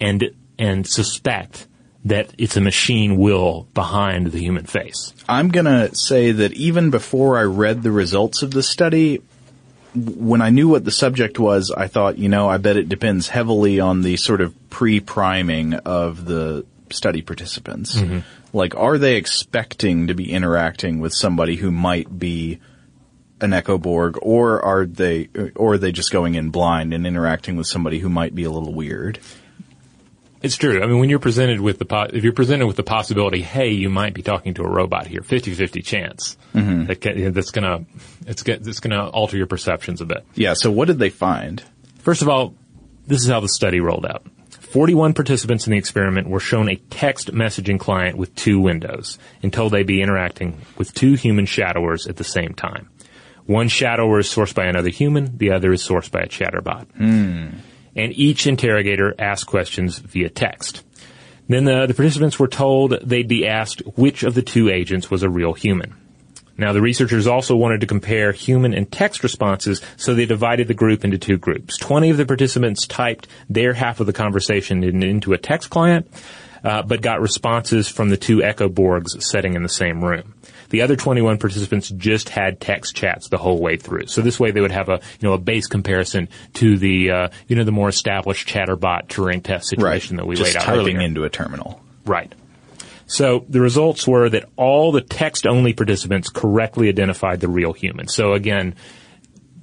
and, 0.00 0.30
and 0.58 0.86
suspect 0.86 1.66
that 2.08 2.30
it's 2.38 2.56
a 2.56 2.60
machine 2.60 3.16
will 3.16 3.66
behind 3.74 4.32
the 4.32 4.38
human 4.38 4.66
face? 4.66 5.12
I'm 5.28 5.48
gonna 5.48 5.94
say 5.94 6.32
that 6.32 6.52
even 6.52 6.90
before 6.90 7.38
I 7.38 7.42
read 7.42 7.82
the 7.82 7.90
results 7.90 8.42
of 8.42 8.50
the 8.50 8.62
study, 8.62 9.22
when 9.94 10.42
I 10.42 10.50
knew 10.50 10.68
what 10.68 10.84
the 10.84 10.90
subject 10.90 11.38
was, 11.38 11.72
I 11.74 11.86
thought, 11.86 12.18
you 12.18 12.28
know, 12.28 12.48
I 12.48 12.58
bet 12.58 12.76
it 12.76 12.88
depends 12.88 13.28
heavily 13.28 13.80
on 13.80 14.02
the 14.02 14.16
sort 14.16 14.40
of 14.40 14.54
pre-priming 14.70 15.74
of 15.74 16.24
the 16.26 16.64
study 16.90 17.22
participants. 17.22 17.96
Mhm. 17.96 18.22
Like, 18.52 18.74
are 18.76 18.98
they 18.98 19.16
expecting 19.16 20.06
to 20.06 20.14
be 20.14 20.30
interacting 20.32 21.00
with 21.00 21.12
somebody 21.12 21.56
who 21.56 21.70
might 21.70 22.18
be 22.18 22.58
an 23.40 23.50
Echoborg, 23.50 24.18
or 24.20 24.64
are 24.64 24.84
they, 24.84 25.28
or 25.54 25.74
are 25.74 25.78
they 25.78 25.92
just 25.92 26.10
going 26.10 26.34
in 26.34 26.50
blind 26.50 26.92
and 26.92 27.06
interacting 27.06 27.56
with 27.56 27.66
somebody 27.66 27.98
who 28.00 28.08
might 28.08 28.34
be 28.34 28.44
a 28.44 28.50
little 28.50 28.74
weird? 28.74 29.18
It's 30.40 30.56
true. 30.56 30.82
I 30.82 30.86
mean, 30.86 30.98
when 31.00 31.08
you're 31.10 31.18
presented 31.18 31.60
with 31.60 31.78
the, 31.78 31.84
po- 31.84 32.06
if 32.12 32.22
you're 32.22 32.32
presented 32.32 32.66
with 32.66 32.76
the 32.76 32.82
possibility, 32.84 33.42
hey, 33.42 33.70
you 33.70 33.90
might 33.90 34.14
be 34.14 34.22
talking 34.22 34.54
to 34.54 34.62
a 34.62 34.68
robot 34.68 35.06
here, 35.08 35.20
50-50 35.20 35.84
chance. 35.84 36.36
Mhm. 36.54 36.86
That 36.86 37.00
ca- 37.02 37.30
that's 37.30 37.50
gonna, 37.50 37.84
it's, 38.26 38.42
it's 38.46 38.80
gonna 38.80 39.08
alter 39.08 39.36
your 39.36 39.46
perceptions 39.48 40.00
a 40.00 40.04
bit. 40.06 40.24
Yeah, 40.34 40.54
so 40.54 40.70
what 40.70 40.86
did 40.86 40.98
they 41.00 41.10
find? 41.10 41.62
First 41.98 42.22
of 42.22 42.28
all, 42.28 42.54
this 43.06 43.22
is 43.22 43.28
how 43.28 43.40
the 43.40 43.48
study 43.48 43.80
rolled 43.80 44.06
out. 44.06 44.24
41 44.50 45.14
participants 45.14 45.66
in 45.66 45.72
the 45.72 45.78
experiment 45.78 46.28
were 46.28 46.40
shown 46.40 46.68
a 46.68 46.76
text 46.76 47.32
messaging 47.32 47.80
client 47.80 48.16
with 48.18 48.34
two 48.34 48.60
windows 48.60 49.18
and 49.42 49.52
told 49.52 49.72
they'd 49.72 49.86
be 49.86 50.02
interacting 50.02 50.60
with 50.76 50.92
two 50.94 51.14
human 51.14 51.46
shadowers 51.46 52.06
at 52.08 52.16
the 52.16 52.24
same 52.24 52.52
time. 52.54 52.90
One 53.46 53.68
shadower 53.68 54.20
is 54.20 54.26
sourced 54.28 54.54
by 54.54 54.66
another 54.66 54.90
human, 54.90 55.38
the 55.38 55.52
other 55.52 55.72
is 55.72 55.82
sourced 55.82 56.10
by 56.10 56.20
a 56.20 56.28
chatterbot. 56.28 56.86
Hmm. 56.96 57.46
And 57.98 58.16
each 58.16 58.46
interrogator 58.46 59.14
asked 59.18 59.46
questions 59.46 59.98
via 59.98 60.30
text. 60.30 60.84
Then 61.48 61.64
the, 61.64 61.86
the 61.86 61.94
participants 61.94 62.38
were 62.38 62.48
told 62.48 62.92
they'd 63.02 63.28
be 63.28 63.46
asked 63.46 63.80
which 63.96 64.22
of 64.22 64.34
the 64.34 64.42
two 64.42 64.70
agents 64.70 65.10
was 65.10 65.22
a 65.22 65.28
real 65.28 65.52
human. 65.52 65.94
Now, 66.58 66.72
the 66.72 66.80
researchers 66.80 67.28
also 67.28 67.54
wanted 67.54 67.80
to 67.82 67.86
compare 67.86 68.32
human 68.32 68.74
and 68.74 68.90
text 68.90 69.22
responses, 69.22 69.80
so 69.96 70.14
they 70.14 70.26
divided 70.26 70.66
the 70.66 70.74
group 70.74 71.04
into 71.04 71.16
two 71.16 71.38
groups. 71.38 71.78
20 71.78 72.10
of 72.10 72.16
the 72.16 72.26
participants 72.26 72.86
typed 72.86 73.28
their 73.48 73.74
half 73.74 74.00
of 74.00 74.06
the 74.06 74.12
conversation 74.12 74.82
in, 74.82 75.02
into 75.04 75.32
a 75.32 75.38
text 75.38 75.70
client, 75.70 76.08
uh, 76.64 76.82
but 76.82 77.00
got 77.00 77.20
responses 77.20 77.88
from 77.88 78.08
the 78.08 78.16
two 78.16 78.38
Echoborgs 78.38 79.22
sitting 79.22 79.54
in 79.54 79.62
the 79.62 79.68
same 79.68 80.04
room. 80.04 80.34
The 80.70 80.82
other 80.82 80.96
21 80.96 81.38
participants 81.38 81.88
just 81.90 82.28
had 82.28 82.60
text 82.60 82.94
chats 82.94 83.28
the 83.28 83.38
whole 83.38 83.60
way 83.60 83.76
through. 83.76 84.06
So 84.06 84.20
this 84.20 84.38
way 84.38 84.50
they 84.50 84.60
would 84.60 84.70
have 84.72 84.88
a, 84.88 85.00
you 85.20 85.28
know, 85.28 85.32
a 85.32 85.38
base 85.38 85.66
comparison 85.66 86.28
to 86.54 86.76
the, 86.76 87.10
uh, 87.10 87.28
you 87.46 87.56
know, 87.56 87.64
the 87.64 87.72
more 87.72 87.88
established 87.88 88.48
chatterbot 88.48 89.08
Turing 89.08 89.42
test 89.42 89.68
situation 89.68 90.16
that 90.16 90.26
we 90.26 90.36
Just 90.36 90.54
laid 90.54 90.60
out 90.60 90.64
typing 90.64 90.96
earlier. 90.96 91.00
into 91.00 91.24
a 91.24 91.30
terminal. 91.30 91.80
Right. 92.04 92.32
So 93.06 93.46
the 93.48 93.60
results 93.60 94.06
were 94.06 94.28
that 94.28 94.50
all 94.56 94.92
the 94.92 95.00
text-only 95.00 95.72
participants 95.72 96.28
correctly 96.28 96.88
identified 96.90 97.40
the 97.40 97.48
real 97.48 97.72
human. 97.72 98.06
So 98.06 98.34
again, 98.34 98.74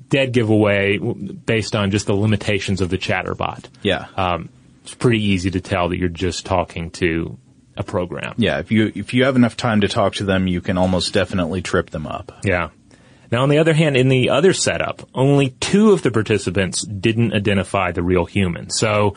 dead 0.09 0.31
giveaway 0.31 0.97
based 0.97 1.75
on 1.75 1.91
just 1.91 2.07
the 2.07 2.15
limitations 2.15 2.81
of 2.81 2.89
the 2.89 2.97
chatterbot. 2.97 3.65
Yeah. 3.83 4.07
Um, 4.17 4.49
it's 4.83 4.95
pretty 4.95 5.23
easy 5.23 5.51
to 5.51 5.61
tell 5.61 5.89
that 5.89 5.97
you're 5.97 6.09
just 6.09 6.45
talking 6.45 6.89
to 6.91 7.37
a 7.77 7.83
program. 7.83 8.35
Yeah, 8.37 8.59
if 8.59 8.71
you 8.71 8.91
if 8.95 9.13
you 9.13 9.25
have 9.25 9.35
enough 9.35 9.57
time 9.57 9.81
to 9.81 9.87
talk 9.87 10.15
to 10.15 10.23
them, 10.23 10.47
you 10.47 10.61
can 10.61 10.77
almost 10.77 11.13
definitely 11.13 11.61
trip 11.61 11.89
them 11.89 12.07
up. 12.07 12.31
Yeah. 12.43 12.69
Now, 13.31 13.43
on 13.43 13.49
the 13.49 13.57
other 13.57 13.73
hand, 13.73 13.97
in 13.97 14.07
the 14.07 14.29
other 14.29 14.53
setup, 14.53 15.07
only 15.13 15.49
two 15.59 15.91
of 15.91 16.03
the 16.03 16.11
participants 16.11 16.85
didn't 16.85 17.33
identify 17.33 17.91
the 17.91 18.03
real 18.03 18.25
human. 18.25 18.69
So, 18.69 19.15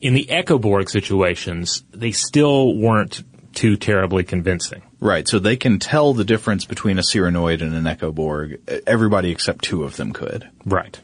in 0.00 0.14
the 0.14 0.26
Echoborg 0.26 0.90
situations, 0.90 1.82
they 1.90 2.12
still 2.12 2.76
weren't 2.76 3.24
too 3.54 3.76
terribly 3.76 4.22
convincing. 4.22 4.82
Right, 5.00 5.26
so 5.26 5.38
they 5.38 5.56
can 5.56 5.78
tell 5.78 6.14
the 6.14 6.24
difference 6.24 6.64
between 6.64 6.98
a 6.98 7.02
Cyranoid 7.02 7.62
and 7.62 7.74
an 7.74 7.84
Echoborg. 7.84 8.82
Everybody 8.86 9.30
except 9.30 9.64
two 9.64 9.82
of 9.82 9.96
them 9.96 10.12
could. 10.12 10.48
Right. 10.64 10.98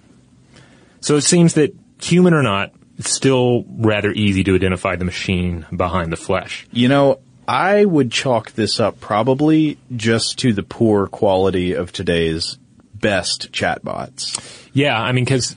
So 1.01 1.17
it 1.17 1.23
seems 1.23 1.55
that 1.55 1.75
human 2.01 2.35
or 2.35 2.43
not, 2.43 2.73
it's 2.99 3.11
still 3.11 3.65
rather 3.69 4.11
easy 4.13 4.45
to 4.45 4.55
identify 4.55 4.97
the 4.97 5.05
machine 5.05 5.67
behind 5.75 6.13
the 6.13 6.17
flesh. 6.17 6.67
You 6.73 6.89
know, 6.89 7.21
I 7.47 7.85
would 7.85 8.13
chalk 8.13 8.53
this 8.53 8.81
up 8.81 9.01
probably 9.01 9.79
just 9.95 10.39
to 10.41 10.53
the 10.53 10.63
poor 10.63 11.07
quality 11.07 11.73
of 11.73 11.93
today's 11.93 12.59
best 12.95 13.53
chatbots. 13.53 14.69
Yeah, 14.73 14.99
I 14.99 15.13
mean, 15.13 15.25
because 15.25 15.57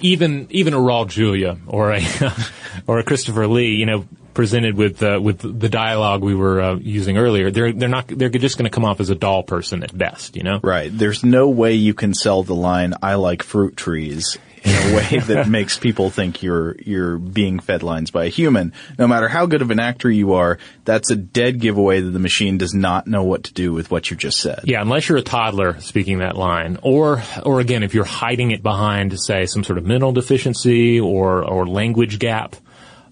even 0.00 0.46
even 0.50 0.74
a 0.74 0.78
Raul 0.78 1.08
Julia 1.08 1.58
or 1.66 1.92
a 1.92 2.02
or 2.86 2.98
a 2.98 3.04
Christopher 3.04 3.46
Lee, 3.46 3.74
you 3.74 3.86
know, 3.86 4.06
presented 4.34 4.76
with 4.76 5.02
uh, 5.02 5.20
with 5.22 5.38
the 5.38 5.68
dialogue 5.68 6.22
we 6.22 6.34
were 6.34 6.60
uh, 6.60 6.74
using 6.76 7.16
earlier, 7.16 7.50
they're 7.50 7.72
they're 7.72 7.88
not 7.88 8.08
they're 8.08 8.28
just 8.28 8.58
going 8.58 8.64
to 8.64 8.74
come 8.74 8.84
off 8.84 9.00
as 9.00 9.10
a 9.10 9.14
doll 9.14 9.42
person 9.42 9.82
at 9.82 9.96
best, 9.96 10.36
you 10.36 10.42
know. 10.42 10.60
Right. 10.62 10.90
There's 10.92 11.24
no 11.24 11.48
way 11.48 11.74
you 11.74 11.94
can 11.94 12.14
sell 12.14 12.42
the 12.42 12.54
line 12.54 12.94
"I 13.02 13.14
like 13.14 13.42
fruit 13.42 13.76
trees" 13.76 14.38
in 14.64 14.92
a 14.92 14.96
way 14.96 15.18
that 15.26 15.48
makes 15.48 15.78
people 15.78 16.10
think 16.10 16.42
you're 16.42 16.76
you're 16.80 17.18
being 17.18 17.58
fed 17.60 17.82
lines 17.82 18.10
by 18.10 18.24
a 18.24 18.28
human. 18.28 18.72
No 18.98 19.06
matter 19.06 19.28
how 19.28 19.46
good 19.46 19.62
of 19.62 19.70
an 19.70 19.78
actor 19.78 20.10
you 20.10 20.34
are, 20.34 20.58
that's 20.84 21.10
a 21.10 21.16
dead 21.16 21.60
giveaway 21.60 22.00
that 22.00 22.10
the 22.10 22.18
machine 22.18 22.58
does 22.58 22.74
not 22.74 23.06
know 23.06 23.22
what 23.22 23.44
to 23.44 23.52
do 23.52 23.72
with 23.72 23.90
what 23.90 24.10
you 24.10 24.16
just 24.16 24.40
said. 24.40 24.60
Yeah, 24.64 24.80
unless 24.80 25.08
you're 25.08 25.18
a 25.18 25.22
toddler 25.22 25.80
speaking 25.80 26.18
that 26.18 26.36
line, 26.36 26.78
or 26.82 27.22
or 27.44 27.60
again, 27.60 27.82
if 27.82 27.94
you're 27.94 28.04
hiding 28.04 28.50
it 28.50 28.62
behind, 28.62 29.18
say, 29.20 29.46
some 29.46 29.64
sort 29.64 29.78
of 29.78 29.84
mental 29.84 30.12
deficiency 30.12 30.98
or 30.98 31.44
or 31.44 31.66
language 31.66 32.18
gap, 32.18 32.56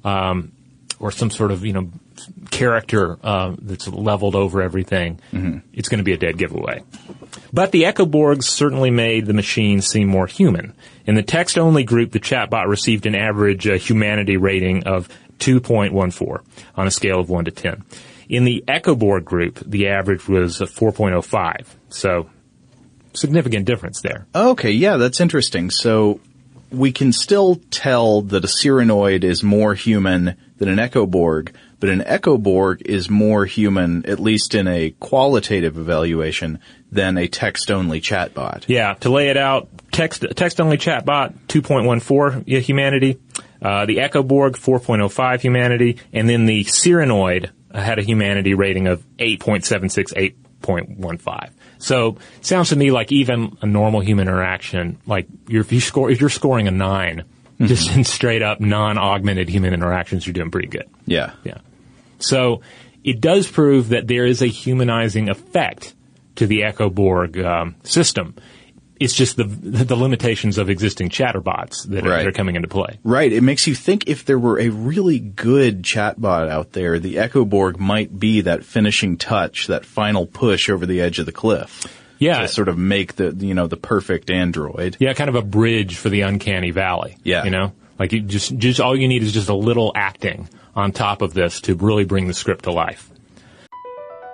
um, 0.05 0.52
or 1.03 1.11
some 1.11 1.31
sort 1.31 1.51
of 1.51 1.67
you 1.67 1.73
know 1.73 1.91
character 2.51 3.19
uh, 3.23 3.55
that's 3.61 3.89
leveled 3.89 4.35
over 4.35 4.63
everything, 4.63 5.21
it's 5.73 5.89
going 5.89 5.99
to 5.99 6.05
be 6.05 6.13
a 6.13 6.17
dead 6.17 6.39
giveaway. 6.39 6.83
But 7.53 7.73
the 7.73 7.83
Echoborgs 7.83 8.45
certainly 8.45 8.91
made 8.91 9.27
the 9.27 9.35
machine 9.35 9.83
seem 9.83 10.09
more 10.09 10.27
human. 10.27 10.75
In 11.05 11.17
the 11.17 11.23
text-only 11.23 11.85
group, 11.85 12.13
the 12.13 12.21
chatbot 12.21 12.69
received 12.69 13.07
an 13.07 13.15
average 13.15 13.67
uh, 13.67 13.77
humanity 13.77 14.37
rating 14.37 14.85
of 14.85 15.09
2.14 15.41 16.45
on 16.77 16.87
a 16.87 16.91
scale 16.91 17.19
of 17.19 17.29
1 17.29 17.47
to 17.47 17.51
10. 17.51 17.85
In 18.29 18.45
the 18.45 18.65
Echoborg 18.69 19.25
group, 19.25 19.59
the 19.67 19.89
average 19.89 20.29
was 20.29 20.63
uh, 20.63 20.67
4.05. 20.67 21.67
So, 21.89 22.31
significant 23.13 23.67
difference 23.67 24.01
there. 24.01 24.27
Okay, 24.35 24.71
yeah, 24.71 24.97
that's 24.97 25.21
interesting. 25.21 25.71
So 25.71 26.21
we 26.71 26.93
can 26.93 27.13
still 27.13 27.57
tell 27.71 28.23
that 28.23 28.45
a 28.45 28.49
Cyranoid 28.49 29.25
is 29.25 29.43
more 29.43 29.75
human 29.75 30.37
than 30.63 30.79
an 30.79 30.89
Echoborg, 30.89 31.53
but 31.81 31.89
an 31.89 32.03
Echoborg 32.03 32.83
is 32.83 33.11
more 33.11 33.45
human, 33.45 34.07
at 34.07 34.21
least 34.21 34.55
in 34.55 34.69
a 34.69 34.91
qualitative 35.01 35.77
evaluation, 35.77 36.61
than 36.93 37.19
a 37.19 37.27
text-only 37.27 38.01
chatbot. 38.01 38.63
Yeah, 38.69 38.95
to 39.01 39.11
lay 39.11 39.29
it 39.29 39.37
out, 39.37 39.69
text 39.91 40.25
text 40.37 40.61
only 40.61 40.79
chatbot 40.79 41.35
2.14 41.49 42.61
humanity, 42.61 43.19
uh, 43.61 43.87
the 43.87 43.97
Echoborg 43.97 44.53
4.05 44.53 45.41
humanity, 45.41 45.99
and 46.13 46.29
then 46.29 46.47
the 46.47 46.63
Cyranoid 46.63 47.51
had 47.75 47.99
a 47.99 48.03
humanity 48.03 48.55
rating 48.55 48.87
of 48.87 49.05
8.76, 49.17 50.37
8.15. 50.63 51.51
So 51.79 52.19
sounds 52.41 52.69
to 52.69 52.77
me 52.77 52.93
like 52.93 53.11
even 53.11 53.59
a 53.63 53.67
normal 53.67 54.01
human 54.01 54.29
interaction, 54.29 55.01
like 55.07 55.27
if 55.49 55.73
you 55.73 55.81
score 55.81 56.09
if 56.09 56.21
you're 56.21 56.31
scoring 56.31 56.69
a 56.69 56.71
9 57.63 57.69
just 57.69 57.91
in 57.97 58.05
straight 58.05 58.43
up 58.43 58.61
non-augmented 58.61 59.49
human 59.49 59.75
interactions, 59.75 60.27
you're 60.27 60.35
doing 60.35 60.51
pretty 60.51 60.69
good. 60.69 60.89
Yeah. 61.07 61.33
Yeah. 61.45 61.59
So 62.19 62.63
it 63.05 63.21
does 63.21 63.51
prove 63.51 63.91
that 63.91 64.07
there 64.07 64.27
is 64.27 64.43
a 64.43 64.47
humanizing 64.47 65.29
effect 65.29 65.95
to 66.37 66.47
the 66.47 66.61
Echoborg 66.61 67.45
um, 67.45 67.77
system. 67.83 68.35
It's 69.01 69.15
just 69.15 69.37
the 69.37 69.45
the 69.45 69.97
limitations 69.97 70.59
of 70.59 70.71
existing 70.71 71.09
chatterbots 71.09 71.89
that 71.89 72.07
are, 72.07 72.11
that 72.11 72.27
are 72.27 72.33
coming 72.33 72.55
into 72.55 72.69
play. 72.69 73.01
Right. 73.03 73.33
It 73.33 73.43
makes 73.43 73.67
you 73.67 73.75
think 73.75 74.09
if 74.09 74.25
there 74.25 74.39
were 74.39 74.61
a 74.61 74.69
really 74.69 75.19
good 75.19 75.83
chatbot 75.83 76.49
out 76.49 76.73
there, 76.73 76.99
the 77.01 77.17
Echoborg 77.17 77.79
might 77.79 78.17
be 78.17 78.43
that 78.43 78.65
finishing 78.65 79.17
touch, 79.17 79.67
that 79.67 79.85
final 79.85 80.27
push 80.27 80.71
over 80.71 80.87
the 80.87 81.01
edge 81.01 81.19
of 81.19 81.27
the 81.27 81.33
cliff. 81.33 81.87
Yeah. 82.23 82.41
To 82.43 82.49
sort 82.49 82.69
of 82.69 82.79
make 82.79 83.17
the, 83.17 83.35
you 83.39 83.55
know, 83.55 83.67
the 83.67 83.77
perfect 83.77 84.31
android. 84.31 84.97
Yeah, 85.01 85.13
kind 85.15 85.29
of 85.29 85.35
a 85.35 85.43
bridge 85.43 85.97
for 85.97 86.09
the 86.09 86.23
uncanny 86.23 86.71
valley. 86.71 87.17
Yeah. 87.25 87.45
You 87.45 87.51
know? 87.51 87.73
Like 87.99 88.13
you 88.13 88.21
just 88.21 88.57
just 88.57 88.81
all 88.81 88.97
you 88.97 89.09
need 89.09 89.23
is 89.23 89.33
just 89.33 89.49
a 89.49 89.55
little 89.55 89.93
acting 89.95 90.49
on 90.75 90.93
top 90.93 91.23
of 91.23 91.35
this 91.35 91.61
to 91.63 91.75
really 91.75 92.05
bring 92.05 92.27
the 92.27 92.35
script 92.35 92.65
to 92.65 92.73
life. 92.73 93.11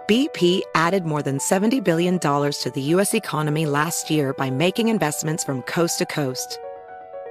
BP 0.08 0.62
added 0.74 1.04
more 1.04 1.22
than 1.22 1.36
$70 1.36 1.84
billion 1.84 2.18
to 2.18 2.72
the 2.74 2.80
U.S. 2.80 3.12
economy 3.12 3.66
last 3.66 4.08
year 4.08 4.32
by 4.32 4.48
making 4.48 4.88
investments 4.88 5.44
from 5.44 5.60
coast 5.62 5.98
to 5.98 6.06
coast. 6.06 6.58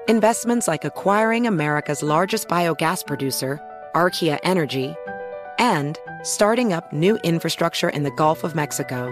Investments 0.08 0.68
like 0.68 0.86
acquiring 0.86 1.48
America's 1.48 2.04
largest 2.04 2.48
biogas 2.48 3.04
producer, 3.04 3.60
Archaea 3.96 4.38
Energy, 4.44 4.94
and 5.58 5.98
starting 6.22 6.72
up 6.72 6.94
new 6.94 7.16
infrastructure 7.24 7.90
in 7.90 8.04
the 8.04 8.12
Gulf 8.12 8.44
of 8.44 8.54
Mexico. 8.54 9.12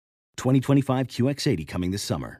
2025 0.37 1.07
QX80 1.07 1.67
coming 1.67 1.91
this 1.91 2.03
summer. 2.03 2.39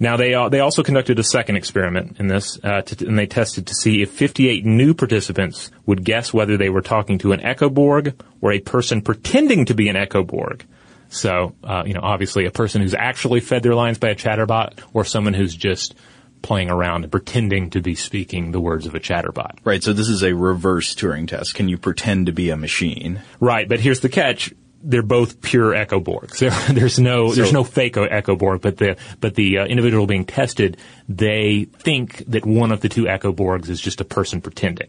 Now 0.00 0.16
they 0.16 0.32
uh, 0.32 0.48
they 0.48 0.60
also 0.60 0.82
conducted 0.82 1.18
a 1.18 1.24
second 1.24 1.56
experiment 1.56 2.20
in 2.20 2.28
this, 2.28 2.58
uh, 2.62 2.82
to, 2.82 3.06
and 3.06 3.18
they 3.18 3.26
tested 3.26 3.66
to 3.66 3.74
see 3.74 4.02
if 4.02 4.10
58 4.10 4.64
new 4.64 4.94
participants 4.94 5.72
would 5.86 6.04
guess 6.04 6.32
whether 6.32 6.56
they 6.56 6.70
were 6.70 6.82
talking 6.82 7.18
to 7.18 7.32
an 7.32 7.40
Echoborg 7.40 8.20
or 8.40 8.52
a 8.52 8.60
person 8.60 9.02
pretending 9.02 9.64
to 9.64 9.74
be 9.74 9.88
an 9.88 9.96
Echoborg. 9.96 10.62
So, 11.08 11.54
uh, 11.64 11.82
you 11.86 11.94
know, 11.94 12.00
obviously 12.02 12.44
a 12.46 12.50
person 12.50 12.82
who's 12.82 12.94
actually 12.94 13.40
fed 13.40 13.62
their 13.62 13.74
lines 13.74 13.98
by 13.98 14.10
a 14.10 14.14
chatterbot, 14.14 14.80
or 14.92 15.04
someone 15.04 15.34
who's 15.34 15.56
just 15.56 15.94
playing 16.42 16.70
around 16.70 17.02
and 17.02 17.10
pretending 17.10 17.70
to 17.70 17.80
be 17.80 17.94
speaking 17.94 18.52
the 18.52 18.60
words 18.60 18.86
of 18.86 18.94
a 18.94 19.00
chatterbot. 19.00 19.58
Right, 19.64 19.82
so 19.82 19.92
this 19.92 20.08
is 20.08 20.22
a 20.22 20.34
reverse 20.34 20.94
Turing 20.94 21.26
test. 21.26 21.54
Can 21.54 21.68
you 21.68 21.78
pretend 21.78 22.26
to 22.26 22.32
be 22.32 22.50
a 22.50 22.56
machine? 22.56 23.22
Right, 23.40 23.68
but 23.68 23.80
here's 23.80 24.00
the 24.00 24.08
catch. 24.08 24.52
They're 24.82 25.02
both 25.02 25.40
pure 25.40 25.72
echoborgs. 25.72 26.38
There, 26.38 26.50
there's 26.74 26.98
no 26.98 27.32
there's 27.32 27.52
no 27.52 27.64
fake 27.64 27.94
echoborg, 27.94 28.60
but 28.60 28.76
the 28.76 28.96
but 29.20 29.34
the 29.34 29.58
uh, 29.58 29.66
individual 29.66 30.06
being 30.06 30.24
tested, 30.24 30.76
they 31.08 31.64
think 31.64 32.24
that 32.28 32.46
one 32.46 32.72
of 32.72 32.80
the 32.80 32.88
two 32.88 33.04
echoborgs 33.04 33.68
is 33.68 33.80
just 33.80 34.00
a 34.00 34.04
person 34.04 34.40
pretending. 34.40 34.88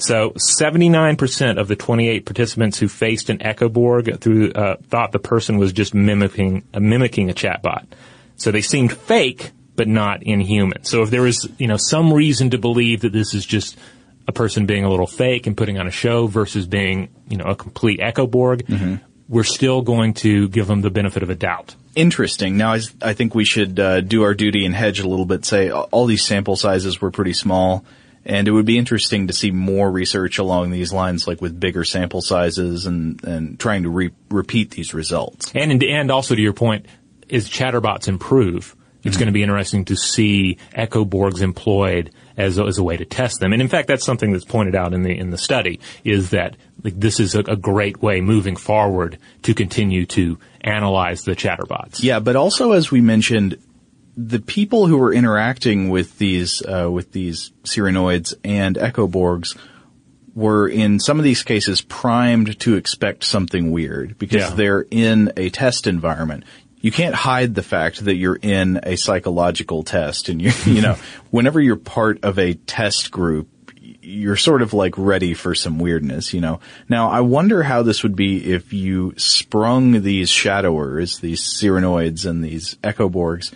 So 0.00 0.30
79% 0.30 1.58
of 1.58 1.68
the 1.68 1.76
28 1.76 2.24
participants 2.24 2.78
who 2.78 2.88
faced 2.88 3.28
an 3.28 3.38
echoborg 3.38 4.18
through 4.20 4.52
uh, 4.52 4.76
thought 4.88 5.12
the 5.12 5.18
person 5.18 5.58
was 5.58 5.72
just 5.72 5.94
mimicking 5.94 6.64
uh, 6.72 6.80
mimicking 6.80 7.30
a 7.30 7.34
chatbot. 7.34 7.86
So 8.36 8.50
they 8.50 8.62
seemed 8.62 8.92
fake, 8.92 9.50
but 9.76 9.88
not 9.88 10.22
inhuman. 10.22 10.84
So 10.84 11.02
if 11.02 11.10
there 11.10 11.22
was 11.22 11.48
you 11.58 11.66
know 11.66 11.76
some 11.76 12.12
reason 12.12 12.50
to 12.50 12.58
believe 12.58 13.02
that 13.02 13.12
this 13.12 13.34
is 13.34 13.44
just 13.44 13.76
a 14.28 14.32
person 14.32 14.66
being 14.66 14.84
a 14.84 14.90
little 14.90 15.06
fake 15.06 15.46
and 15.46 15.56
putting 15.56 15.78
on 15.78 15.86
a 15.86 15.90
show 15.90 16.26
versus 16.26 16.66
being 16.66 17.08
you 17.28 17.36
know 17.36 17.44
a 17.44 17.56
complete 17.56 18.00
echoborg, 18.00 19.00
we're 19.28 19.44
still 19.44 19.82
going 19.82 20.14
to 20.14 20.48
give 20.48 20.66
them 20.66 20.80
the 20.82 20.90
benefit 20.90 21.22
of 21.22 21.30
a 21.30 21.34
doubt. 21.36 21.76
Interesting. 21.94 22.56
Now, 22.56 22.74
I, 22.74 22.80
I 23.02 23.14
think 23.14 23.34
we 23.34 23.44
should 23.44 23.78
uh, 23.78 24.00
do 24.00 24.22
our 24.24 24.34
duty 24.34 24.64
and 24.66 24.74
hedge 24.74 25.00
a 25.00 25.08
little 25.08 25.24
bit. 25.24 25.44
Say 25.44 25.70
all 25.70 26.06
these 26.06 26.24
sample 26.24 26.56
sizes 26.56 27.00
were 27.00 27.10
pretty 27.10 27.32
small, 27.32 27.84
and 28.24 28.46
it 28.46 28.50
would 28.50 28.66
be 28.66 28.78
interesting 28.78 29.28
to 29.28 29.32
see 29.32 29.50
more 29.50 29.90
research 29.90 30.38
along 30.38 30.70
these 30.70 30.92
lines, 30.92 31.26
like 31.26 31.40
with 31.40 31.58
bigger 31.58 31.84
sample 31.84 32.22
sizes 32.22 32.86
and 32.86 33.22
and 33.24 33.58
trying 33.58 33.84
to 33.84 33.88
re- 33.88 34.10
repeat 34.30 34.72
these 34.72 34.94
results. 34.94 35.52
And 35.54 35.82
and 35.82 36.10
also 36.10 36.34
to 36.34 36.40
your 36.40 36.52
point, 36.52 36.86
as 37.30 37.48
chatterbots 37.48 38.08
improve, 38.08 38.76
it's 39.02 39.16
going 39.16 39.26
to 39.26 39.32
be 39.32 39.42
interesting 39.42 39.84
to 39.86 39.96
see 39.96 40.58
echoborgs 40.76 41.40
employed 41.40 42.12
as 42.36 42.58
a, 42.58 42.64
as 42.64 42.78
a 42.78 42.82
way 42.82 42.96
to 42.96 43.04
test 43.04 43.40
them. 43.40 43.52
And 43.52 43.60
in 43.60 43.68
fact, 43.68 43.88
that's 43.88 44.04
something 44.04 44.32
that's 44.32 44.44
pointed 44.44 44.74
out 44.74 44.94
in 44.94 45.02
the 45.02 45.16
in 45.16 45.30
the 45.30 45.38
study 45.38 45.80
is 46.04 46.30
that 46.30 46.56
like, 46.82 46.98
this 46.98 47.20
is 47.20 47.34
a, 47.34 47.40
a 47.40 47.56
great 47.56 48.00
way 48.02 48.20
moving 48.20 48.56
forward 48.56 49.18
to 49.42 49.54
continue 49.54 50.06
to 50.06 50.38
analyze 50.62 51.22
the 51.24 51.36
chatterbots. 51.36 52.02
Yeah, 52.02 52.20
but 52.20 52.36
also 52.36 52.72
as 52.72 52.90
we 52.90 53.00
mentioned, 53.00 53.58
the 54.16 54.40
people 54.40 54.86
who 54.86 54.98
were 54.98 55.12
interacting 55.14 55.88
with 55.88 56.18
these 56.18 56.62
uh, 56.62 56.90
with 56.90 57.12
these 57.12 57.52
Cyranoids 57.64 58.34
and 58.44 58.76
Echoborgs 58.76 59.56
were 60.34 60.68
in 60.68 61.00
some 61.00 61.18
of 61.18 61.24
these 61.24 61.42
cases 61.42 61.80
primed 61.80 62.58
to 62.60 62.76
expect 62.76 63.24
something 63.24 63.72
weird 63.72 64.16
because 64.18 64.42
Yeah. 64.42 64.50
they're 64.50 64.86
in 64.90 65.32
a 65.36 65.50
test 65.50 65.86
environment. 65.86 66.44
You 66.80 66.90
can't 66.90 67.14
hide 67.14 67.54
the 67.54 67.62
fact 67.62 68.04
that 68.04 68.14
you're 68.14 68.38
in 68.40 68.80
a 68.82 68.96
psychological 68.96 69.82
test 69.82 70.28
and 70.28 70.40
you 70.40 70.50
you 70.66 70.80
know, 70.80 70.96
whenever 71.30 71.60
you're 71.60 71.76
part 71.76 72.24
of 72.24 72.38
a 72.38 72.54
test 72.54 73.10
group, 73.10 73.48
you're 74.02 74.36
sort 74.36 74.62
of 74.62 74.72
like 74.72 74.94
ready 74.96 75.34
for 75.34 75.54
some 75.54 75.78
weirdness, 75.78 76.32
you 76.32 76.40
know. 76.40 76.60
Now, 76.88 77.10
I 77.10 77.20
wonder 77.20 77.62
how 77.62 77.82
this 77.82 78.02
would 78.02 78.16
be 78.16 78.52
if 78.52 78.72
you 78.72 79.12
sprung 79.18 80.02
these 80.02 80.30
shadowers, 80.30 81.20
these 81.20 81.42
Cyranoids 81.42 82.24
and 82.28 82.42
these 82.42 82.76
Echoborgs 82.82 83.52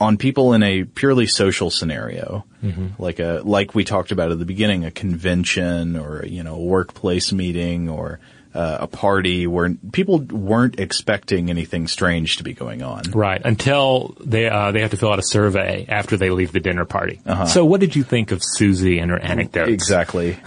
on 0.00 0.16
people 0.16 0.52
in 0.52 0.62
a 0.62 0.84
purely 0.84 1.26
social 1.26 1.70
scenario, 1.70 2.44
Mhm. 2.64 2.98
like 2.98 3.18
a 3.18 3.42
like 3.44 3.74
we 3.74 3.84
talked 3.84 4.12
about 4.12 4.30
at 4.32 4.38
the 4.38 4.44
beginning, 4.44 4.84
a 4.84 4.90
convention 4.90 5.96
or 5.96 6.24
you 6.26 6.42
know 6.44 6.54
a 6.54 6.62
workplace 6.62 7.32
meeting 7.32 7.88
or 7.88 8.20
uh, 8.54 8.78
a 8.80 8.86
party 8.86 9.46
where 9.46 9.74
people 9.92 10.18
weren't 10.18 10.78
expecting 10.78 11.50
anything 11.50 11.88
strange 11.88 12.36
to 12.36 12.44
be 12.44 12.54
going 12.54 12.82
on. 12.82 13.02
Right 13.10 13.40
until 13.44 14.16
they 14.20 14.48
uh, 14.48 14.70
they 14.70 14.80
have 14.80 14.92
to 14.92 14.96
fill 14.96 15.12
out 15.12 15.18
a 15.18 15.24
survey 15.24 15.86
after 15.88 16.16
they 16.16 16.30
leave 16.30 16.52
the 16.52 16.60
dinner 16.60 16.84
party. 16.84 17.20
Uh-huh. 17.26 17.46
So, 17.46 17.64
what 17.64 17.80
did 17.80 17.96
you 17.96 18.04
think 18.04 18.30
of 18.30 18.40
Susie 18.42 18.98
and 19.00 19.10
her 19.10 19.18
anecdotes? 19.18 19.70
Exactly. 19.70 20.38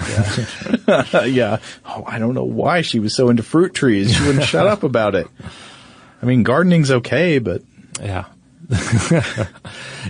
Yeah. 0.88 1.03
yeah. 1.26 1.58
Oh, 1.86 2.03
I 2.08 2.20
don't 2.20 2.34
know 2.34 2.45
why 2.45 2.82
she 2.82 2.99
was 2.99 3.16
so 3.16 3.30
into 3.30 3.43
fruit 3.43 3.74
trees. 3.74 4.16
She 4.16 4.26
wouldn't 4.26 4.45
shut 4.45 4.68
up 4.68 4.84
about 4.84 5.16
it. 5.16 5.28
I 6.22 6.26
mean, 6.26 6.43
gardening's 6.43 6.91
okay, 6.91 7.39
but 7.39 7.62
Yeah. 8.01 8.26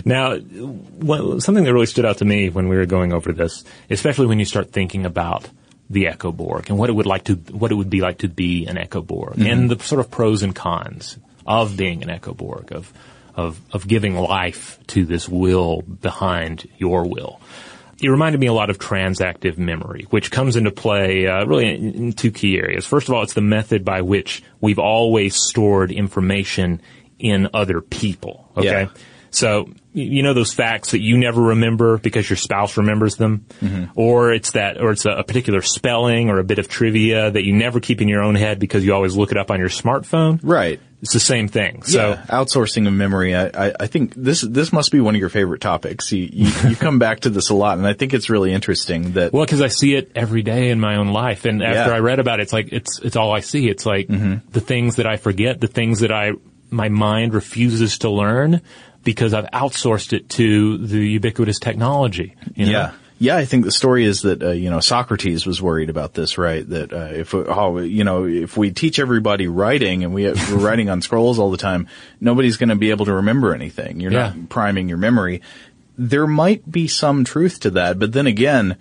now, 0.04 0.36
something 0.36 1.64
that 1.64 1.72
really 1.72 1.86
stood 1.86 2.04
out 2.04 2.18
to 2.18 2.24
me 2.24 2.50
when 2.50 2.68
we 2.68 2.76
were 2.76 2.86
going 2.86 3.12
over 3.12 3.32
this, 3.32 3.62
especially 3.88 4.26
when 4.26 4.40
you 4.40 4.44
start 4.44 4.72
thinking 4.72 5.06
about 5.06 5.48
the 5.90 6.04
Echoborg 6.06 6.68
and 6.68 6.78
what 6.78 6.90
it 6.90 6.92
would 6.94 7.06
like 7.06 7.24
to, 7.24 7.34
what 7.34 7.70
it 7.72 7.74
would 7.74 7.90
be 7.90 8.00
like 8.00 8.18
to 8.18 8.28
be 8.28 8.66
an 8.66 8.76
Echoborg 8.76 9.36
Mhm. 9.36 9.50
and 9.52 9.70
the 9.70 9.82
sort 9.82 10.00
of 10.00 10.10
pros 10.10 10.42
and 10.42 10.54
cons 10.54 11.18
of 11.46 11.76
being 11.76 12.02
an 12.02 12.08
Echoborg, 12.10 12.70
of, 12.72 12.92
of, 13.34 13.58
of 13.72 13.88
giving 13.88 14.14
life 14.16 14.78
to 14.88 15.04
this 15.06 15.28
will 15.28 15.82
behind 15.82 16.68
your 16.78 17.08
will. 17.08 17.40
It 18.00 18.08
reminded 18.10 18.38
me 18.40 18.46
a 18.46 18.52
lot 18.52 18.70
of 18.70 18.78
transactive 18.78 19.58
memory, 19.58 20.06
which 20.10 20.30
comes 20.30 20.54
into 20.56 20.70
play 20.70 21.26
uh, 21.26 21.44
really 21.46 21.74
in, 21.74 21.94
in 21.94 22.12
two 22.12 22.30
key 22.30 22.56
areas. 22.58 22.86
First 22.86 23.08
of 23.08 23.14
all, 23.14 23.22
it's 23.22 23.34
the 23.34 23.40
method 23.40 23.84
by 23.84 24.02
which 24.02 24.42
we've 24.60 24.78
always 24.78 25.34
stored 25.34 25.90
information 25.90 26.80
in 27.18 27.48
other 27.54 27.80
people. 27.80 28.50
Okay. 28.56 28.82
Yeah. 28.82 28.88
So, 29.30 29.70
you 29.92 30.22
know 30.22 30.32
those 30.32 30.52
facts 30.52 30.92
that 30.92 31.00
you 31.00 31.18
never 31.18 31.40
remember 31.42 31.98
because 31.98 32.28
your 32.30 32.36
spouse 32.36 32.76
remembers 32.76 33.16
them? 33.16 33.46
Mhm. 33.60 33.90
Or 33.96 34.32
it's 34.32 34.52
that, 34.52 34.80
or 34.80 34.92
it's 34.92 35.04
a, 35.06 35.10
a 35.10 35.24
particular 35.24 35.60
spelling 35.60 36.30
or 36.30 36.38
a 36.38 36.44
bit 36.44 36.58
of 36.58 36.68
trivia 36.68 37.30
that 37.30 37.44
you 37.44 37.52
never 37.52 37.80
keep 37.80 38.00
in 38.00 38.08
your 38.08 38.22
own 38.22 38.34
head 38.36 38.58
because 38.58 38.84
you 38.84 38.94
always 38.94 39.16
look 39.16 39.32
it 39.32 39.36
up 39.36 39.50
on 39.50 39.58
your 39.58 39.68
smartphone? 39.70 40.38
Right. 40.42 40.80
It's 41.02 41.12
the 41.12 41.20
same 41.20 41.46
thing. 41.48 41.82
So, 41.84 42.10
yeah, 42.10 42.24
outsourcing 42.28 42.86
of 42.88 42.92
memory. 42.92 43.34
I, 43.34 43.46
I, 43.68 43.72
I 43.80 43.86
think 43.86 44.14
this 44.16 44.40
this 44.40 44.72
must 44.72 44.90
be 44.90 44.98
one 45.00 45.14
of 45.14 45.20
your 45.20 45.28
favorite 45.28 45.60
topics. 45.60 46.10
You, 46.10 46.28
you 46.32 46.52
you 46.70 46.74
come 46.76 46.98
back 47.06 47.20
to 47.20 47.30
this 47.30 47.50
a 47.50 47.54
lot, 47.54 47.78
and 47.78 47.86
I 47.86 47.92
think 47.92 48.14
it's 48.14 48.28
really 48.28 48.52
interesting 48.52 49.12
that. 49.12 49.32
Well, 49.32 49.44
because 49.44 49.62
I 49.62 49.68
see 49.68 49.94
it 49.94 50.10
every 50.16 50.42
day 50.42 50.70
in 50.70 50.80
my 50.80 50.96
own 50.96 51.08
life, 51.08 51.44
and 51.44 51.62
after 51.62 51.74
Yeah. 51.74 51.84
Mm-hmm. 51.86 51.94
I 51.94 51.98
read 52.00 52.18
about 52.18 52.40
it, 52.40 52.44
it's 52.44 52.52
like 52.52 52.72
it's 52.72 52.98
it's 52.98 53.14
all 53.14 53.32
I 53.32 53.40
see. 53.40 53.68
It's 53.68 53.86
like 53.86 54.08
the 54.08 54.60
things 54.60 54.96
that 54.96 55.06
I 55.06 55.18
forget, 55.18 55.60
the 55.60 55.68
things 55.68 56.00
that 56.00 56.10
I 56.10 56.32
my 56.70 56.88
mind 56.88 57.32
refuses 57.32 57.98
to 57.98 58.10
learn 58.10 58.60
because 59.08 59.32
I've 59.32 59.46
outsourced 59.52 60.12
it 60.12 60.28
to 60.30 60.76
the 60.76 60.98
ubiquitous 60.98 61.58
technology. 61.58 62.34
You 62.54 62.66
know? 62.66 62.72
Yeah. 62.72 62.92
Yeah, 63.20 63.36
I 63.36 63.46
think 63.46 63.64
the 63.64 63.72
story 63.72 64.04
is 64.04 64.20
that 64.22 64.42
uh, 64.42 64.50
you 64.50 64.68
know 64.70 64.80
Socrates 64.80 65.46
was 65.46 65.62
worried 65.62 65.88
about 65.88 66.12
this, 66.12 66.36
right? 66.36 66.68
That 66.68 66.92
uh, 66.92 67.08
if 67.14 67.34
oh, 67.34 67.78
you 67.78 68.04
know 68.04 68.26
if 68.26 68.56
we 68.58 68.70
teach 68.70 68.98
everybody 69.00 69.48
writing 69.48 70.04
and 70.04 70.12
we 70.14 70.26
we're 70.30 70.58
writing 70.58 70.90
on 70.90 71.00
scrolls 71.02 71.38
all 71.38 71.50
the 71.50 71.56
time, 71.56 71.88
nobody's 72.20 72.58
going 72.58 72.68
to 72.68 72.76
be 72.76 72.90
able 72.90 73.06
to 73.06 73.14
remember 73.14 73.54
anything. 73.54 73.98
You're 73.98 74.12
Yeah. 74.12 74.34
not 74.36 74.50
priming 74.50 74.88
your 74.90 74.98
memory. 74.98 75.40
There 75.96 76.26
might 76.28 76.70
be 76.70 76.86
some 76.86 77.24
truth 77.24 77.60
to 77.60 77.70
that, 77.70 77.98
but 77.98 78.12
then 78.12 78.26
again, 78.28 78.76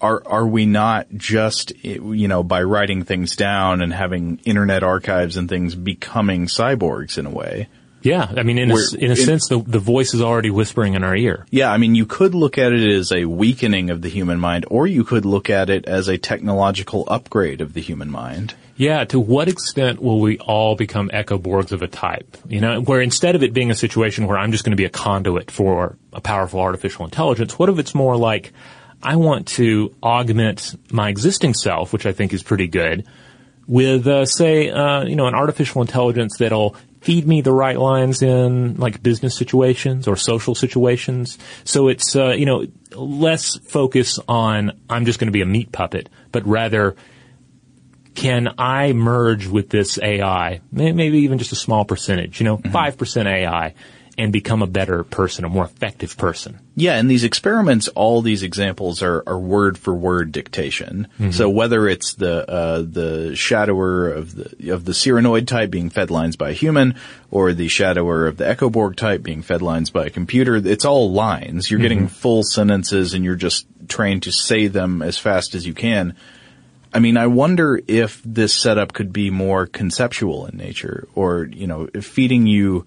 are 0.00 0.20
are 0.26 0.46
we 0.46 0.66
not 0.66 1.06
just 1.14 1.72
you 1.84 2.26
know 2.26 2.42
by 2.42 2.62
writing 2.64 3.04
things 3.04 3.36
down 3.36 3.82
and 3.82 3.92
having 3.92 4.40
internet 4.44 4.82
archives 4.82 5.36
and 5.36 5.48
things 5.48 5.76
becoming 5.76 6.46
cyborgs 6.46 7.18
in 7.18 7.26
a 7.26 7.30
way? 7.30 7.68
Yeah, 8.02 8.30
I 8.36 8.42
mean, 8.44 8.58
in 8.58 8.70
a, 8.70 8.76
in 8.98 9.10
a 9.10 9.14
in- 9.14 9.16
sense, 9.16 9.48
the 9.48 9.58
the 9.58 9.78
voice 9.78 10.14
is 10.14 10.22
already 10.22 10.50
whispering 10.50 10.94
in 10.94 11.02
our 11.02 11.16
ear. 11.16 11.46
Yeah, 11.50 11.72
I 11.72 11.76
mean, 11.76 11.94
you 11.94 12.06
could 12.06 12.34
look 12.34 12.56
at 12.56 12.72
it 12.72 12.88
as 12.88 13.10
a 13.10 13.24
weakening 13.24 13.90
of 13.90 14.02
the 14.02 14.08
human 14.08 14.38
mind, 14.38 14.64
or 14.70 14.86
you 14.86 15.02
could 15.02 15.24
look 15.24 15.50
at 15.50 15.70
it 15.70 15.86
as 15.86 16.06
a 16.08 16.18
technological 16.18 17.04
upgrade 17.08 17.60
of 17.60 17.72
the 17.72 17.80
human 17.80 18.10
mind. 18.10 18.54
Yeah, 18.76 19.04
to 19.06 19.18
what 19.18 19.48
extent 19.48 20.02
will 20.02 20.20
we 20.20 20.38
all 20.38 20.76
become 20.76 21.08
echoborgs 21.08 21.72
of 21.72 21.82
a 21.82 21.88
type? 21.88 22.36
You 22.46 22.60
know, 22.60 22.80
where 22.82 23.00
instead 23.00 23.34
of 23.34 23.42
it 23.42 23.54
being 23.54 23.70
a 23.70 23.74
situation 23.74 24.26
where 24.26 24.36
I'm 24.38 24.52
just 24.52 24.64
going 24.64 24.72
to 24.72 24.76
be 24.76 24.84
a 24.84 24.90
conduit 24.90 25.50
for 25.50 25.96
a 26.12 26.20
powerful 26.20 26.60
artificial 26.60 27.06
intelligence, 27.06 27.58
what 27.58 27.70
if 27.70 27.78
it's 27.78 27.94
more 27.94 28.16
like 28.16 28.52
I 29.02 29.16
want 29.16 29.46
to 29.48 29.94
augment 30.02 30.78
my 30.90 31.08
existing 31.08 31.54
self, 31.54 31.92
which 31.92 32.06
I 32.06 32.12
think 32.12 32.34
is 32.34 32.42
pretty 32.42 32.66
good, 32.66 33.06
with 33.66 34.06
uh, 34.06 34.26
say, 34.26 34.70
uh, 34.70 35.04
you 35.04 35.16
know, 35.16 35.26
an 35.26 35.34
artificial 35.34 35.80
intelligence 35.80 36.36
that'll 36.38 36.76
feed 37.06 37.24
me 37.24 37.40
the 37.40 37.52
right 37.52 37.78
lines 37.78 38.20
in 38.20 38.74
like 38.78 39.00
business 39.00 39.36
situations 39.36 40.08
or 40.08 40.16
social 40.16 40.56
situations. 40.56 41.38
So 41.62 41.86
it's 41.86 42.16
uh, 42.16 42.30
you 42.30 42.46
know 42.46 42.66
less 42.96 43.56
focus 43.58 44.18
on 44.26 44.72
I'm 44.90 45.04
just 45.04 45.20
going 45.20 45.28
to 45.28 45.32
be 45.32 45.40
a 45.40 45.46
meat 45.46 45.70
puppet, 45.70 46.08
but 46.32 46.44
rather 46.48 46.96
can 48.16 48.54
I 48.58 48.92
merge 48.92 49.46
with 49.46 49.68
this 49.68 50.00
AI, 50.02 50.62
maybe 50.72 51.18
even 51.18 51.38
just 51.38 51.52
a 51.52 51.56
small 51.56 51.84
percentage, 51.84 52.40
you 52.40 52.44
know, 52.44 52.56
5% 52.56 53.26
AI, 53.26 53.74
and 54.18 54.32
become 54.32 54.62
a 54.62 54.66
better 54.66 55.04
person, 55.04 55.44
a 55.44 55.48
more 55.48 55.64
effective 55.64 56.16
person? 56.16 56.58
Yeah, 56.74 56.98
in 56.98 57.06
these 57.08 57.24
experiments, 57.24 57.88
all 57.88 58.22
these 58.22 58.42
examples 58.42 59.02
are, 59.02 59.22
are 59.26 59.38
word 59.38 59.76
for 59.78 59.94
word 59.94 60.32
dictation. 60.32 61.08
Mhm. 61.18 61.32
So 61.34 61.48
whether 61.50 61.86
it's 61.88 62.14
the 62.14 62.48
uh, 62.50 62.78
the 62.82 63.30
shadower 63.34 64.14
of 64.14 64.34
the 64.34 64.70
of 64.72 64.84
the 64.84 64.92
Cyranoid 64.92 65.46
type 65.46 65.70
being 65.70 65.90
fed 65.90 66.10
lines 66.10 66.36
by 66.36 66.50
a 66.50 66.54
human, 66.54 66.94
or 67.30 67.52
the 67.52 67.68
shadower 67.68 68.26
of 68.28 68.36
the 68.36 68.44
Echoborg 68.44 68.96
type 68.96 69.22
being 69.22 69.42
fed 69.42 69.62
lines 69.62 69.90
by 69.90 70.06
a 70.06 70.10
computer, 70.10 70.56
it's 70.56 70.84
all 70.84 71.12
lines. 71.12 71.70
You're 71.70 71.80
getting 71.80 72.06
Mhm. 72.06 72.10
full 72.10 72.42
sentences, 72.42 73.14
and 73.14 73.24
you're 73.24 73.36
just 73.36 73.66
trained 73.88 74.22
to 74.24 74.32
say 74.32 74.66
them 74.66 75.02
as 75.02 75.18
fast 75.18 75.54
as 75.54 75.66
you 75.66 75.74
can. 75.74 76.14
I 76.94 76.98
mean, 76.98 77.16
I 77.18 77.26
wonder 77.26 77.78
if 77.86 78.22
this 78.24 78.54
setup 78.54 78.94
could 78.94 79.12
be 79.12 79.28
more 79.30 79.66
conceptual 79.66 80.46
in 80.46 80.56
nature, 80.56 81.06
or 81.14 81.48
you 81.52 81.66
know, 81.66 81.88
feeding 82.00 82.46
you 82.46 82.86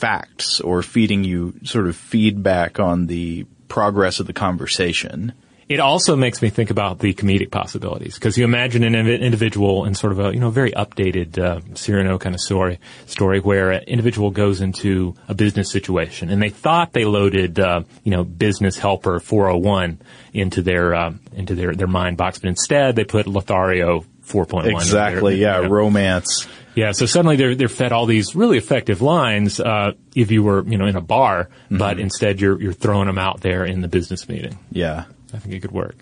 facts 0.00 0.60
or 0.60 0.82
feeding 0.82 1.24
you 1.24 1.54
sort 1.64 1.86
of 1.86 1.94
feedback 1.94 2.80
on 2.80 3.06
the 3.06 3.46
progress 3.68 4.18
of 4.18 4.26
the 4.26 4.32
conversation. 4.32 5.32
It 5.68 5.78
also 5.78 6.16
makes 6.16 6.42
me 6.42 6.50
think 6.50 6.70
about 6.70 6.98
the 6.98 7.14
comedic 7.14 7.52
possibilities 7.52 8.16
because 8.16 8.36
you 8.36 8.42
imagine 8.42 8.82
an 8.82 8.96
individual 8.96 9.84
in 9.84 9.94
sort 9.94 10.12
of 10.12 10.18
a 10.18 10.34
you 10.34 10.40
know 10.40 10.50
very 10.50 10.72
updated 10.72 11.38
uh, 11.38 11.60
Cyrano 11.74 12.18
kind 12.18 12.34
of 12.34 12.40
story 12.40 12.80
story 13.06 13.38
where 13.38 13.70
an 13.70 13.84
individual 13.84 14.32
goes 14.32 14.60
into 14.60 15.14
a 15.28 15.34
business 15.34 15.70
situation 15.70 16.28
and 16.28 16.42
they 16.42 16.48
thought 16.48 16.92
they 16.92 17.04
loaded 17.04 17.60
uh, 17.60 17.82
you 18.02 18.10
know 18.10 18.24
business 18.24 18.78
helper 18.78 19.20
401 19.20 20.00
into 20.32 20.60
their 20.60 20.92
uh, 20.92 21.12
into 21.34 21.54
their 21.54 21.72
their 21.72 21.86
mind 21.86 22.16
box, 22.16 22.40
but 22.40 22.48
instead 22.48 22.96
they 22.96 23.04
put 23.04 23.28
Lothario 23.28 24.04
4.1. 24.30 24.70
Exactly. 24.70 25.40
there. 25.40 25.62
Yeah. 25.62 25.68
Romance. 25.68 26.46
Yeah, 26.76 26.92
so 26.92 27.04
suddenly 27.04 27.36
they're 27.36 27.56
they're 27.56 27.68
fed 27.68 27.90
all 27.92 28.06
these 28.06 28.36
really 28.36 28.56
effective 28.56 29.02
lines 29.02 29.58
uh, 29.58 29.92
if 30.14 30.30
you 30.30 30.42
were 30.44 30.64
you 30.66 30.78
know 30.78 30.86
in 30.86 30.94
a 30.96 31.00
bar, 31.00 31.50
but 31.70 31.98
instead 31.98 32.40
you're 32.40 32.60
you're 32.62 32.72
throwing 32.72 33.06
them 33.06 33.18
out 33.18 33.40
there 33.40 33.64
in 33.64 33.80
the 33.80 33.88
business 33.88 34.28
meeting. 34.28 34.56
Yeah. 34.70 35.04
I 35.34 35.38
think 35.38 35.54
it 35.54 35.60
could 35.60 35.72
work. 35.72 35.96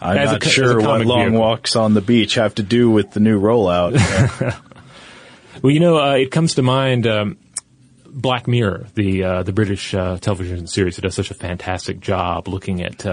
I'm 0.00 0.18
As 0.18 0.32
not 0.32 0.44
a 0.44 0.48
sure 0.48 0.78
what 0.80 1.06
long 1.06 1.20
vehicle. 1.30 1.40
walks 1.40 1.76
on 1.76 1.94
the 1.94 2.00
beach 2.02 2.34
have 2.34 2.54
to 2.56 2.62
do 2.62 2.90
with 2.90 3.12
the 3.12 3.20
new 3.20 3.40
rollout. 3.40 3.94
Well, 5.62 5.72
you 5.72 5.80
know, 5.80 5.96
uh, 5.98 6.14
it 6.16 6.30
comes 6.30 6.56
to 6.56 6.62
mind 6.62 7.06
um, 7.06 7.38
Black 8.06 8.46
Mirror, 8.46 8.88
the 8.94 9.24
uh, 9.24 9.42
the 9.42 9.52
British 9.52 9.94
uh, 9.94 10.18
television 10.18 10.66
series 10.66 10.96
that 10.96 11.02
does 11.02 11.14
such 11.14 11.30
a 11.30 11.34
fantastic 11.34 11.98
job 12.00 12.46
looking 12.46 12.82
at. 12.82 13.06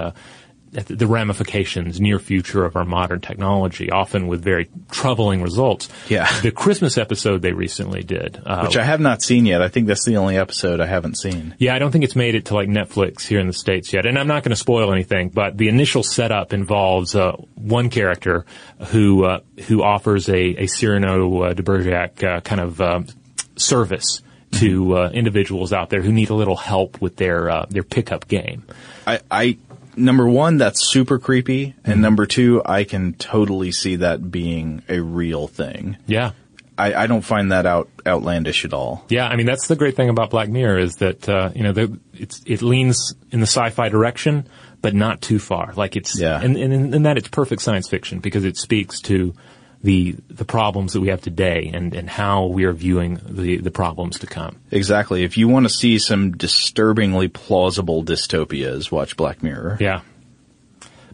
The 0.74 1.06
ramifications, 1.06 2.02
near 2.02 2.18
future 2.18 2.66
of 2.66 2.76
our 2.76 2.86
modern 2.86 3.22
technology, 3.22 3.92
often 3.92 4.28
with 4.28 4.44
very 4.44 4.70
troubling 4.92 5.44
results. 5.44 5.88
Yeah. 6.10 6.28
The 6.42 6.52
Christmas 6.52 6.98
episode 6.98 7.42
they 7.44 7.54
recently 7.54 8.02
did, 8.02 8.42
uh, 8.46 8.62
Which 8.64 8.78
I 8.78 8.84
have 8.84 9.00
not 9.00 9.22
seen 9.22 9.46
yet. 9.46 9.62
I 9.62 9.68
think 9.68 9.88
that's 9.88 10.04
the 10.06 10.18
only 10.18 10.36
episode 10.36 10.82
I 10.82 10.88
haven't 10.88 11.18
seen. 11.18 11.56
Yeah, 11.60 11.76
I 11.76 11.80
don't 11.80 11.92
think 11.92 12.04
it's 12.04 12.16
made 12.16 12.34
it 12.34 12.46
to 12.46 12.56
like 12.56 12.70
Netflix 12.70 13.22
here 13.22 13.40
in 13.40 13.48
the 13.48 13.54
States 13.54 13.94
yet. 13.94 14.06
And 14.08 14.18
I'm 14.18 14.28
not 14.28 14.44
going 14.44 14.50
to 14.50 14.56
spoil 14.56 14.92
anything, 14.92 15.30
but 15.30 15.58
the 15.58 15.70
initial 15.70 16.02
setup 16.02 16.54
involves 16.54 17.14
uh, 17.14 17.34
one 17.56 17.90
character 17.90 18.46
who 18.88 19.26
uh, 19.26 19.42
who 19.68 19.84
offers 19.84 20.28
a, 20.28 20.64
a 20.64 20.68
Cyrano 20.68 21.44
uh, 21.44 21.54
de 21.54 21.62
Bergerac 21.62 22.24
uh, 22.24 22.42
kind 22.42 22.62
of 22.62 22.82
um, 22.82 23.08
service 23.56 24.22
to 24.54 24.98
uh, 24.98 25.10
individuals 25.10 25.74
out 25.74 25.90
there 25.90 26.02
who 26.02 26.12
need 26.12 26.30
a 26.30 26.36
little 26.36 26.56
help 26.56 27.02
with 27.02 27.16
their 27.18 27.50
uh, 27.50 27.66
their 27.70 27.84
pickup 27.84 28.28
game. 28.28 28.64
I, 29.06 29.20
I 29.30 29.58
number 29.96 30.28
one, 30.28 30.58
that's 30.58 30.86
super 30.92 31.20
creepy, 31.20 31.68
Mm-hmm. 31.68 31.92
and 31.92 32.02
number 32.02 32.26
two, 32.26 32.62
I 32.66 32.84
can 32.84 33.14
totally 33.14 33.72
see 33.72 33.98
that 33.98 34.32
being 34.32 34.84
a 34.90 35.00
real 35.00 35.48
thing. 35.48 35.98
Yeah. 36.08 36.32
I, 36.78 36.94
I 37.04 37.08
don't 37.08 37.22
find 37.22 37.52
that 37.52 37.68
out 37.68 37.90
outlandish 38.06 38.66
at 38.66 38.74
all. 38.74 39.06
Yeah, 39.10 39.28
I 39.28 39.36
mean 39.36 39.46
that's 39.46 39.68
the 39.68 39.76
great 39.76 39.96
thing 39.96 40.10
about 40.10 40.32
Black 40.32 40.50
Mirror 40.50 40.80
is 40.80 40.96
that 40.98 41.30
uh, 41.30 41.52
you 41.56 41.62
know 41.62 41.72
the, 41.72 42.00
it's 42.14 42.42
it 42.48 42.64
leans 42.64 43.14
in 43.32 43.40
the 43.42 43.46
sci-fi 43.46 43.90
direction, 43.90 44.48
but 44.82 44.96
not 44.96 45.22
too 45.22 45.38
far. 45.38 45.74
Like 45.76 45.96
it's 45.96 46.20
Yeah. 46.20 46.42
and, 46.42 46.58
and 46.58 46.74
in, 46.74 46.94
in 46.96 47.04
that 47.04 47.18
it's 47.18 47.28
perfect 47.28 47.62
science 47.62 47.88
fiction 47.88 48.20
because 48.20 48.44
it 48.44 48.58
speaks 48.58 49.02
to 49.02 49.36
the 49.84 50.16
the 50.30 50.46
problems 50.46 50.94
that 50.94 51.02
we 51.02 51.10
have 51.10 51.22
today 51.22 51.70
and, 51.74 51.94
and 51.94 52.10
how 52.10 52.46
we 52.46 52.64
are 52.64 52.72
viewing 52.72 53.20
the 53.26 53.58
the 53.58 53.72
problems 53.72 54.20
to 54.20 54.28
come. 54.28 54.60
Exactly. 54.72 55.24
If 55.24 55.38
you 55.38 55.50
want 55.50 55.66
to 55.66 55.70
see 55.70 56.00
some 56.00 56.32
disturbingly 56.32 57.28
plausible 57.28 58.04
dystopias, 58.04 58.92
watch 58.92 59.18
Black 59.18 59.44
Mirror. 59.44 59.78
Yeah. 59.82 60.02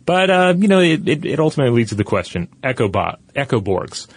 But 0.05 0.29
uh, 0.29 0.53
you 0.55 0.67
know, 0.67 0.79
it, 0.79 1.07
it, 1.07 1.25
it 1.25 1.39
ultimately 1.39 1.75
leads 1.75 1.89
to 1.89 1.95
the 1.95 2.03
question: 2.03 2.47
EchoBot, 2.63 3.17
Echoborgs. 3.35 4.07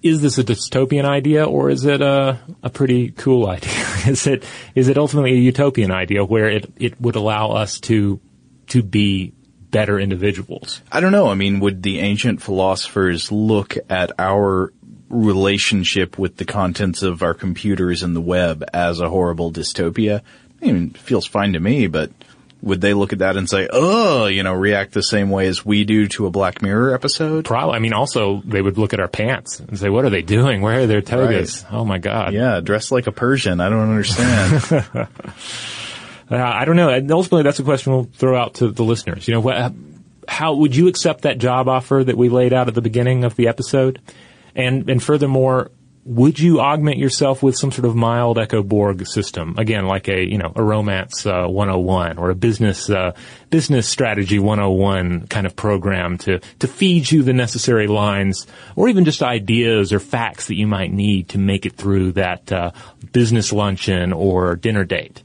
Is 0.00 0.22
this 0.22 0.38
a 0.38 0.44
dystopian 0.44 1.04
idea, 1.04 1.44
or 1.44 1.70
is 1.70 1.84
it 1.84 2.02
a 2.02 2.38
a 2.62 2.70
pretty 2.70 3.10
cool 3.10 3.46
idea? 3.48 3.72
is 4.06 4.26
it 4.26 4.44
is 4.74 4.88
it 4.88 4.98
ultimately 4.98 5.32
a 5.32 5.36
utopian 5.36 5.90
idea 5.90 6.22
where 6.22 6.48
it 6.48 6.70
it 6.76 7.00
would 7.00 7.16
allow 7.16 7.52
us 7.52 7.80
to 7.80 8.20
to 8.68 8.82
be 8.82 9.32
better 9.70 9.98
individuals? 9.98 10.82
I 10.90 11.00
don't 11.00 11.12
know. 11.12 11.28
I 11.28 11.34
mean, 11.34 11.60
would 11.60 11.82
the 11.82 12.00
ancient 12.00 12.42
philosophers 12.42 13.30
look 13.30 13.76
at 13.88 14.12
our 14.18 14.72
relationship 15.08 16.18
with 16.18 16.36
the 16.36 16.44
contents 16.44 17.02
of 17.02 17.22
our 17.22 17.34
computers 17.34 18.02
and 18.02 18.14
the 18.14 18.20
web 18.20 18.64
as 18.72 19.00
a 19.00 19.08
horrible 19.08 19.52
dystopia? 19.52 20.22
I 20.60 20.66
mean, 20.66 20.92
it 20.94 20.98
feels 20.98 21.26
fine 21.26 21.52
to 21.52 21.60
me, 21.60 21.86
but 21.86 22.10
would 22.62 22.80
they 22.80 22.94
look 22.94 23.12
at 23.12 23.20
that 23.20 23.36
and 23.36 23.48
say, 23.48 23.68
oh, 23.72 24.26
you 24.26 24.42
know, 24.42 24.52
react 24.52 24.92
the 24.92 25.02
same 25.02 25.30
way 25.30 25.46
as 25.46 25.64
we 25.64 25.84
do 25.84 26.08
to 26.08 26.26
a 26.26 26.30
Black 26.30 26.60
Mirror 26.60 26.94
episode? 26.94 27.44
Probably. 27.44 27.76
I 27.76 27.78
mean, 27.78 27.92
also 27.92 28.42
they 28.44 28.60
would 28.60 28.78
look 28.78 28.92
at 28.92 29.00
our 29.00 29.08
pants 29.08 29.60
and 29.60 29.78
say, 29.78 29.88
"What 29.88 30.04
are 30.04 30.10
they 30.10 30.22
doing? 30.22 30.60
Where 30.60 30.80
are 30.80 30.86
their 30.86 31.00
togas? 31.00 31.64
Oh 31.70 31.84
my 31.84 31.98
god!" 31.98 32.32
Yeah, 32.32 32.60
dressed 32.60 32.90
like 32.90 33.06
a 33.06 33.12
Persian. 33.12 33.60
I 33.60 33.68
don't 33.68 33.88
understand. 33.88 34.88
Uh, 36.30 36.36
I 36.36 36.64
don't 36.64 36.76
know. 36.76 36.90
And 36.90 37.10
ultimately, 37.10 37.42
that's 37.42 37.58
a 37.58 37.64
question 37.64 37.92
we'll 37.92 38.04
throw 38.04 38.38
out 38.38 38.54
to 38.54 38.70
the 38.70 38.84
listeners. 38.84 39.26
You 39.26 39.34
know, 39.34 39.72
how 40.28 40.54
would 40.54 40.76
you 40.76 40.88
accept 40.88 41.22
that 41.22 41.38
job 41.38 41.68
offer 41.68 42.02
that 42.04 42.16
we 42.16 42.28
laid 42.28 42.52
out 42.52 42.68
at 42.68 42.74
the 42.74 42.82
beginning 42.82 43.24
of 43.24 43.34
the 43.36 43.48
episode? 43.48 44.00
And 44.54 44.88
and 44.90 45.02
furthermore, 45.02 45.70
would 46.08 46.38
you 46.38 46.58
augment 46.60 46.96
yourself 46.96 47.42
with 47.42 47.54
some 47.56 47.70
sort 47.70 47.84
of 47.84 47.94
mild 47.94 48.38
Echoborg 48.38 49.06
system? 49.06 49.54
Again, 49.58 49.86
like 49.86 50.08
a 50.08 50.24
you 50.24 50.38
know 50.38 50.52
a 50.56 50.62
romance 50.62 51.26
uh, 51.26 51.46
101 51.46 52.18
or 52.18 52.30
a 52.30 52.34
business 52.34 52.88
uh, 52.88 53.12
business 53.50 53.88
strategy 53.88 54.38
101 54.38 55.26
kind 55.28 55.46
of 55.46 55.54
program 55.54 56.16
to 56.18 56.40
to 56.60 56.66
feed 56.66 57.10
you 57.10 57.22
the 57.22 57.34
necessary 57.34 57.86
lines, 57.86 58.46
or 58.74 58.88
even 58.88 59.04
just 59.04 59.22
ideas 59.22 59.92
or 59.92 60.00
facts 60.00 60.46
that 60.46 60.56
you 60.56 60.66
might 60.66 60.92
need 60.92 61.28
to 61.30 61.38
make 61.38 61.66
it 61.66 61.74
through 61.74 62.12
that 62.12 62.50
uh, 62.50 62.70
business 63.12 63.52
luncheon 63.52 64.12
or 64.12 64.56
dinner 64.56 64.84
date. 64.84 65.22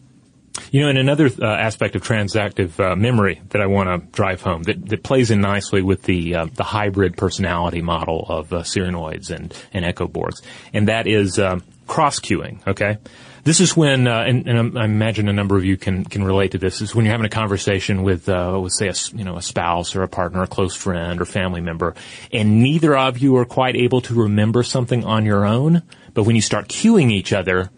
You 0.72 0.82
know, 0.82 0.90
and 0.90 0.98
another 0.98 1.30
uh, 1.42 1.46
aspect 1.46 1.96
of 1.96 2.04
transactive 2.04 2.80
uh, 2.80 2.96
memory 2.96 3.42
that 3.50 3.62
I 3.62 3.66
want 3.66 3.90
to 3.90 4.08
drive 4.12 4.42
home 4.42 4.64
that, 4.64 4.88
that 4.90 5.04
plays 5.04 5.32
in 5.32 5.42
nicely 5.42 5.82
with 5.82 6.04
the 6.04 6.36
uh, 6.36 6.46
the 6.46 6.64
hybrid 6.64 7.18
personality 7.18 7.82
model 7.82 8.26
of 8.30 8.54
uh, 8.54 8.62
Cyranoids 8.62 9.32
and 9.32 9.54
and 9.74 9.84
Echoborgs, 9.84 10.42
and 10.72 10.88
that 10.88 11.08
is 11.08 11.40
um, 11.40 11.64
cross 11.88 12.20
cueing. 12.20 12.66
Okay, 12.68 12.98
this 13.44 13.60
is 13.60 13.76
when, 13.76 14.08
uh, 14.08 14.22
and, 14.22 14.48
and 14.48 14.78
I 14.78 14.86
imagine 14.86 15.28
a 15.28 15.34
number 15.34 15.58
of 15.58 15.66
you 15.66 15.76
can 15.76 16.06
can 16.06 16.24
relate 16.24 16.52
to 16.52 16.58
this. 16.58 16.82
Is 16.82 16.96
when 16.96 17.06
you're 17.06 17.12
having 17.12 17.26
a 17.26 17.30
conversation 17.30 18.04
with, 18.04 18.30
uh, 18.30 18.58
with 18.62 18.72
say, 18.72 18.88
a 18.88 18.94
you 19.16 19.24
know, 19.24 19.36
a 19.36 19.42
spouse 19.42 19.96
or 19.96 20.04
a 20.04 20.08
partner, 20.08 20.44
a 20.44 20.48
close 20.48 20.76
friend 20.76 21.20
or 21.20 21.26
family 21.26 21.62
member, 21.62 21.96
and 22.32 22.62
neither 22.62 22.96
of 22.96 23.18
you 23.18 23.36
are 23.38 23.46
quite 23.46 23.76
able 23.76 24.02
to 24.02 24.14
remember 24.14 24.64
something 24.64 25.04
on 25.04 25.26
your 25.26 25.46
own, 25.46 25.84
but 26.14 26.24
when 26.24 26.36
you 26.36 26.42
start 26.42 26.70
cueing 26.70 27.12
each 27.12 27.34
other 27.34 27.70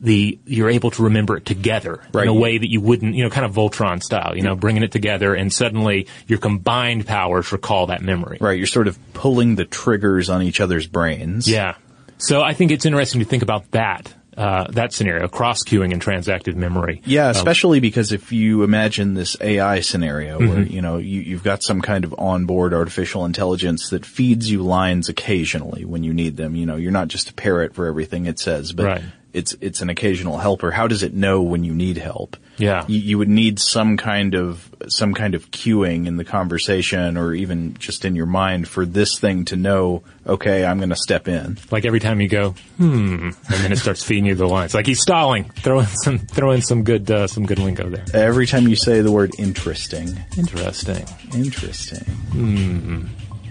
the 0.00 0.38
you're 0.46 0.70
able 0.70 0.90
to 0.92 1.02
remember 1.04 1.36
it 1.36 1.44
together 1.46 2.00
Right. 2.12 2.22
in 2.22 2.28
a 2.28 2.34
way 2.34 2.58
that 2.58 2.70
you 2.70 2.80
wouldn't, 2.80 3.14
you 3.14 3.24
know, 3.24 3.30
kind 3.30 3.44
of 3.46 3.52
Voltron 3.54 4.02
style, 4.02 4.34
you 4.36 4.42
know, 4.42 4.54
bringing 4.54 4.82
it 4.82 4.92
together 4.92 5.34
and 5.34 5.52
suddenly 5.52 6.06
your 6.26 6.38
combined 6.38 7.06
powers 7.06 7.50
recall 7.52 7.86
that 7.86 8.02
memory. 8.02 8.38
right, 8.40 8.56
you're 8.58 8.66
sort 8.66 8.88
of 8.88 8.98
pulling 9.14 9.56
the 9.56 9.64
triggers 9.64 10.28
on 10.30 10.42
each 10.42 10.60
other's 10.60 10.86
brains. 10.86 11.48
Yeah. 11.48 11.74
So 12.18 12.42
I 12.42 12.54
think 12.54 12.70
it's 12.72 12.84
interesting 12.86 13.20
to 13.20 13.24
think 13.24 13.42
about 13.42 13.70
that, 13.72 14.12
uh, 14.36 14.64
that 14.70 14.92
scenario, 14.92 15.26
cross 15.28 15.62
cueing 15.64 15.92
and 15.92 16.00
transactive 16.02 16.54
memory. 16.56 17.00
Yeah, 17.04 17.26
Uh, 17.26 17.30
especially 17.30 17.80
because 17.80 18.12
if 18.12 18.30
you 18.32 18.62
imagine 18.62 19.14
this 19.14 19.36
AI 19.40 19.80
scenario 19.80 20.38
where, 20.38 20.48
Mhm. 20.64 20.70
you 20.70 20.80
know, 20.80 20.98
you, 20.98 21.20
you've 21.22 21.42
got 21.44 21.62
some 21.62 21.80
kind 21.80 22.04
of 22.04 22.14
onboard 22.18 22.72
artificial 22.74 23.24
intelligence 23.24 23.90
that 23.90 24.04
feeds 24.06 24.50
you 24.50 24.62
lines 24.62 25.08
occasionally 25.08 25.84
when 25.84 26.04
you 26.04 26.12
need 26.12 26.36
them. 26.36 26.54
You 26.54 26.66
know, 26.66 26.76
you're 26.76 26.92
not 26.92 27.08
just 27.08 27.30
a 27.30 27.34
parrot 27.34 27.74
for 27.74 27.86
everything 27.86 28.26
it 28.26 28.38
says, 28.38 28.72
but 28.72 28.84
Right. 28.86 29.02
It's, 29.38 29.54
it's 29.60 29.80
an 29.80 29.88
occasional 29.88 30.36
helper. 30.36 30.70
How 30.70 30.88
does 30.88 31.02
it 31.02 31.14
know 31.14 31.40
when 31.42 31.64
you 31.64 31.72
need 31.72 31.96
help? 31.96 32.36
Yeah. 32.58 32.84
You, 32.88 32.98
you 32.98 33.18
would 33.18 33.28
need 33.28 33.60
some 33.60 33.96
kind 33.96 34.34
of, 34.34 34.68
some 34.88 35.14
kind 35.14 35.34
of 35.34 35.50
cueing 35.50 36.06
in 36.06 36.16
the 36.16 36.24
conversation 36.24 37.16
or 37.16 37.32
even 37.32 37.74
just 37.74 38.04
in 38.04 38.16
your 38.16 38.26
mind 38.26 38.66
for 38.66 38.84
this 38.84 39.18
thing 39.18 39.44
to 39.46 39.56
know, 39.56 40.02
okay, 40.26 40.64
I'm 40.64 40.78
going 40.78 40.90
to 40.90 40.96
step 40.96 41.28
in. 41.28 41.56
Like 41.70 41.84
every 41.84 42.00
time 42.00 42.20
you 42.20 42.28
go, 42.28 42.50
hmm, 42.76 43.30
and 43.30 43.34
then 43.48 43.72
it 43.72 43.78
starts 43.78 44.02
feeding 44.02 44.26
you 44.26 44.34
the 44.34 44.48
lines. 44.48 44.74
Like 44.74 44.86
he's 44.86 45.00
stalling. 45.00 45.44
Throw 45.44 45.80
in 45.80 45.86
some, 45.86 46.18
throw 46.18 46.50
in 46.50 46.62
some 46.62 46.82
good, 46.82 47.10
uh, 47.10 47.28
some 47.28 47.46
good 47.46 47.60
lingo 47.60 47.88
there. 47.88 48.04
Every 48.12 48.46
time 48.46 48.66
you 48.66 48.76
say 48.76 49.00
the 49.00 49.12
word 49.12 49.30
interesting. 49.38 50.08
Interesting. 50.36 51.06
Interesting. 51.32 52.04
Hmm. 52.04 53.06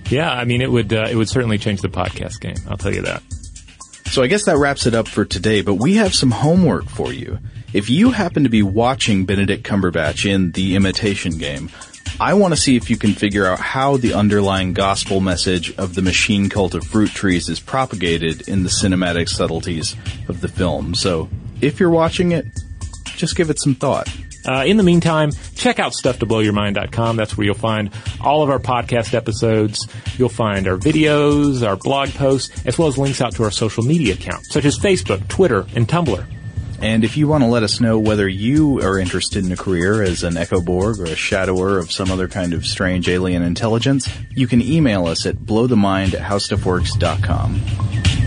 Yeah, 0.09 0.31
I 0.31 0.45
mean, 0.45 0.61
it 0.61 0.71
would, 0.71 0.93
uh, 0.93 1.07
it 1.09 1.15
would 1.15 1.29
certainly 1.29 1.57
change 1.57 1.81
the 1.81 1.89
podcast 1.89 2.39
game. 2.41 2.55
I'll 2.69 2.77
tell 2.77 2.93
you 2.93 3.03
that. 3.03 3.23
So 4.09 4.23
I 4.23 4.27
guess 4.27 4.45
that 4.45 4.57
wraps 4.57 4.87
it 4.87 4.95
up 4.95 5.07
for 5.07 5.25
today, 5.25 5.61
but 5.61 5.75
we 5.75 5.95
have 5.95 6.15
some 6.15 6.31
homework 6.31 6.85
for 6.85 7.13
you. 7.13 7.37
If 7.73 7.89
you 7.89 8.11
happen 8.11 8.43
to 8.43 8.49
be 8.49 8.63
watching 8.63 9.25
Benedict 9.25 9.63
Cumberbatch 9.63 10.27
in 10.27 10.51
The 10.53 10.75
Imitation 10.75 11.37
Game, 11.37 11.69
I 12.19 12.33
want 12.33 12.53
to 12.53 12.59
see 12.59 12.75
if 12.75 12.89
you 12.89 12.97
can 12.97 13.13
figure 13.13 13.45
out 13.45 13.59
how 13.59 13.97
the 13.97 14.13
underlying 14.13 14.73
gospel 14.73 15.19
message 15.19 15.75
of 15.77 15.93
the 15.93 16.01
machine 16.01 16.49
cult 16.49 16.73
of 16.73 16.83
fruit 16.83 17.11
trees 17.11 17.47
is 17.47 17.59
propagated 17.59 18.47
in 18.47 18.63
the 18.63 18.69
cinematic 18.69 19.29
subtleties 19.29 19.95
of 20.27 20.41
the 20.41 20.47
film. 20.47 20.95
So 20.95 21.29
if 21.61 21.79
you're 21.79 21.91
watching 21.91 22.31
it, 22.31 22.45
just 23.17 23.35
give 23.35 23.51
it 23.51 23.59
some 23.59 23.75
thought. 23.75 24.09
Uh, 24.47 24.63
in 24.65 24.77
the 24.77 24.83
meantime, 24.83 25.31
check 25.55 25.79
out 25.79 25.91
stufftoblowyourmind.com. 25.91 27.17
That's 27.17 27.37
where 27.37 27.45
you'll 27.45 27.55
find 27.55 27.91
all 28.21 28.43
of 28.43 28.49
our 28.49 28.59
podcast 28.59 29.13
episodes. 29.13 29.87
You'll 30.17 30.29
find 30.29 30.67
our 30.67 30.77
videos, 30.77 31.67
our 31.67 31.75
blog 31.75 32.09
posts, 32.09 32.65
as 32.65 32.77
well 32.77 32.87
as 32.87 32.97
links 32.97 33.21
out 33.21 33.35
to 33.35 33.43
our 33.43 33.51
social 33.51 33.83
media 33.83 34.13
accounts, 34.13 34.53
such 34.53 34.65
as 34.65 34.79
Facebook, 34.79 35.27
Twitter, 35.27 35.65
and 35.75 35.87
Tumblr. 35.87 36.25
And 36.79 37.03
if 37.03 37.17
you 37.17 37.27
want 37.27 37.43
to 37.43 37.49
let 37.49 37.63
us 37.63 37.81
know 37.81 37.97
whether 37.97 38.27
you 38.27 38.79
are 38.81 38.99
interested 38.99 39.43
in 39.43 39.51
a 39.51 39.57
career 39.57 40.03
as 40.03 40.23
an 40.23 40.35
Echoborg 40.35 40.99
or 40.99 41.05
a 41.05 41.15
shadower 41.15 41.79
of 41.79 41.91
some 41.91 42.11
other 42.11 42.27
kind 42.27 42.53
of 42.53 42.67
strange 42.67 43.09
alien 43.09 43.41
intelligence, 43.41 44.07
you 44.35 44.45
can 44.45 44.61
email 44.61 45.07
us 45.07 45.25
at 45.25 45.37
blowthemind 45.37 46.13
at 46.13 46.21
howstuffworks.com. 46.21 48.26